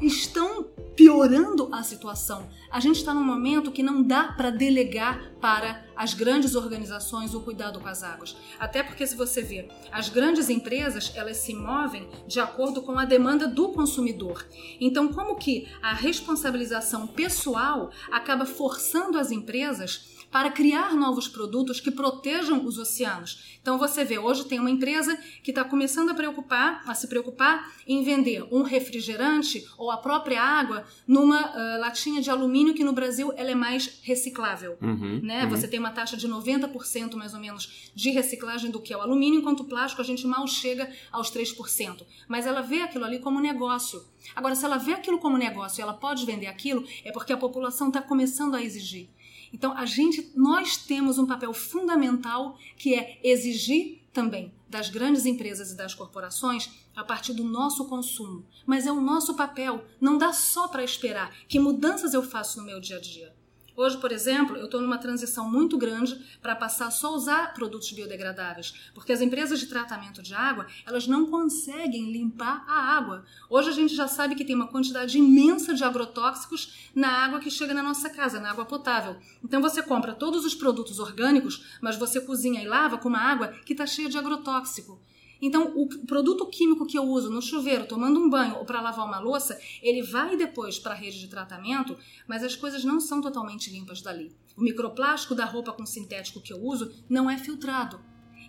estão 0.00 0.64
piorando 0.96 1.68
a 1.72 1.82
situação. 1.82 2.48
A 2.70 2.80
gente 2.80 2.96
está 2.96 3.14
num 3.14 3.24
momento 3.24 3.72
que 3.72 3.82
não 3.82 4.02
dá 4.02 4.32
para 4.32 4.50
delegar 4.50 5.32
para 5.40 5.84
as 5.96 6.14
grandes 6.14 6.54
organizações 6.54 7.34
o 7.34 7.40
cuidado 7.40 7.80
com 7.80 7.88
as 7.88 8.02
águas. 8.02 8.36
Até 8.58 8.82
porque 8.82 9.06
se 9.06 9.16
você 9.16 9.42
vê, 9.42 9.68
as 9.90 10.08
grandes 10.08 10.48
empresas, 10.48 11.12
elas 11.14 11.38
se 11.38 11.54
movem 11.54 12.08
de 12.26 12.40
acordo 12.40 12.82
com 12.82 12.98
a 12.98 13.04
demanda 13.04 13.46
do 13.48 13.70
consumidor. 13.70 14.46
Então, 14.80 15.08
como 15.08 15.36
que 15.36 15.68
a 15.82 15.94
responsabilização 15.94 17.06
pessoal 17.06 17.90
acaba 18.10 18.44
forçando 18.44 19.18
as 19.18 19.30
empresas 19.30 20.21
para 20.32 20.50
criar 20.50 20.96
novos 20.96 21.28
produtos 21.28 21.78
que 21.78 21.90
protejam 21.90 22.64
os 22.64 22.78
oceanos. 22.78 23.58
Então 23.60 23.78
você 23.78 24.02
vê, 24.02 24.18
hoje 24.18 24.46
tem 24.46 24.58
uma 24.58 24.70
empresa 24.70 25.16
que 25.42 25.50
está 25.50 25.62
começando 25.62 26.08
a 26.08 26.14
preocupar, 26.14 26.82
a 26.86 26.94
se 26.94 27.06
preocupar 27.06 27.70
em 27.86 28.02
vender 28.02 28.42
um 28.50 28.62
refrigerante 28.62 29.64
ou 29.76 29.90
a 29.90 29.98
própria 29.98 30.42
água 30.42 30.84
numa 31.06 31.50
uh, 31.50 31.80
latinha 31.80 32.22
de 32.22 32.30
alumínio 32.30 32.72
que 32.72 32.82
no 32.82 32.94
Brasil 32.94 33.30
ela 33.36 33.50
é 33.50 33.54
mais 33.54 34.00
reciclável. 34.02 34.78
Uhum, 34.80 35.20
né? 35.22 35.44
uhum. 35.44 35.50
Você 35.50 35.68
tem 35.68 35.78
uma 35.78 35.90
taxa 35.90 36.16
de 36.16 36.26
90% 36.26 37.14
mais 37.14 37.34
ou 37.34 37.40
menos 37.40 37.92
de 37.94 38.10
reciclagem 38.10 38.70
do 38.70 38.80
que 38.80 38.94
é 38.94 38.96
o 38.96 39.02
alumínio, 39.02 39.38
enquanto 39.40 39.60
o 39.60 39.64
plástico 39.64 40.00
a 40.00 40.04
gente 40.04 40.26
mal 40.26 40.46
chega 40.46 40.90
aos 41.12 41.30
3%. 41.30 42.04
Mas 42.26 42.46
ela 42.46 42.62
vê 42.62 42.80
aquilo 42.80 43.04
ali 43.04 43.18
como 43.18 43.38
negócio. 43.38 44.02
Agora, 44.34 44.54
se 44.54 44.64
ela 44.64 44.78
vê 44.78 44.92
aquilo 44.92 45.18
como 45.18 45.36
negócio 45.36 45.80
e 45.80 45.82
ela 45.82 45.92
pode 45.92 46.24
vender 46.24 46.46
aquilo, 46.46 46.84
é 47.04 47.12
porque 47.12 47.32
a 47.32 47.36
população 47.36 47.88
está 47.88 48.00
começando 48.00 48.54
a 48.54 48.62
exigir. 48.62 49.08
Então, 49.52 49.76
a 49.76 49.84
gente, 49.84 50.32
nós 50.34 50.76
temos 50.76 51.18
um 51.18 51.26
papel 51.26 51.52
fundamental 51.52 52.56
que 52.76 52.94
é 52.94 53.20
exigir 53.22 54.00
também 54.12 54.52
das 54.68 54.88
grandes 54.88 55.26
empresas 55.26 55.70
e 55.70 55.76
das 55.76 55.94
corporações 55.94 56.70
a 56.96 57.04
partir 57.04 57.34
do 57.34 57.44
nosso 57.44 57.86
consumo. 57.86 58.44
Mas 58.66 58.86
é 58.86 58.92
o 58.92 59.00
nosso 59.00 59.34
papel, 59.34 59.84
não 60.00 60.16
dá 60.16 60.32
só 60.32 60.68
para 60.68 60.84
esperar 60.84 61.34
que 61.46 61.58
mudanças 61.58 62.14
eu 62.14 62.22
faço 62.22 62.58
no 62.58 62.66
meu 62.66 62.80
dia 62.80 62.96
a 62.96 63.00
dia. 63.00 63.34
Hoje, 63.82 63.98
por 63.98 64.12
exemplo, 64.12 64.56
eu 64.56 64.66
estou 64.66 64.80
numa 64.80 64.96
transição 64.96 65.50
muito 65.50 65.76
grande 65.76 66.14
para 66.40 66.54
passar 66.54 66.88
só 66.92 67.08
a 67.08 67.16
usar 67.16 67.52
produtos 67.52 67.90
biodegradáveis, 67.90 68.72
porque 68.94 69.12
as 69.12 69.20
empresas 69.20 69.58
de 69.58 69.66
tratamento 69.66 70.22
de 70.22 70.32
água 70.34 70.68
elas 70.86 71.08
não 71.08 71.26
conseguem 71.26 72.12
limpar 72.12 72.64
a 72.68 72.96
água. 72.96 73.24
Hoje 73.50 73.70
a 73.70 73.72
gente 73.72 73.92
já 73.92 74.06
sabe 74.06 74.36
que 74.36 74.44
tem 74.44 74.54
uma 74.54 74.68
quantidade 74.68 75.18
imensa 75.18 75.74
de 75.74 75.82
agrotóxicos 75.82 76.92
na 76.94 77.08
água 77.24 77.40
que 77.40 77.50
chega 77.50 77.74
na 77.74 77.82
nossa 77.82 78.08
casa, 78.08 78.38
na 78.38 78.52
água 78.52 78.64
potável. 78.64 79.16
Então 79.42 79.60
você 79.60 79.82
compra 79.82 80.14
todos 80.14 80.44
os 80.44 80.54
produtos 80.54 81.00
orgânicos, 81.00 81.64
mas 81.80 81.96
você 81.96 82.20
cozinha 82.20 82.62
e 82.62 82.68
lava 82.68 82.98
com 82.98 83.08
uma 83.08 83.18
água 83.18 83.48
que 83.66 83.72
está 83.72 83.84
cheia 83.84 84.08
de 84.08 84.16
agrotóxico. 84.16 85.00
Então, 85.42 85.72
o 85.76 85.88
produto 86.06 86.46
químico 86.46 86.86
que 86.86 86.96
eu 86.96 87.02
uso 87.02 87.28
no 87.28 87.42
chuveiro, 87.42 87.84
tomando 87.86 88.20
um 88.20 88.30
banho 88.30 88.54
ou 88.58 88.64
para 88.64 88.80
lavar 88.80 89.04
uma 89.04 89.18
louça, 89.18 89.58
ele 89.82 90.00
vai 90.00 90.36
depois 90.36 90.78
para 90.78 90.92
a 90.92 90.96
rede 90.96 91.18
de 91.18 91.26
tratamento, 91.26 91.98
mas 92.28 92.44
as 92.44 92.54
coisas 92.54 92.84
não 92.84 93.00
são 93.00 93.20
totalmente 93.20 93.68
limpas 93.68 94.00
dali. 94.00 94.30
O 94.56 94.62
microplástico 94.62 95.34
da 95.34 95.44
roupa 95.44 95.72
com 95.72 95.84
sintético 95.84 96.40
que 96.40 96.52
eu 96.52 96.62
uso 96.64 96.92
não 97.10 97.28
é 97.28 97.36
filtrado. 97.36 98.00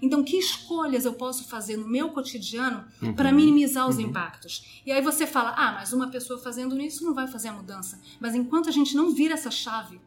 Então, 0.04 0.24
que 0.24 0.38
escolhas 0.38 1.06
eu 1.06 1.14
posso 1.14 1.46
fazer 1.48 1.78
no 1.78 1.88
meu 1.88 2.10
cotidiano 2.10 2.86
Uhum. 3.02 3.14
para 3.14 3.32
minimizar 3.32 3.88
os 3.88 3.96
Uhum. 3.96 4.04
impactos? 4.04 4.82
E 4.86 4.92
aí 4.92 5.02
você 5.02 5.26
fala, 5.26 5.52
ah, 5.58 5.72
mas 5.72 5.94
uma 5.94 6.10
pessoa 6.10 6.38
fazendo 6.38 6.80
isso 6.80 7.04
não 7.06 7.14
vai 7.14 7.26
fazer 7.26 7.48
a 7.48 7.54
mudança. 7.54 8.00
Mas 8.20 8.36
enquanto 8.36 8.68
a 8.70 8.72
gente 8.72 8.96
não 8.96 9.12
vira 9.12 9.34
essa 9.34 9.50
chave, 9.50 10.00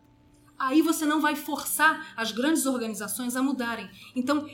aí 0.59 0.83
você 0.83 1.05
não 1.07 1.21
vai 1.21 1.35
forçar 1.35 2.13
as 2.15 2.31
grandes 2.31 2.67
organizações 2.67 3.35
a 3.37 3.43
mudarem. 3.43 3.89
Então, 4.15 4.47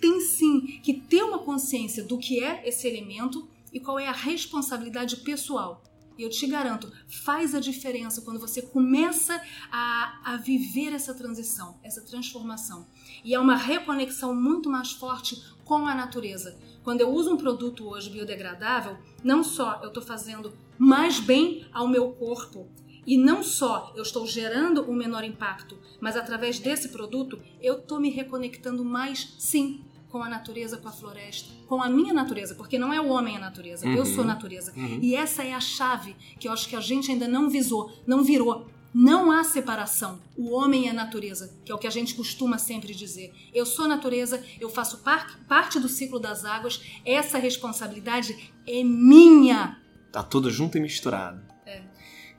tem 0.00 0.20
sim 0.20 0.80
que 0.82 0.94
ter 0.94 1.22
uma 1.22 1.38
consciência 1.40 2.02
do 2.02 2.18
que 2.18 2.42
é 2.42 2.66
esse 2.66 2.88
elemento 2.88 3.48
e 3.72 3.78
qual 3.78 3.98
é 3.98 4.06
a 4.06 4.12
responsabilidade 4.12 5.18
pessoal. 5.18 5.82
E 6.18 6.22
eu 6.22 6.28
te 6.28 6.46
garanto, 6.46 6.92
faz 7.08 7.54
a 7.54 7.60
diferença 7.60 8.20
quando 8.20 8.38
você 8.38 8.60
começa 8.60 9.40
a, 9.72 10.20
a 10.22 10.36
viver 10.36 10.92
essa 10.92 11.14
transição, 11.14 11.78
essa 11.82 12.02
transformação. 12.02 12.86
E 13.24 13.34
é 13.34 13.40
uma 13.40 13.56
reconexão 13.56 14.34
muito 14.34 14.68
mais 14.68 14.92
forte 14.92 15.42
com 15.64 15.86
a 15.86 15.94
natureza. 15.94 16.58
Quando 16.82 17.00
eu 17.00 17.10
uso 17.10 17.32
um 17.32 17.38
produto 17.38 17.88
hoje 17.88 18.10
biodegradável, 18.10 18.98
não 19.24 19.42
só 19.42 19.80
eu 19.82 19.88
estou 19.88 20.02
fazendo 20.02 20.52
mais 20.76 21.20
bem 21.20 21.64
ao 21.72 21.88
meu 21.88 22.10
corpo, 22.12 22.68
e 23.06 23.16
não 23.16 23.42
só 23.42 23.92
eu 23.96 24.02
estou 24.02 24.26
gerando 24.26 24.88
um 24.90 24.94
menor 24.94 25.24
impacto, 25.24 25.78
mas 26.00 26.16
através 26.16 26.58
desse 26.58 26.90
produto 26.90 27.40
eu 27.60 27.78
estou 27.78 27.98
me 27.98 28.10
reconectando 28.10 28.84
mais, 28.84 29.34
sim, 29.38 29.82
com 30.10 30.22
a 30.22 30.28
natureza, 30.28 30.76
com 30.76 30.88
a 30.88 30.92
floresta, 30.92 31.48
com 31.68 31.80
a 31.82 31.88
minha 31.88 32.12
natureza, 32.12 32.54
porque 32.54 32.78
não 32.78 32.92
é 32.92 33.00
o 33.00 33.08
homem 33.08 33.36
a 33.36 33.40
natureza, 33.40 33.86
eu 33.86 33.98
Uhum. 34.00 34.04
sou 34.14 34.24
natureza. 34.24 34.72
Uhum. 34.76 34.98
E 35.00 35.14
essa 35.14 35.42
é 35.44 35.54
a 35.54 35.60
chave 35.60 36.16
que 36.38 36.48
eu 36.48 36.52
acho 36.52 36.68
que 36.68 36.76
a 36.76 36.80
gente 36.80 37.10
ainda 37.10 37.28
não 37.28 37.48
visou, 37.48 37.92
não 38.06 38.22
virou. 38.24 38.66
Não 38.92 39.30
há 39.30 39.44
separação. 39.44 40.18
O 40.36 40.50
homem 40.50 40.88
é 40.88 40.90
a 40.90 40.92
natureza, 40.92 41.54
que 41.64 41.70
é 41.70 41.74
o 41.74 41.78
que 41.78 41.86
a 41.86 41.90
gente 41.90 42.12
costuma 42.12 42.58
sempre 42.58 42.92
dizer. 42.92 43.32
Eu 43.54 43.64
sou 43.64 43.86
natureza, 43.86 44.42
eu 44.60 44.68
faço 44.68 44.98
par 44.98 45.38
parte 45.46 45.78
do 45.78 45.88
ciclo 45.88 46.18
das 46.18 46.44
águas, 46.44 46.82
essa 47.04 47.38
responsabilidade 47.38 48.52
é 48.66 48.82
minha. 48.82 49.78
Tá 50.10 50.24
tudo 50.24 50.50
junto 50.50 50.76
e 50.76 50.80
misturado. 50.80 51.40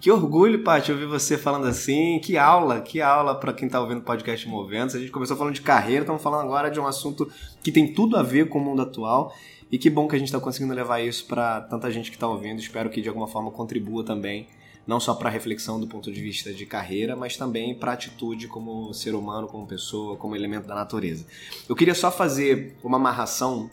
Que 0.01 0.09
orgulho, 0.09 0.63
Paty, 0.63 0.91
ouvir 0.91 1.05
você 1.05 1.37
falando 1.37 1.67
assim. 1.67 2.17
Que 2.17 2.35
aula, 2.35 2.81
que 2.81 2.99
aula 2.99 3.35
para 3.35 3.53
quem 3.53 3.69
tá 3.69 3.79
ouvindo 3.79 3.99
o 3.99 4.01
podcast 4.03 4.47
Movendo. 4.49 4.97
A 4.97 4.99
gente 4.99 5.11
começou 5.11 5.37
falando 5.37 5.53
de 5.53 5.61
carreira, 5.61 6.01
estamos 6.01 6.23
falando 6.23 6.41
agora 6.41 6.71
de 6.71 6.79
um 6.79 6.87
assunto 6.87 7.31
que 7.61 7.71
tem 7.71 7.93
tudo 7.93 8.17
a 8.17 8.23
ver 8.23 8.49
com 8.49 8.57
o 8.57 8.61
mundo 8.63 8.81
atual. 8.81 9.31
E 9.71 9.77
que 9.77 9.91
bom 9.91 10.07
que 10.07 10.15
a 10.15 10.17
gente 10.17 10.29
está 10.29 10.39
conseguindo 10.39 10.73
levar 10.73 11.01
isso 11.01 11.27
para 11.27 11.61
tanta 11.61 11.91
gente 11.91 12.09
que 12.09 12.17
está 12.17 12.27
ouvindo. 12.27 12.59
Espero 12.59 12.89
que 12.89 12.99
de 12.99 13.09
alguma 13.09 13.27
forma 13.27 13.51
contribua 13.51 14.03
também, 14.03 14.47
não 14.87 14.99
só 14.99 15.13
para 15.13 15.29
reflexão 15.29 15.79
do 15.79 15.85
ponto 15.85 16.11
de 16.11 16.19
vista 16.19 16.51
de 16.51 16.65
carreira, 16.65 17.15
mas 17.15 17.37
também 17.37 17.75
para 17.75 17.91
atitude 17.91 18.47
como 18.47 18.91
ser 18.95 19.13
humano, 19.13 19.47
como 19.47 19.67
pessoa, 19.67 20.17
como 20.17 20.35
elemento 20.35 20.65
da 20.67 20.73
natureza. 20.73 21.27
Eu 21.69 21.75
queria 21.75 21.93
só 21.93 22.11
fazer 22.11 22.75
uma 22.83 22.97
amarração 22.97 23.69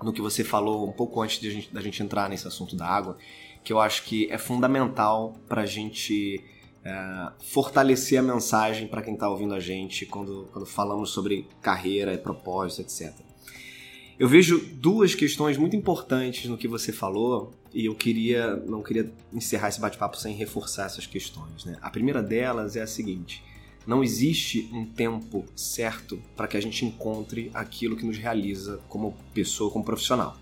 no 0.00 0.12
que 0.12 0.22
você 0.22 0.44
falou 0.44 0.88
um 0.88 0.92
pouco 0.92 1.20
antes 1.20 1.40
de 1.40 1.48
a 1.48 1.50
gente, 1.50 1.74
da 1.74 1.80
gente 1.80 2.00
entrar 2.00 2.28
nesse 2.28 2.46
assunto 2.46 2.76
da 2.76 2.86
água, 2.86 3.18
que 3.64 3.72
eu 3.72 3.80
acho 3.80 4.04
que 4.04 4.30
é 4.30 4.36
fundamental 4.36 5.34
para 5.48 5.62
a 5.62 5.66
gente 5.66 6.44
é, 6.84 7.32
fortalecer 7.42 8.20
a 8.20 8.22
mensagem 8.22 8.86
para 8.86 9.00
quem 9.00 9.14
está 9.14 9.28
ouvindo 9.28 9.54
a 9.54 9.60
gente 9.60 10.04
quando, 10.04 10.48
quando 10.52 10.66
falamos 10.66 11.10
sobre 11.10 11.48
carreira, 11.62 12.16
propósito, 12.18 12.82
etc. 12.82 13.14
Eu 14.18 14.28
vejo 14.28 14.60
duas 14.74 15.14
questões 15.14 15.56
muito 15.56 15.74
importantes 15.74 16.48
no 16.48 16.58
que 16.58 16.68
você 16.68 16.92
falou 16.92 17.52
e 17.72 17.86
eu 17.86 17.94
queria 17.94 18.54
não 18.54 18.82
queria 18.82 19.10
encerrar 19.32 19.68
esse 19.68 19.80
bate-papo 19.80 20.16
sem 20.16 20.36
reforçar 20.36 20.84
essas 20.84 21.06
questões. 21.06 21.64
Né? 21.64 21.76
A 21.80 21.90
primeira 21.90 22.22
delas 22.22 22.76
é 22.76 22.82
a 22.82 22.86
seguinte: 22.86 23.42
não 23.86 24.04
existe 24.04 24.68
um 24.72 24.84
tempo 24.84 25.44
certo 25.56 26.22
para 26.36 26.46
que 26.46 26.56
a 26.56 26.60
gente 26.60 26.84
encontre 26.84 27.50
aquilo 27.54 27.96
que 27.96 28.04
nos 28.04 28.18
realiza 28.18 28.78
como 28.88 29.16
pessoa, 29.32 29.70
como 29.70 29.84
profissional. 29.84 30.36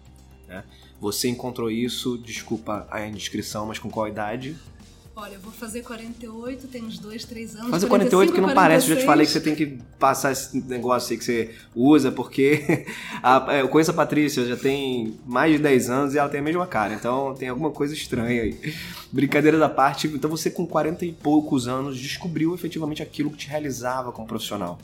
Né? 0.47 0.65
Você 1.03 1.29
encontrou 1.29 1.69
isso, 1.69 2.17
desculpa 2.17 2.87
a 2.89 3.05
indiscrição, 3.05 3.67
mas 3.67 3.77
com 3.77 3.91
qual 3.91 4.07
idade? 4.07 4.57
Olha, 5.17 5.35
eu 5.35 5.41
vou 5.41 5.53
fazer 5.53 5.83
48, 5.83 6.69
tem 6.69 6.85
uns 6.85 6.97
2, 6.97 7.25
3 7.25 7.57
anos. 7.57 7.71
Fazer 7.71 7.89
48 7.89 8.33
que 8.33 8.41
não 8.41 8.51
46. 8.51 8.55
parece, 8.55 8.89
eu 8.89 8.95
já 8.95 9.01
te 9.01 9.05
falei 9.05 9.27
que 9.27 9.33
você 9.33 9.41
tem 9.41 9.57
que 9.57 9.79
passar 9.99 10.31
esse 10.31 10.57
negócio 10.61 11.11
aí 11.11 11.19
que 11.19 11.25
você 11.25 11.51
usa, 11.75 12.13
porque 12.13 12.87
a, 13.21 13.47
é, 13.53 13.63
eu 13.63 13.69
conheço 13.69 13.91
a 13.91 13.95
Patrícia, 13.95 14.47
já 14.47 14.57
tem 14.57 15.19
mais 15.27 15.57
de 15.57 15.59
10 15.59 15.91
anos 15.91 16.15
e 16.15 16.19
ela 16.19 16.29
tem 16.29 16.39
a 16.39 16.43
mesma 16.45 16.69
cara, 16.69 16.95
então 16.95 17.35
tem 17.35 17.49
alguma 17.49 17.73
coisa 17.73 17.93
estranha 17.95 18.41
aí. 18.41 18.77
Brincadeira 19.11 19.59
da 19.59 19.69
parte, 19.69 20.07
então 20.07 20.31
você 20.31 20.53
com 20.53 20.65
40 20.65 21.05
e 21.05 21.11
poucos 21.11 21.67
anos 21.67 21.99
descobriu 21.99 22.55
efetivamente 22.55 23.03
aquilo 23.03 23.29
que 23.33 23.39
te 23.39 23.49
realizava 23.49 24.13
como 24.13 24.29
profissional. 24.29 24.79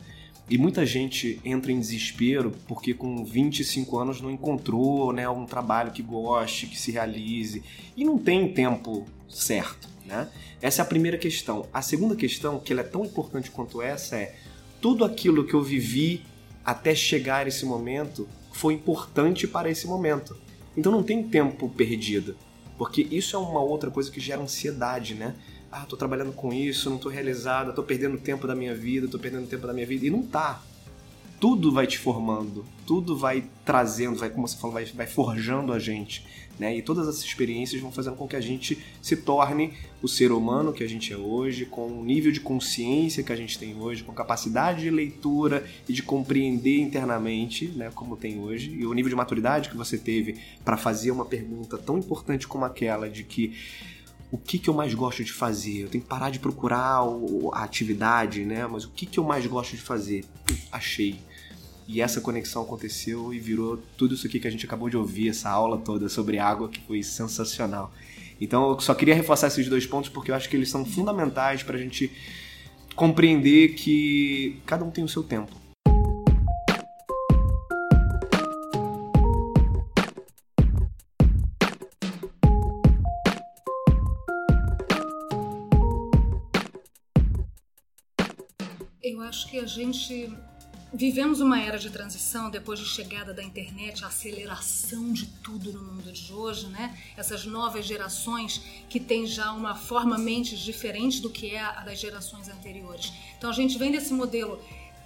E 0.49 0.57
muita 0.57 0.83
gente 0.83 1.39
entra 1.45 1.71
em 1.71 1.79
desespero 1.79 2.51
porque 2.67 2.93
com 2.93 3.23
25 3.23 3.97
anos 3.99 4.19
não 4.19 4.31
encontrou 4.31 5.13
né, 5.13 5.29
um 5.29 5.45
trabalho 5.45 5.91
que 5.91 6.01
goste, 6.01 6.65
que 6.65 6.79
se 6.79 6.91
realize. 6.91 7.61
E 7.95 8.03
não 8.03 8.17
tem 8.17 8.51
tempo 8.51 9.05
certo. 9.29 9.87
Né? 10.05 10.27
Essa 10.59 10.81
é 10.81 10.83
a 10.83 10.87
primeira 10.87 11.19
questão. 11.19 11.67
A 11.71 11.83
segunda 11.83 12.15
questão, 12.15 12.59
que 12.59 12.73
ela 12.73 12.81
é 12.81 12.85
tão 12.85 13.05
importante 13.05 13.51
quanto 13.51 13.79
essa, 13.79 14.15
é 14.15 14.35
tudo 14.81 15.05
aquilo 15.05 15.45
que 15.45 15.53
eu 15.53 15.61
vivi 15.61 16.23
até 16.65 16.95
chegar 16.95 17.47
esse 17.47 17.65
momento 17.65 18.27
foi 18.51 18.73
importante 18.73 19.47
para 19.47 19.69
esse 19.69 19.85
momento. 19.85 20.35
Então 20.75 20.91
não 20.91 21.03
tem 21.03 21.21
tempo 21.21 21.69
perdido. 21.69 22.35
Porque 22.75 23.07
isso 23.11 23.35
é 23.35 23.39
uma 23.39 23.61
outra 23.61 23.91
coisa 23.91 24.09
que 24.09 24.19
gera 24.19 24.41
ansiedade, 24.41 25.13
né? 25.13 25.35
Ah, 25.71 25.85
tô 25.87 25.95
trabalhando 25.95 26.31
com 26.31 26.51
isso, 26.51 26.89
não 26.89 26.97
tô 26.97 27.09
realizada, 27.09 27.71
tô 27.71 27.83
perdendo 27.83 28.17
tempo 28.17 28.47
da 28.47 28.55
minha 28.55 28.73
vida, 28.73 29.07
tô 29.07 29.19
perdendo 29.19 29.47
tempo 29.47 29.67
da 29.67 29.73
minha 29.73 29.85
vida. 29.85 30.05
E 30.05 30.09
não 30.09 30.23
tá. 30.23 30.61
Tudo 31.39 31.71
vai 31.71 31.87
te 31.87 31.97
formando, 31.97 32.65
tudo 32.85 33.15
vai 33.15 33.45
trazendo, 33.63 34.17
vai, 34.17 34.29
como 34.29 34.47
você 34.47 34.57
falou, 34.57 34.73
vai, 34.73 34.85
vai 34.85 35.07
forjando 35.07 35.71
a 35.71 35.79
gente. 35.79 36.25
Né? 36.59 36.75
E 36.75 36.81
todas 36.81 37.07
essas 37.07 37.23
experiências 37.23 37.81
vão 37.81 37.91
fazendo 37.91 38.17
com 38.17 38.27
que 38.27 38.35
a 38.35 38.41
gente 38.41 38.77
se 39.01 39.15
torne 39.15 39.73
o 40.01 40.07
ser 40.09 40.33
humano 40.33 40.73
que 40.73 40.83
a 40.83 40.89
gente 40.89 41.13
é 41.13 41.17
hoje, 41.17 41.65
com 41.65 41.87
o 41.87 42.03
nível 42.03 42.33
de 42.33 42.41
consciência 42.41 43.23
que 43.23 43.31
a 43.31 43.35
gente 43.35 43.57
tem 43.57 43.79
hoje, 43.79 44.03
com 44.03 44.11
capacidade 44.11 44.81
de 44.81 44.89
leitura 44.89 45.65
e 45.87 45.93
de 45.93 46.03
compreender 46.03 46.81
internamente, 46.81 47.69
né, 47.69 47.89
como 47.95 48.17
tem 48.17 48.39
hoje, 48.41 48.71
e 48.71 48.85
o 48.85 48.93
nível 48.93 49.09
de 49.09 49.15
maturidade 49.15 49.69
que 49.69 49.77
você 49.77 49.97
teve 49.97 50.37
para 50.65 50.75
fazer 50.75 51.11
uma 51.11 51.23
pergunta 51.23 51.77
tão 51.77 51.97
importante 51.97 52.45
como 52.45 52.65
aquela 52.65 53.09
de 53.09 53.23
que 53.23 53.55
o 54.31 54.37
que, 54.37 54.59
que 54.59 54.69
eu 54.69 54.73
mais 54.73 54.93
gosto 54.93 55.23
de 55.23 55.31
fazer? 55.31 55.83
Eu 55.83 55.89
tenho 55.89 56.03
que 56.03 56.09
parar 56.09 56.29
de 56.29 56.39
procurar 56.39 57.01
a 57.53 57.63
atividade, 57.63 58.45
né? 58.45 58.67
Mas 58.67 58.83
o 58.85 58.89
que, 58.89 59.05
que 59.05 59.19
eu 59.19 59.23
mais 59.23 59.45
gosto 59.45 59.75
de 59.75 59.81
fazer? 59.81 60.25
Achei 60.71 61.19
e 61.91 62.01
essa 62.01 62.21
conexão 62.21 62.61
aconteceu 62.61 63.33
e 63.33 63.39
virou 63.39 63.81
tudo 63.97 64.13
isso 64.13 64.27
aqui 64.27 64.39
que 64.39 64.47
a 64.47 64.51
gente 64.51 64.63
acabou 64.63 64.91
de 64.91 64.95
ouvir, 64.95 65.29
essa 65.29 65.49
aula 65.49 65.75
toda 65.75 66.07
sobre 66.07 66.37
água, 66.37 66.69
que 66.69 66.79
foi 66.81 67.01
sensacional. 67.01 67.91
Então 68.39 68.69
eu 68.69 68.79
só 68.79 68.93
queria 68.93 69.15
reforçar 69.15 69.47
esses 69.47 69.67
dois 69.67 69.87
pontos 69.87 70.07
porque 70.07 70.29
eu 70.29 70.35
acho 70.35 70.47
que 70.47 70.55
eles 70.55 70.69
são 70.69 70.85
fundamentais 70.85 71.63
para 71.63 71.75
a 71.75 71.79
gente 71.79 72.11
compreender 72.95 73.69
que 73.69 74.61
cada 74.67 74.85
um 74.85 74.91
tem 74.91 75.03
o 75.03 75.07
seu 75.07 75.23
tempo. 75.23 75.51
Acho 89.29 89.47
que 89.47 89.59
a 89.59 89.65
gente 89.65 90.35
Vivemos 90.91 91.39
uma 91.39 91.61
era 91.61 91.77
de 91.77 91.91
transição 91.91 92.49
depois 92.49 92.79
de 92.79 92.85
chegada 92.87 93.31
da 93.31 93.43
internet, 93.43 94.03
a 94.03 94.07
aceleração 94.07 95.13
de 95.13 95.27
tudo 95.27 95.71
no 95.71 95.83
mundo 95.83 96.11
de 96.11 96.33
hoje, 96.33 96.65
né? 96.65 96.97
Essas 97.15 97.45
novas 97.45 97.85
gerações 97.85 98.59
que 98.89 98.99
têm 98.99 99.27
já 99.27 99.51
uma 99.51 99.75
forma 99.75 100.17
mente 100.17 100.57
diferente 100.57 101.21
do 101.21 101.29
que 101.29 101.51
é 101.51 101.61
a 101.61 101.81
das 101.81 101.99
gerações 101.99 102.49
anteriores. 102.49 103.13
Então 103.37 103.51
a 103.51 103.53
gente 103.53 103.77
vem 103.77 103.91
desse 103.91 104.11
modelo 104.11 104.59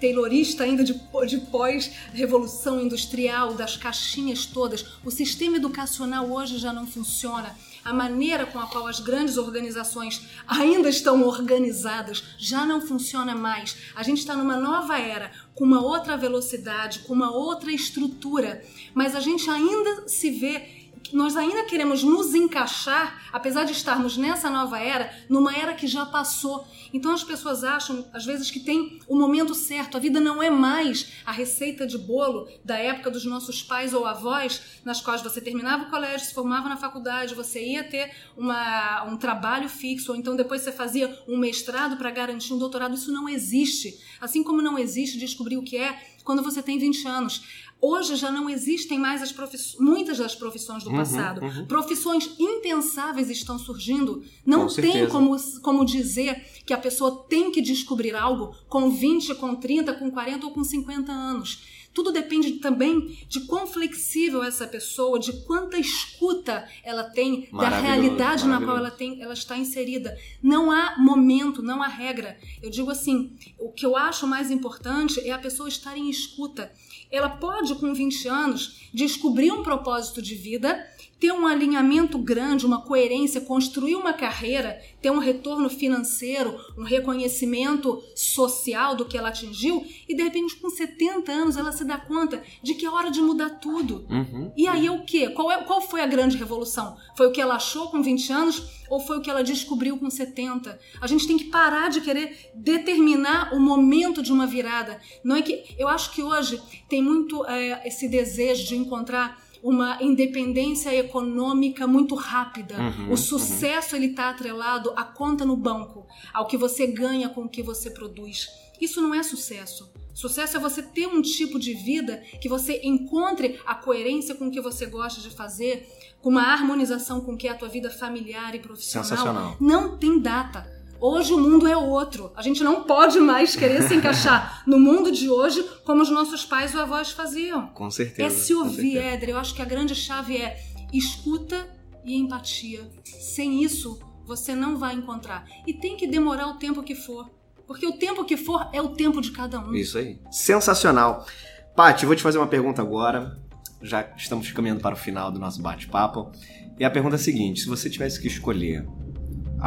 taylorista 0.04 0.66
ainda 0.66 0.84
de, 0.84 1.00
de 1.28 1.38
pós-revolução 1.38 2.82
industrial, 2.82 3.54
das 3.54 3.78
caixinhas 3.78 4.46
todas. 4.46 4.86
O 5.02 5.10
sistema 5.10 5.56
educacional 5.56 6.30
hoje 6.30 6.58
já 6.58 6.74
não 6.74 6.86
funciona 6.86 7.56
a 7.86 7.94
maneira 7.94 8.46
com 8.46 8.60
a 8.60 8.68
qual 8.68 8.86
as 8.86 9.00
grandes 9.00 9.38
organizações 9.38 10.28
ainda 10.46 10.90
estão 10.90 11.26
organizadas 11.26 12.22
já 12.38 12.66
não 12.66 12.82
funciona 12.82 13.34
mais. 13.34 13.78
A 13.96 14.04
gente 14.04 14.20
está 14.20 14.36
numa 14.36 14.58
nova 14.58 15.00
era, 15.00 15.32
com 15.56 15.64
uma 15.64 15.82
outra 15.82 16.18
velocidade, 16.18 17.00
com 17.00 17.14
uma 17.14 17.32
outra 17.32 17.72
estrutura, 17.72 18.62
mas 18.94 19.16
a 19.16 19.22
gente 19.22 19.50
ainda 19.50 20.08
se 20.08 20.32
vê 20.32 20.83
nós 21.12 21.36
ainda 21.36 21.64
queremos 21.66 22.04
nos 22.04 22.34
encaixar, 22.34 23.30
apesar 23.32 23.66
de 23.66 23.72
estarmos 23.72 24.18
nessa 24.18 24.50
nova 24.50 24.80
era, 24.80 25.14
numa 25.28 25.56
era 25.56 25.74
que 25.74 25.88
já 25.88 26.06
passou. 26.06 26.66
Então 26.94 27.12
as 27.12 27.24
pessoas 27.24 27.64
acham, 27.64 28.08
às 28.14 28.26
vezes, 28.26 28.50
que 28.50 28.60
tem 28.60 29.00
o 29.08 29.16
momento 29.16 29.54
certo. 29.54 29.98
A 29.98 30.00
vida 30.00 30.20
não 30.20 30.42
é 30.42 30.50
mais 30.50 31.14
a 31.26 31.32
receita 31.32 31.86
de 31.86 31.98
bolo 31.98 32.48
da 32.64 32.78
época 32.78 33.12
dos 33.12 33.26
nossos 33.26 33.62
pais 33.62 33.94
ou 33.94 34.06
avós, 34.06 34.80
nas 34.86 35.02
quais 35.02 35.22
você 35.22 35.42
terminava 35.42 35.86
o 35.86 35.90
colégio, 35.90 36.28
se 36.28 36.34
formava 36.34 36.70
na 36.70 36.78
faculdade, 36.78 37.36
você 37.36 37.64
ia 37.64 37.84
ter 37.84 38.12
uma, 38.38 39.04
um 39.06 39.18
trabalho 39.18 39.68
fixo, 39.68 40.12
ou 40.12 40.18
então 40.18 40.36
depois 40.36 40.62
você 40.62 40.72
fazia 40.72 41.20
um 41.28 41.38
mestrado 41.38 41.98
para 41.98 42.12
garantir 42.12 42.54
um 42.54 42.58
doutorado. 42.58 42.94
Isso 42.94 43.12
não 43.12 43.28
existe. 43.28 44.00
Assim 44.22 44.44
como 44.44 44.62
não 44.62 44.78
existe 44.78 45.18
descobrir 45.18 45.58
o 45.58 45.64
que 45.64 45.78
é 45.78 46.14
quando 46.24 46.42
você 46.42 46.62
tem 46.62 46.78
20 46.78 47.08
anos. 47.08 47.44
Hoje 47.86 48.16
já 48.16 48.32
não 48.32 48.50
existem 48.50 48.98
mais 48.98 49.22
as 49.22 49.36
muitas 49.78 50.18
das 50.18 50.34
profissões 50.34 50.86
do 50.86 50.90
uhum, 50.90 50.96
passado. 50.96 51.44
Uhum. 51.44 51.66
Profissões 51.66 52.34
impensáveis 52.40 53.30
estão 53.30 53.60
surgindo. 53.60 54.24
Não 54.46 54.68
com 54.68 54.74
tem 54.74 55.06
como, 55.10 55.36
como 55.62 55.86
dizer 55.86 56.46
que 56.66 56.74
a 56.74 56.78
pessoa 56.78 57.26
tem 57.28 57.52
que 57.52 57.62
descobrir 57.62 58.16
algo 58.16 58.56
com 58.70 58.90
20, 58.90 59.36
com 59.36 59.54
30, 59.56 59.96
com 59.96 60.10
40 60.10 60.46
ou 60.46 60.54
com 60.54 60.64
50 60.64 61.12
anos. 61.12 61.62
Tudo 61.94 62.12
depende 62.12 62.54
também 62.54 63.20
de 63.28 63.42
quão 63.42 63.68
flexível 63.68 64.42
essa 64.42 64.66
pessoa, 64.66 65.20
de 65.20 65.34
quanta 65.44 65.78
escuta 65.78 66.68
ela 66.84 67.04
tem 67.04 67.50
da 67.52 67.68
realidade 67.68 68.48
na 68.48 68.60
qual 68.62 68.78
ela, 68.78 68.90
tem, 68.90 69.22
ela 69.22 69.34
está 69.34 69.58
inserida. 69.58 70.18
Não 70.42 70.72
há 70.72 70.96
momento, 70.98 71.62
não 71.62 71.84
há 71.84 71.88
regra. 71.88 72.38
Eu 72.62 72.72
digo 72.72 72.90
assim: 72.90 73.36
o 73.60 73.72
que 73.72 73.86
eu 73.86 73.96
acho 73.96 74.26
mais 74.26 74.50
importante 74.50 75.20
é 75.20 75.32
a 75.32 75.38
pessoa 75.38 75.68
estar 75.68 75.98
em 75.98 76.10
escuta 76.10 76.72
ela 77.14 77.30
pode, 77.30 77.76
com 77.76 77.94
20 77.94 78.28
anos, 78.28 78.90
descobrir 78.92 79.52
um 79.52 79.62
propósito 79.62 80.20
de 80.20 80.34
vida, 80.34 80.84
ter 81.24 81.32
um 81.32 81.48
alinhamento 81.48 82.18
grande, 82.18 82.66
uma 82.66 82.82
coerência, 82.82 83.40
construir 83.40 83.96
uma 83.96 84.12
carreira, 84.12 84.78
ter 85.02 85.10
um 85.10 85.20
retorno 85.20 85.70
financeiro, 85.70 86.60
um 86.78 86.84
reconhecimento 86.84 88.04
social 88.14 88.94
do 88.94 89.06
que 89.06 89.18
ela 89.18 89.30
atingiu, 89.30 89.86
e 90.06 90.14
de 90.14 90.22
repente, 90.22 90.58
com 90.58 90.70
70 90.70 91.32
anos, 91.32 91.56
ela 91.56 91.72
se 91.72 91.86
dá 91.86 91.98
conta 91.98 92.44
de 92.62 92.74
que 92.74 92.86
é 92.86 92.90
hora 92.90 93.10
de 93.10 93.22
mudar 93.22 93.52
tudo. 93.52 94.06
Uhum. 94.10 94.52
E 94.58 94.68
aí 94.68 94.86
é 94.86 94.92
o 94.92 95.06
quê? 95.06 95.30
Qual, 95.30 95.50
é, 95.50 95.64
qual 95.64 95.80
foi 95.80 96.02
a 96.02 96.06
grande 96.06 96.36
revolução? 96.36 96.98
Foi 97.16 97.28
o 97.28 97.32
que 97.32 97.40
ela 97.40 97.56
achou 97.56 97.90
com 97.90 98.04
20 98.04 98.34
anos 98.34 98.84
ou 98.90 99.00
foi 99.00 99.18
o 99.18 99.22
que 99.22 99.30
ela 99.30 99.46
descobriu 99.46 99.98
com 99.98 100.10
70? 100.10 100.78
A 101.00 101.08
gente 101.08 101.26
tem 101.26 101.38
que 101.38 101.46
parar 101.46 101.90
de 101.90 102.02
querer 102.02 102.52
determinar 102.54 103.54
o 103.54 103.62
momento 103.62 104.22
de 104.22 104.34
uma 104.34 104.46
virada. 104.46 105.00
Não 105.24 105.38
é 105.38 105.42
que 105.42 105.74
eu 105.80 105.88
acho 105.88 106.12
que 106.12 106.22
hoje 106.22 106.62
tem 106.90 107.02
muito 107.02 107.46
é, 107.46 107.88
esse 107.88 108.10
desejo 108.10 108.68
de 108.68 108.76
encontrar 108.76 109.42
uma 109.64 109.98
independência 110.04 110.94
econômica 110.94 111.88
muito 111.88 112.16
rápida. 112.16 112.78
Uhum, 112.78 113.06
o 113.06 113.10
uhum. 113.12 113.18
sucesso 113.18 113.96
uhum. 113.96 114.02
ele 114.02 114.12
está 114.12 114.30
atrelado 114.30 114.92
à 114.98 115.04
conta 115.04 115.46
no 115.46 115.56
banco, 115.56 116.06
ao 116.34 116.46
que 116.46 116.58
você 116.58 116.86
ganha 116.86 117.30
com 117.30 117.46
o 117.46 117.50
que 117.50 117.64
você 117.64 117.90
produz. 117.90 118.50
Isso 118.82 119.02
não 119.02 119.16
é 119.16 119.24
sucesso. 119.24 119.90
Sucesso 120.14 120.58
é 120.58 120.60
você 120.60 120.84
ter 120.84 121.08
um 121.08 121.22
tipo 121.22 121.58
de 121.58 121.74
vida 121.74 122.22
que 122.42 122.50
você 122.50 122.82
encontre 122.84 123.60
a 123.66 123.74
coerência 123.74 124.36
com 124.36 124.48
o 124.48 124.52
que 124.52 124.60
você 124.60 124.86
gosta 124.86 125.22
de 125.22 125.30
fazer, 125.30 125.88
com 126.22 126.30
uma 126.30 126.44
harmonização 126.44 127.22
com 127.22 127.34
o 127.34 127.38
que 127.38 127.48
é 127.48 127.52
a 127.52 127.56
tua 127.56 127.70
vida 127.70 127.90
familiar 127.90 128.54
e 128.54 128.60
profissional. 128.60 129.58
Não 129.60 129.98
tem 129.98 130.20
data. 130.20 130.83
Hoje 131.06 131.34
o 131.34 131.38
mundo 131.38 131.68
é 131.68 131.76
outro. 131.76 132.32
A 132.34 132.42
gente 132.42 132.64
não 132.64 132.84
pode 132.84 133.20
mais 133.20 133.58
querer 133.58 133.84
se 133.84 133.94
encaixar 133.94 134.64
no 134.66 134.80
mundo 134.80 135.12
de 135.12 135.30
hoje 135.30 135.62
como 135.84 136.02
os 136.02 136.10
nossos 136.10 136.46
pais 136.46 136.74
ou 136.74 136.80
avós 136.80 137.12
faziam. 137.12 137.68
Com 137.74 137.92
certeza. 137.92 138.26
É 138.26 138.30
se 138.30 138.54
ouvir, 138.54 139.00
Éder. 139.00 139.32
Eu 139.32 139.38
acho 139.38 139.54
que 139.54 139.62
a 139.62 139.66
grande 139.66 139.94
chave 139.94 140.38
é 140.38 140.58
escuta 140.94 141.68
e 142.06 142.16
empatia. 142.16 142.90
Sem 143.04 143.62
isso, 143.62 144.00
você 144.26 144.56
não 144.56 144.78
vai 144.78 144.96
encontrar. 144.96 145.46
E 145.68 145.74
tem 145.74 145.98
que 145.98 146.08
demorar 146.08 146.48
o 146.48 146.54
tempo 146.54 146.82
que 146.82 146.96
for. 146.96 147.30
Porque 147.68 147.86
o 147.86 147.98
tempo 147.98 148.24
que 148.24 148.38
for 148.38 148.70
é 148.72 148.82
o 148.82 148.96
tempo 148.96 149.20
de 149.20 149.32
cada 149.32 149.60
um. 149.60 149.76
Isso 149.76 149.98
aí. 149.98 150.22
Sensacional. 150.32 151.28
Paty, 151.76 152.06
vou 152.06 152.16
te 152.16 152.24
fazer 152.24 152.38
uma 152.38 152.48
pergunta 152.48 152.82
agora. 152.82 153.38
Já 153.82 154.10
estamos 154.16 154.50
caminhando 154.54 154.80
para 154.80 154.96
o 154.96 154.98
final 154.98 155.30
do 155.34 155.38
nosso 155.38 155.62
bate-papo. 155.62 156.32
E 156.80 156.86
a 156.86 156.90
pergunta 156.90 157.16
é 157.16 157.20
a 157.20 157.22
seguinte: 157.22 157.60
se 157.60 157.68
você 157.68 157.90
tivesse 157.90 158.22
que 158.22 158.28
escolher 158.28 158.88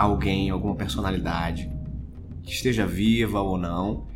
alguém, 0.02 0.50
alguma 0.50 0.74
personalidade, 0.74 1.70
que 2.42 2.52
esteja 2.52 2.86
viva 2.86 3.40
ou 3.40 3.56
não, 3.56 4.06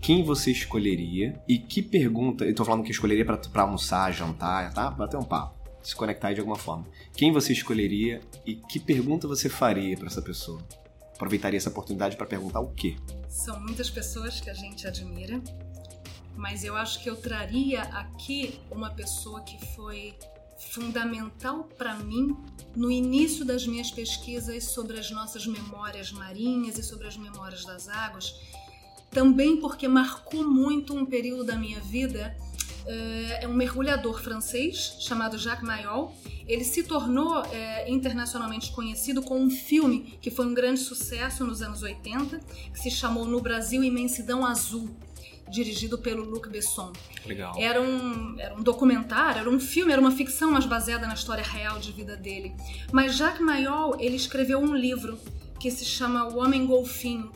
quem 0.00 0.22
você 0.22 0.50
escolheria 0.50 1.40
e 1.48 1.56
que 1.56 1.80
pergunta. 1.80 2.44
Eu 2.44 2.54
tô 2.54 2.64
falando 2.64 2.84
que 2.84 2.90
escolheria 2.90 3.24
para 3.24 3.62
almoçar, 3.62 4.12
jantar, 4.12 4.74
tá? 4.74 4.90
Pra 4.90 5.06
ter 5.06 5.16
um 5.16 5.22
papo. 5.22 5.54
Se 5.82 5.94
conectar 5.94 6.32
de 6.32 6.40
alguma 6.40 6.56
forma. 6.56 6.86
Quem 7.14 7.32
você 7.32 7.52
escolheria 7.52 8.20
e 8.44 8.56
que 8.56 8.80
pergunta 8.80 9.28
você 9.28 9.48
faria 9.48 9.96
para 9.96 10.06
essa 10.06 10.20
pessoa? 10.20 10.62
Aproveitaria 11.14 11.56
essa 11.56 11.70
oportunidade 11.70 12.16
para 12.16 12.26
perguntar 12.26 12.60
o 12.60 12.72
quê? 12.72 12.96
São 13.28 13.60
muitas 13.60 13.88
pessoas 13.88 14.40
que 14.40 14.50
a 14.50 14.54
gente 14.54 14.86
admira, 14.86 15.40
mas 16.36 16.64
eu 16.64 16.74
acho 16.74 17.02
que 17.02 17.08
eu 17.08 17.16
traria 17.16 17.82
aqui 17.82 18.58
uma 18.70 18.90
pessoa 18.90 19.42
que 19.42 19.64
foi 19.74 20.14
fundamental 20.70 21.68
para 21.76 21.94
mim 21.96 22.36
no 22.74 22.90
início 22.90 23.44
das 23.44 23.66
minhas 23.66 23.90
pesquisas 23.90 24.64
sobre 24.64 24.98
as 24.98 25.10
nossas 25.10 25.46
memórias 25.46 26.10
marinhas 26.10 26.78
e 26.78 26.82
sobre 26.82 27.06
as 27.06 27.16
memórias 27.16 27.64
das 27.64 27.88
águas, 27.88 28.34
também 29.10 29.56
porque 29.56 29.86
marcou 29.86 30.44
muito 30.44 30.94
um 30.94 31.06
período 31.06 31.44
da 31.44 31.56
minha 31.56 31.80
vida. 31.80 32.36
Eh, 32.86 33.38
é 33.42 33.48
um 33.48 33.54
mergulhador 33.54 34.20
francês 34.20 34.96
chamado 35.00 35.38
Jacques 35.38 35.66
Mayol. 35.66 36.12
Ele 36.46 36.64
se 36.64 36.82
tornou 36.82 37.42
é, 37.46 37.90
internacionalmente 37.90 38.70
conhecido 38.72 39.22
com 39.22 39.40
um 39.40 39.48
filme 39.48 40.18
que 40.20 40.30
foi 40.30 40.44
um 40.44 40.52
grande 40.52 40.80
sucesso 40.80 41.46
nos 41.46 41.62
anos 41.62 41.82
80, 41.82 42.38
que 42.72 42.78
se 42.78 42.90
chamou 42.90 43.24
No 43.24 43.40
Brasil 43.40 43.82
Imensidão 43.82 44.44
Azul 44.44 44.94
dirigido 45.48 45.98
pelo 45.98 46.24
Luc 46.24 46.48
Besson. 46.48 46.92
Legal. 47.26 47.54
Era 47.58 47.80
um, 47.80 48.38
era 48.38 48.54
um 48.54 48.62
documentário, 48.62 49.40
era 49.40 49.50
um 49.50 49.60
filme, 49.60 49.92
era 49.92 50.00
uma 50.00 50.10
ficção, 50.10 50.50
mas 50.50 50.66
baseada 50.66 51.06
na 51.06 51.14
história 51.14 51.44
real 51.44 51.78
de 51.78 51.92
vida 51.92 52.16
dele. 52.16 52.54
Mas 52.92 53.16
Jacques 53.16 53.40
Mayol, 53.40 53.96
ele 53.98 54.16
escreveu 54.16 54.58
um 54.58 54.74
livro 54.74 55.18
que 55.58 55.70
se 55.70 55.84
chama 55.84 56.28
O 56.28 56.38
Homem 56.38 56.66
Golfinho, 56.66 57.30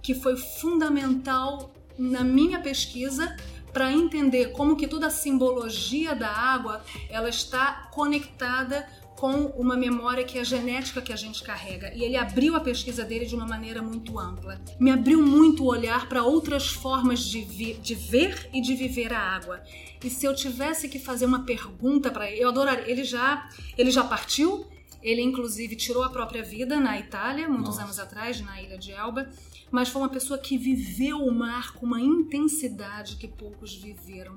que 0.00 0.14
foi 0.14 0.36
fundamental 0.36 1.72
na 1.98 2.22
minha 2.24 2.60
pesquisa 2.60 3.36
para 3.72 3.90
entender 3.90 4.52
como 4.52 4.76
que 4.76 4.86
toda 4.86 5.06
a 5.06 5.10
simbologia 5.10 6.14
da 6.14 6.28
água 6.28 6.84
ela 7.08 7.28
está 7.28 7.88
conectada 7.90 8.86
com 9.22 9.44
uma 9.56 9.76
memória 9.76 10.24
que 10.24 10.36
é 10.36 10.40
a 10.40 10.44
genética 10.44 11.00
que 11.00 11.12
a 11.12 11.16
gente 11.16 11.44
carrega. 11.44 11.94
E 11.94 12.02
ele 12.02 12.16
abriu 12.16 12.56
a 12.56 12.60
pesquisa 12.60 13.04
dele 13.04 13.24
de 13.24 13.36
uma 13.36 13.46
maneira 13.46 13.80
muito 13.80 14.18
ampla. 14.18 14.60
Me 14.80 14.90
abriu 14.90 15.22
muito 15.22 15.62
o 15.62 15.68
olhar 15.68 16.08
para 16.08 16.24
outras 16.24 16.66
formas 16.66 17.20
de, 17.20 17.44
de 17.74 17.94
ver 17.94 18.50
e 18.52 18.60
de 18.60 18.74
viver 18.74 19.12
a 19.12 19.20
água. 19.20 19.62
E 20.04 20.10
se 20.10 20.26
eu 20.26 20.34
tivesse 20.34 20.88
que 20.88 20.98
fazer 20.98 21.24
uma 21.24 21.44
pergunta 21.44 22.10
para 22.10 22.28
ele, 22.28 22.42
eu 22.42 22.48
adoraria. 22.48 22.90
Ele 22.90 23.04
já, 23.04 23.48
ele 23.78 23.92
já 23.92 24.02
partiu. 24.02 24.66
Ele 25.00 25.22
inclusive 25.22 25.76
tirou 25.76 26.02
a 26.02 26.10
própria 26.10 26.42
vida 26.42 26.80
na 26.80 26.98
Itália 26.98 27.48
muitos 27.48 27.76
Nossa. 27.76 27.82
anos 27.84 28.00
atrás, 28.00 28.40
na 28.40 28.60
ilha 28.60 28.76
de 28.76 28.90
Elba 28.90 29.28
mas 29.70 29.88
foi 29.88 30.02
uma 30.02 30.08
pessoa 30.10 30.38
que 30.38 30.58
viveu 30.58 31.24
o 31.24 31.32
mar 31.32 31.72
com 31.72 31.86
uma 31.86 31.98
intensidade 31.98 33.16
que 33.16 33.26
poucos 33.26 33.74
viveram. 33.74 34.36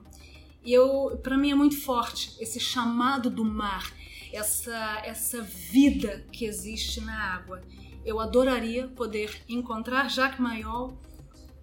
E 0.64 0.72
eu, 0.72 1.20
para 1.22 1.38
mim 1.38 1.52
é 1.52 1.56
muito 1.56 1.78
forte 1.82 2.38
esse 2.40 2.58
chamado 2.58 3.30
do 3.30 3.44
mar 3.44 3.92
essa, 4.36 5.02
essa 5.04 5.42
vida 5.42 6.26
que 6.32 6.46
existe 6.46 7.02
na 7.02 7.36
água. 7.36 7.62
Eu 8.06 8.20
adoraria 8.20 8.88
poder 8.88 9.42
encontrar 9.48 10.10
Jacques 10.10 10.40
Mayol 10.40 10.98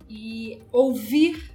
e 0.09 0.61
ouvir 0.73 1.53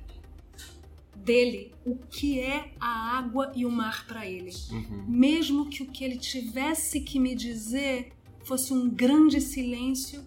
dele 1.15 1.73
o 1.85 1.97
que 1.97 2.39
é 2.39 2.71
a 2.79 3.17
água 3.17 3.51
e 3.53 3.65
o 3.65 3.71
mar 3.71 4.05
para 4.07 4.25
ele. 4.25 4.51
Uhum. 4.71 5.05
Mesmo 5.07 5.69
que 5.69 5.83
o 5.83 5.87
que 5.87 6.03
ele 6.03 6.17
tivesse 6.17 7.01
que 7.01 7.19
me 7.19 7.35
dizer 7.35 8.13
fosse 8.45 8.73
um 8.73 8.89
grande 8.89 9.41
silêncio 9.41 10.25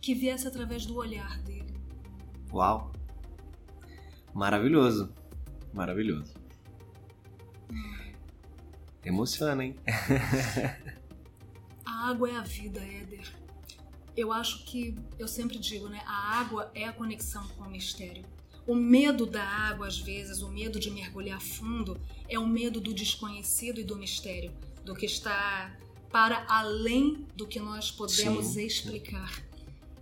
que 0.00 0.14
viesse 0.14 0.48
através 0.48 0.86
do 0.86 0.96
olhar 0.96 1.38
dele. 1.42 1.74
Uau! 2.50 2.92
Maravilhoso, 4.32 5.12
maravilhoso. 5.72 6.35
Emociona, 9.06 9.64
hein? 9.64 9.76
a 11.86 12.08
água 12.08 12.28
é 12.28 12.34
a 12.34 12.42
vida, 12.42 12.80
Éder. 12.80 13.32
Eu 14.16 14.32
acho 14.32 14.64
que, 14.64 14.96
eu 15.16 15.28
sempre 15.28 15.58
digo, 15.58 15.88
né? 15.88 16.02
A 16.04 16.40
água 16.40 16.72
é 16.74 16.84
a 16.84 16.92
conexão 16.92 17.46
com 17.50 17.62
o 17.62 17.70
mistério. 17.70 18.24
O 18.66 18.74
medo 18.74 19.24
da 19.24 19.44
água, 19.44 19.86
às 19.86 19.96
vezes, 19.96 20.42
o 20.42 20.48
medo 20.48 20.80
de 20.80 20.90
mergulhar 20.90 21.40
fundo, 21.40 21.96
é 22.28 22.36
o 22.36 22.48
medo 22.48 22.80
do 22.80 22.92
desconhecido 22.92 23.80
e 23.80 23.84
do 23.84 23.94
mistério, 23.94 24.52
do 24.84 24.92
que 24.92 25.06
está 25.06 25.72
para 26.10 26.44
além 26.48 27.24
do 27.36 27.46
que 27.46 27.60
nós 27.60 27.92
podemos 27.92 28.46
Sim. 28.46 28.66
explicar. 28.66 29.40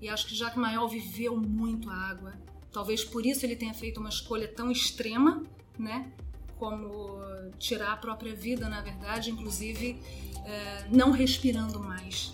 E 0.00 0.08
acho 0.08 0.26
que 0.26 0.34
Jacques 0.34 0.56
Mayol 0.56 0.88
viveu 0.88 1.36
muito 1.36 1.90
a 1.90 1.94
água. 1.94 2.32
Talvez 2.72 3.04
por 3.04 3.26
isso 3.26 3.44
ele 3.44 3.54
tenha 3.54 3.74
feito 3.74 4.00
uma 4.00 4.08
escolha 4.08 4.48
tão 4.48 4.70
extrema, 4.70 5.42
né? 5.78 6.10
Como 6.58 7.20
tirar 7.58 7.92
a 7.92 7.96
própria 7.96 8.34
vida, 8.34 8.68
na 8.68 8.80
verdade, 8.80 9.30
inclusive 9.30 10.00
é, 10.44 10.84
não 10.90 11.10
respirando 11.10 11.80
mais. 11.80 12.32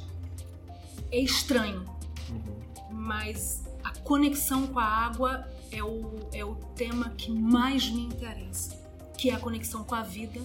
É 1.11 1.19
estranho, 1.19 1.85
uhum. 2.29 2.57
mas 2.91 3.65
a 3.83 3.93
conexão 4.01 4.67
com 4.67 4.79
a 4.79 4.85
água 4.85 5.47
é 5.73 5.83
o, 5.83 6.29
é 6.33 6.45
o 6.45 6.55
tema 6.75 7.11
que 7.11 7.31
mais 7.31 7.89
me 7.91 8.03
interessa, 8.03 8.77
que 9.17 9.31
é 9.31 9.35
a 9.35 9.39
conexão 9.39 9.85
com 9.85 9.95
a 9.95 10.03
vida, 10.03 10.41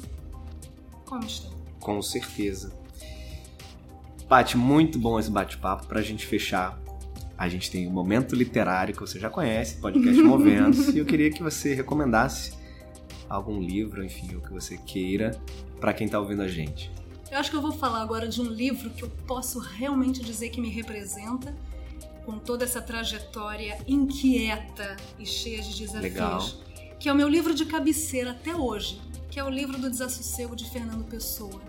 como 1.05 1.23
está. 1.26 1.49
Com 1.80 2.01
certeza. 2.01 2.73
Paty, 4.28 4.57
muito 4.57 4.97
bom 4.97 5.19
esse 5.19 5.30
bate-papo 5.30 5.86
para 5.86 5.99
a 5.99 6.03
gente 6.03 6.26
fechar. 6.26 6.80
A 7.38 7.47
gente 7.47 7.69
tem 7.69 7.86
o 7.86 7.89
um 7.89 7.93
Momento 7.93 8.36
Literário, 8.36 8.93
que 8.93 8.99
você 8.99 9.19
já 9.19 9.30
conhece, 9.30 9.76
podcast 9.76 10.21
Movendo, 10.23 10.91
e 10.91 10.97
eu 10.97 11.05
queria 11.05 11.30
que 11.30 11.43
você 11.43 11.76
recomendasse 11.76 12.53
algum 13.30 13.59
livro, 13.59 14.03
enfim, 14.03 14.36
o 14.36 14.41
que 14.41 14.51
você 14.51 14.78
queira, 14.78 15.39
para 15.80 15.93
quem 15.93 16.05
está 16.05 16.19
ouvindo 16.19 16.41
a 16.41 16.47
gente. 16.47 16.91
Eu 17.32 17.39
acho 17.39 17.49
que 17.49 17.55
eu 17.55 17.61
vou 17.61 17.71
falar 17.71 18.01
agora 18.01 18.28
de 18.28 18.41
um 18.41 18.45
livro 18.45 18.89
que 18.91 19.03
eu 19.03 19.09
posso 19.28 19.59
realmente 19.59 20.21
dizer 20.21 20.49
que 20.49 20.61
me 20.61 20.69
representa, 20.69 21.55
com 22.26 22.39
toda 22.39 22.63
essa 22.63 22.82
trajetória 22.82 23.78
inquieta 23.88 24.95
e 25.19 25.26
cheia 25.26 25.61
de 25.61 25.78
desafios. 25.78 26.01
Legal. 26.01 26.41
Que 26.99 27.09
é 27.09 27.13
o 27.13 27.15
meu 27.15 27.28
livro 27.28 27.53
de 27.53 27.65
cabeceira 27.65 28.32
até 28.32 28.55
hoje, 28.55 28.99
que 29.30 29.39
é 29.39 29.43
o 29.43 29.49
livro 29.49 29.78
do 29.78 29.89
Desassossego 29.89 30.55
de 30.55 30.69
Fernando 30.69 31.03
Pessoa. 31.05 31.61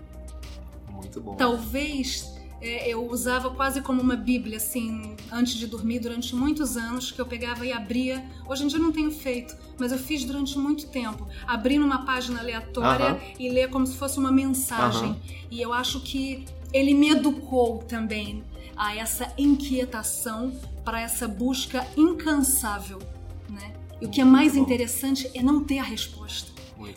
Muito 0.89 1.21
bom. 1.21 1.35
Talvez 1.35 2.36
é, 2.61 2.89
eu 2.89 3.09
usava 3.09 3.49
quase 3.51 3.81
como 3.81 4.01
uma 4.01 4.15
bíblia, 4.15 4.57
assim, 4.57 5.15
antes 5.31 5.53
de 5.53 5.67
dormir, 5.67 5.99
durante 5.99 6.35
muitos 6.35 6.75
anos, 6.75 7.11
que 7.11 7.19
eu 7.21 7.25
pegava 7.25 7.65
e 7.65 7.71
abria. 7.71 8.23
Hoje 8.47 8.63
em 8.63 8.67
dia 8.67 8.79
não 8.79 8.91
tenho 8.91 9.11
feito, 9.11 9.55
mas 9.77 9.91
eu 9.91 9.97
fiz 9.97 10.23
durante 10.23 10.57
muito 10.57 10.87
tempo. 10.87 11.27
Abrir 11.45 11.77
numa 11.77 12.05
página 12.05 12.39
aleatória 12.39 13.13
uh 13.13 13.17
-huh. 13.17 13.35
e 13.39 13.49
ler 13.49 13.69
como 13.69 13.85
se 13.85 13.95
fosse 13.95 14.17
uma 14.17 14.31
mensagem. 14.31 15.11
Uh 15.11 15.13
-huh. 15.13 15.47
E 15.51 15.61
eu 15.61 15.71
acho 15.71 15.99
que 16.01 16.45
ele 16.73 16.93
me 16.93 17.09
educou 17.09 17.79
também 17.79 18.43
a 18.75 18.95
essa 18.95 19.31
inquietação, 19.37 20.51
para 20.83 21.01
essa 21.01 21.27
busca 21.27 21.85
incansável, 21.97 22.99
né? 23.49 23.73
E 23.99 24.05
o 24.05 24.09
que 24.09 24.21
é 24.21 24.25
mais 24.25 24.55
interessante 24.55 25.29
é 25.33 25.43
não 25.43 25.63
ter 25.63 25.79
a 25.79 25.83
resposta. 25.83 26.51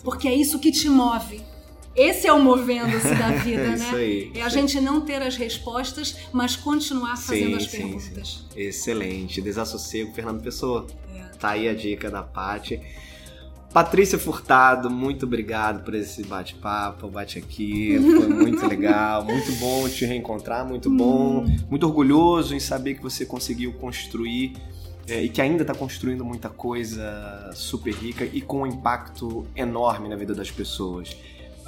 Porque 0.05 0.29
é 0.29 0.35
isso 0.35 0.59
que 0.59 0.71
te 0.71 0.89
move. 0.89 1.41
Esse 1.95 2.27
é 2.27 2.33
o 2.33 2.41
movendo-se 2.43 3.15
da 3.15 3.31
vida, 3.31 3.63
é 3.63 3.77
né? 3.77 3.91
Aí, 3.93 4.33
é 4.35 4.43
a 4.43 4.49
gente 4.49 4.81
não 4.81 5.01
ter 5.01 5.21
as 5.23 5.37
respostas, 5.37 6.17
mas 6.33 6.57
continuar 6.57 7.17
fazendo 7.17 7.51
sim, 7.51 7.57
as 7.57 7.67
perguntas. 7.67 8.47
Sim. 8.53 8.61
Excelente. 8.61 9.41
Desassossego, 9.41 10.13
Fernando 10.13 10.43
Pessoa. 10.43 10.87
É. 11.15 11.23
Tá 11.39 11.51
aí 11.51 11.69
a 11.69 11.75
dica 11.75 12.11
da 12.11 12.23
Paty. 12.23 12.81
Patrícia 13.73 14.19
Furtado, 14.19 14.91
muito 14.91 15.27
obrigado 15.27 15.85
por 15.85 15.95
esse 15.95 16.25
bate-papo, 16.25 17.09
bate 17.09 17.39
aqui, 17.39 17.97
foi 18.01 18.27
muito 18.35 18.67
legal, 18.67 19.25
muito 19.25 19.53
bom 19.61 19.89
te 19.89 20.05
reencontrar, 20.05 20.67
muito 20.67 20.91
bom, 20.91 21.45
hum. 21.45 21.57
muito 21.71 21.87
orgulhoso 21.87 22.53
em 22.53 22.59
saber 22.59 22.95
que 22.97 23.03
você 23.03 23.25
conseguiu 23.25 23.73
construir 23.75 24.55
é, 25.07 25.23
e 25.23 25.29
que 25.29 25.41
ainda 25.41 25.63
está 25.63 25.73
construindo 25.73 26.25
muita 26.25 26.49
coisa 26.49 27.51
super 27.55 27.95
rica 27.95 28.25
e 28.25 28.41
com 28.41 28.63
um 28.63 28.67
impacto 28.67 29.47
enorme 29.55 30.09
na 30.09 30.17
vida 30.17 30.35
das 30.35 30.51
pessoas. 30.51 31.17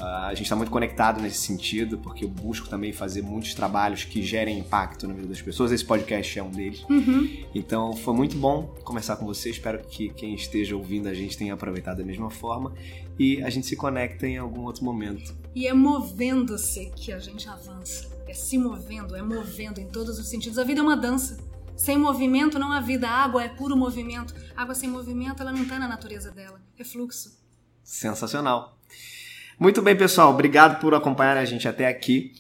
Uh, 0.02 0.26
a 0.26 0.34
gente 0.34 0.42
está 0.42 0.56
muito 0.56 0.72
conectado 0.72 1.20
nesse 1.22 1.38
sentido, 1.38 1.96
porque 1.96 2.24
eu 2.24 2.28
busco 2.28 2.68
também 2.68 2.92
fazer 2.92 3.22
muitos 3.22 3.54
trabalhos 3.54 4.02
que 4.02 4.20
gerem 4.20 4.58
impacto 4.58 5.06
na 5.06 5.14
vida 5.14 5.28
das 5.28 5.40
pessoas. 5.40 5.70
Esse 5.70 5.84
podcast 5.84 6.36
é 6.40 6.42
um 6.42 6.50
deles. 6.50 6.84
Uhum. 6.90 7.46
Então 7.54 7.92
foi 7.92 8.12
muito 8.12 8.36
bom 8.36 8.74
conversar 8.82 9.14
com 9.14 9.24
você. 9.24 9.50
Espero 9.50 9.78
que 9.84 10.08
quem 10.08 10.34
esteja 10.34 10.74
ouvindo 10.74 11.06
a 11.06 11.14
gente 11.14 11.38
tenha 11.38 11.54
aproveitado 11.54 11.98
da 11.98 12.04
mesma 12.04 12.30
forma 12.30 12.74
e 13.16 13.40
a 13.44 13.48
gente 13.48 13.68
se 13.68 13.76
conecta 13.76 14.26
em 14.26 14.38
algum 14.38 14.62
outro 14.62 14.84
momento. 14.84 15.36
E 15.54 15.68
é 15.68 15.72
movendo-se 15.72 16.90
que 16.96 17.12
a 17.12 17.20
gente 17.20 17.48
avança. 17.48 18.10
É 18.26 18.34
se 18.34 18.58
movendo, 18.58 19.14
é 19.14 19.22
movendo 19.22 19.80
em 19.80 19.86
todos 19.86 20.18
os 20.18 20.28
sentidos. 20.28 20.58
A 20.58 20.64
vida 20.64 20.80
é 20.80 20.82
uma 20.82 20.96
dança. 20.96 21.38
Sem 21.76 21.96
movimento 21.96 22.58
não 22.58 22.72
há 22.72 22.80
vida. 22.80 23.08
A 23.08 23.22
água 23.22 23.44
é 23.44 23.48
puro 23.48 23.76
movimento. 23.76 24.34
água 24.56 24.74
sem 24.74 24.88
movimento, 24.88 25.42
ela 25.42 25.52
não 25.52 25.62
está 25.62 25.78
na 25.78 25.86
natureza 25.86 26.32
dela. 26.32 26.60
É 26.76 26.82
fluxo. 26.82 27.40
Sensacional. 27.84 28.81
Muito 29.62 29.80
bem, 29.80 29.94
pessoal. 29.94 30.32
Obrigado 30.32 30.80
por 30.80 30.92
acompanhar 30.92 31.36
a 31.36 31.44
gente 31.44 31.68
até 31.68 31.86
aqui. 31.86 32.32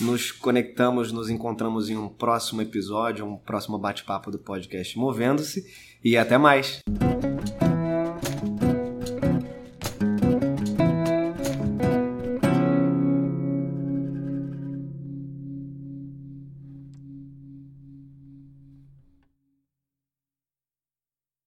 Nos 0.00 0.32
conectamos, 0.32 1.12
nos 1.12 1.28
encontramos 1.28 1.90
em 1.90 1.96
um 1.98 2.08
próximo 2.08 2.62
episódio, 2.62 3.26
um 3.26 3.36
próximo 3.36 3.76
bate-papo 3.76 4.30
do 4.30 4.38
podcast 4.38 4.98
Movendo-se. 4.98 5.62
E 6.02 6.16
até 6.16 6.38
mais. 6.38 6.80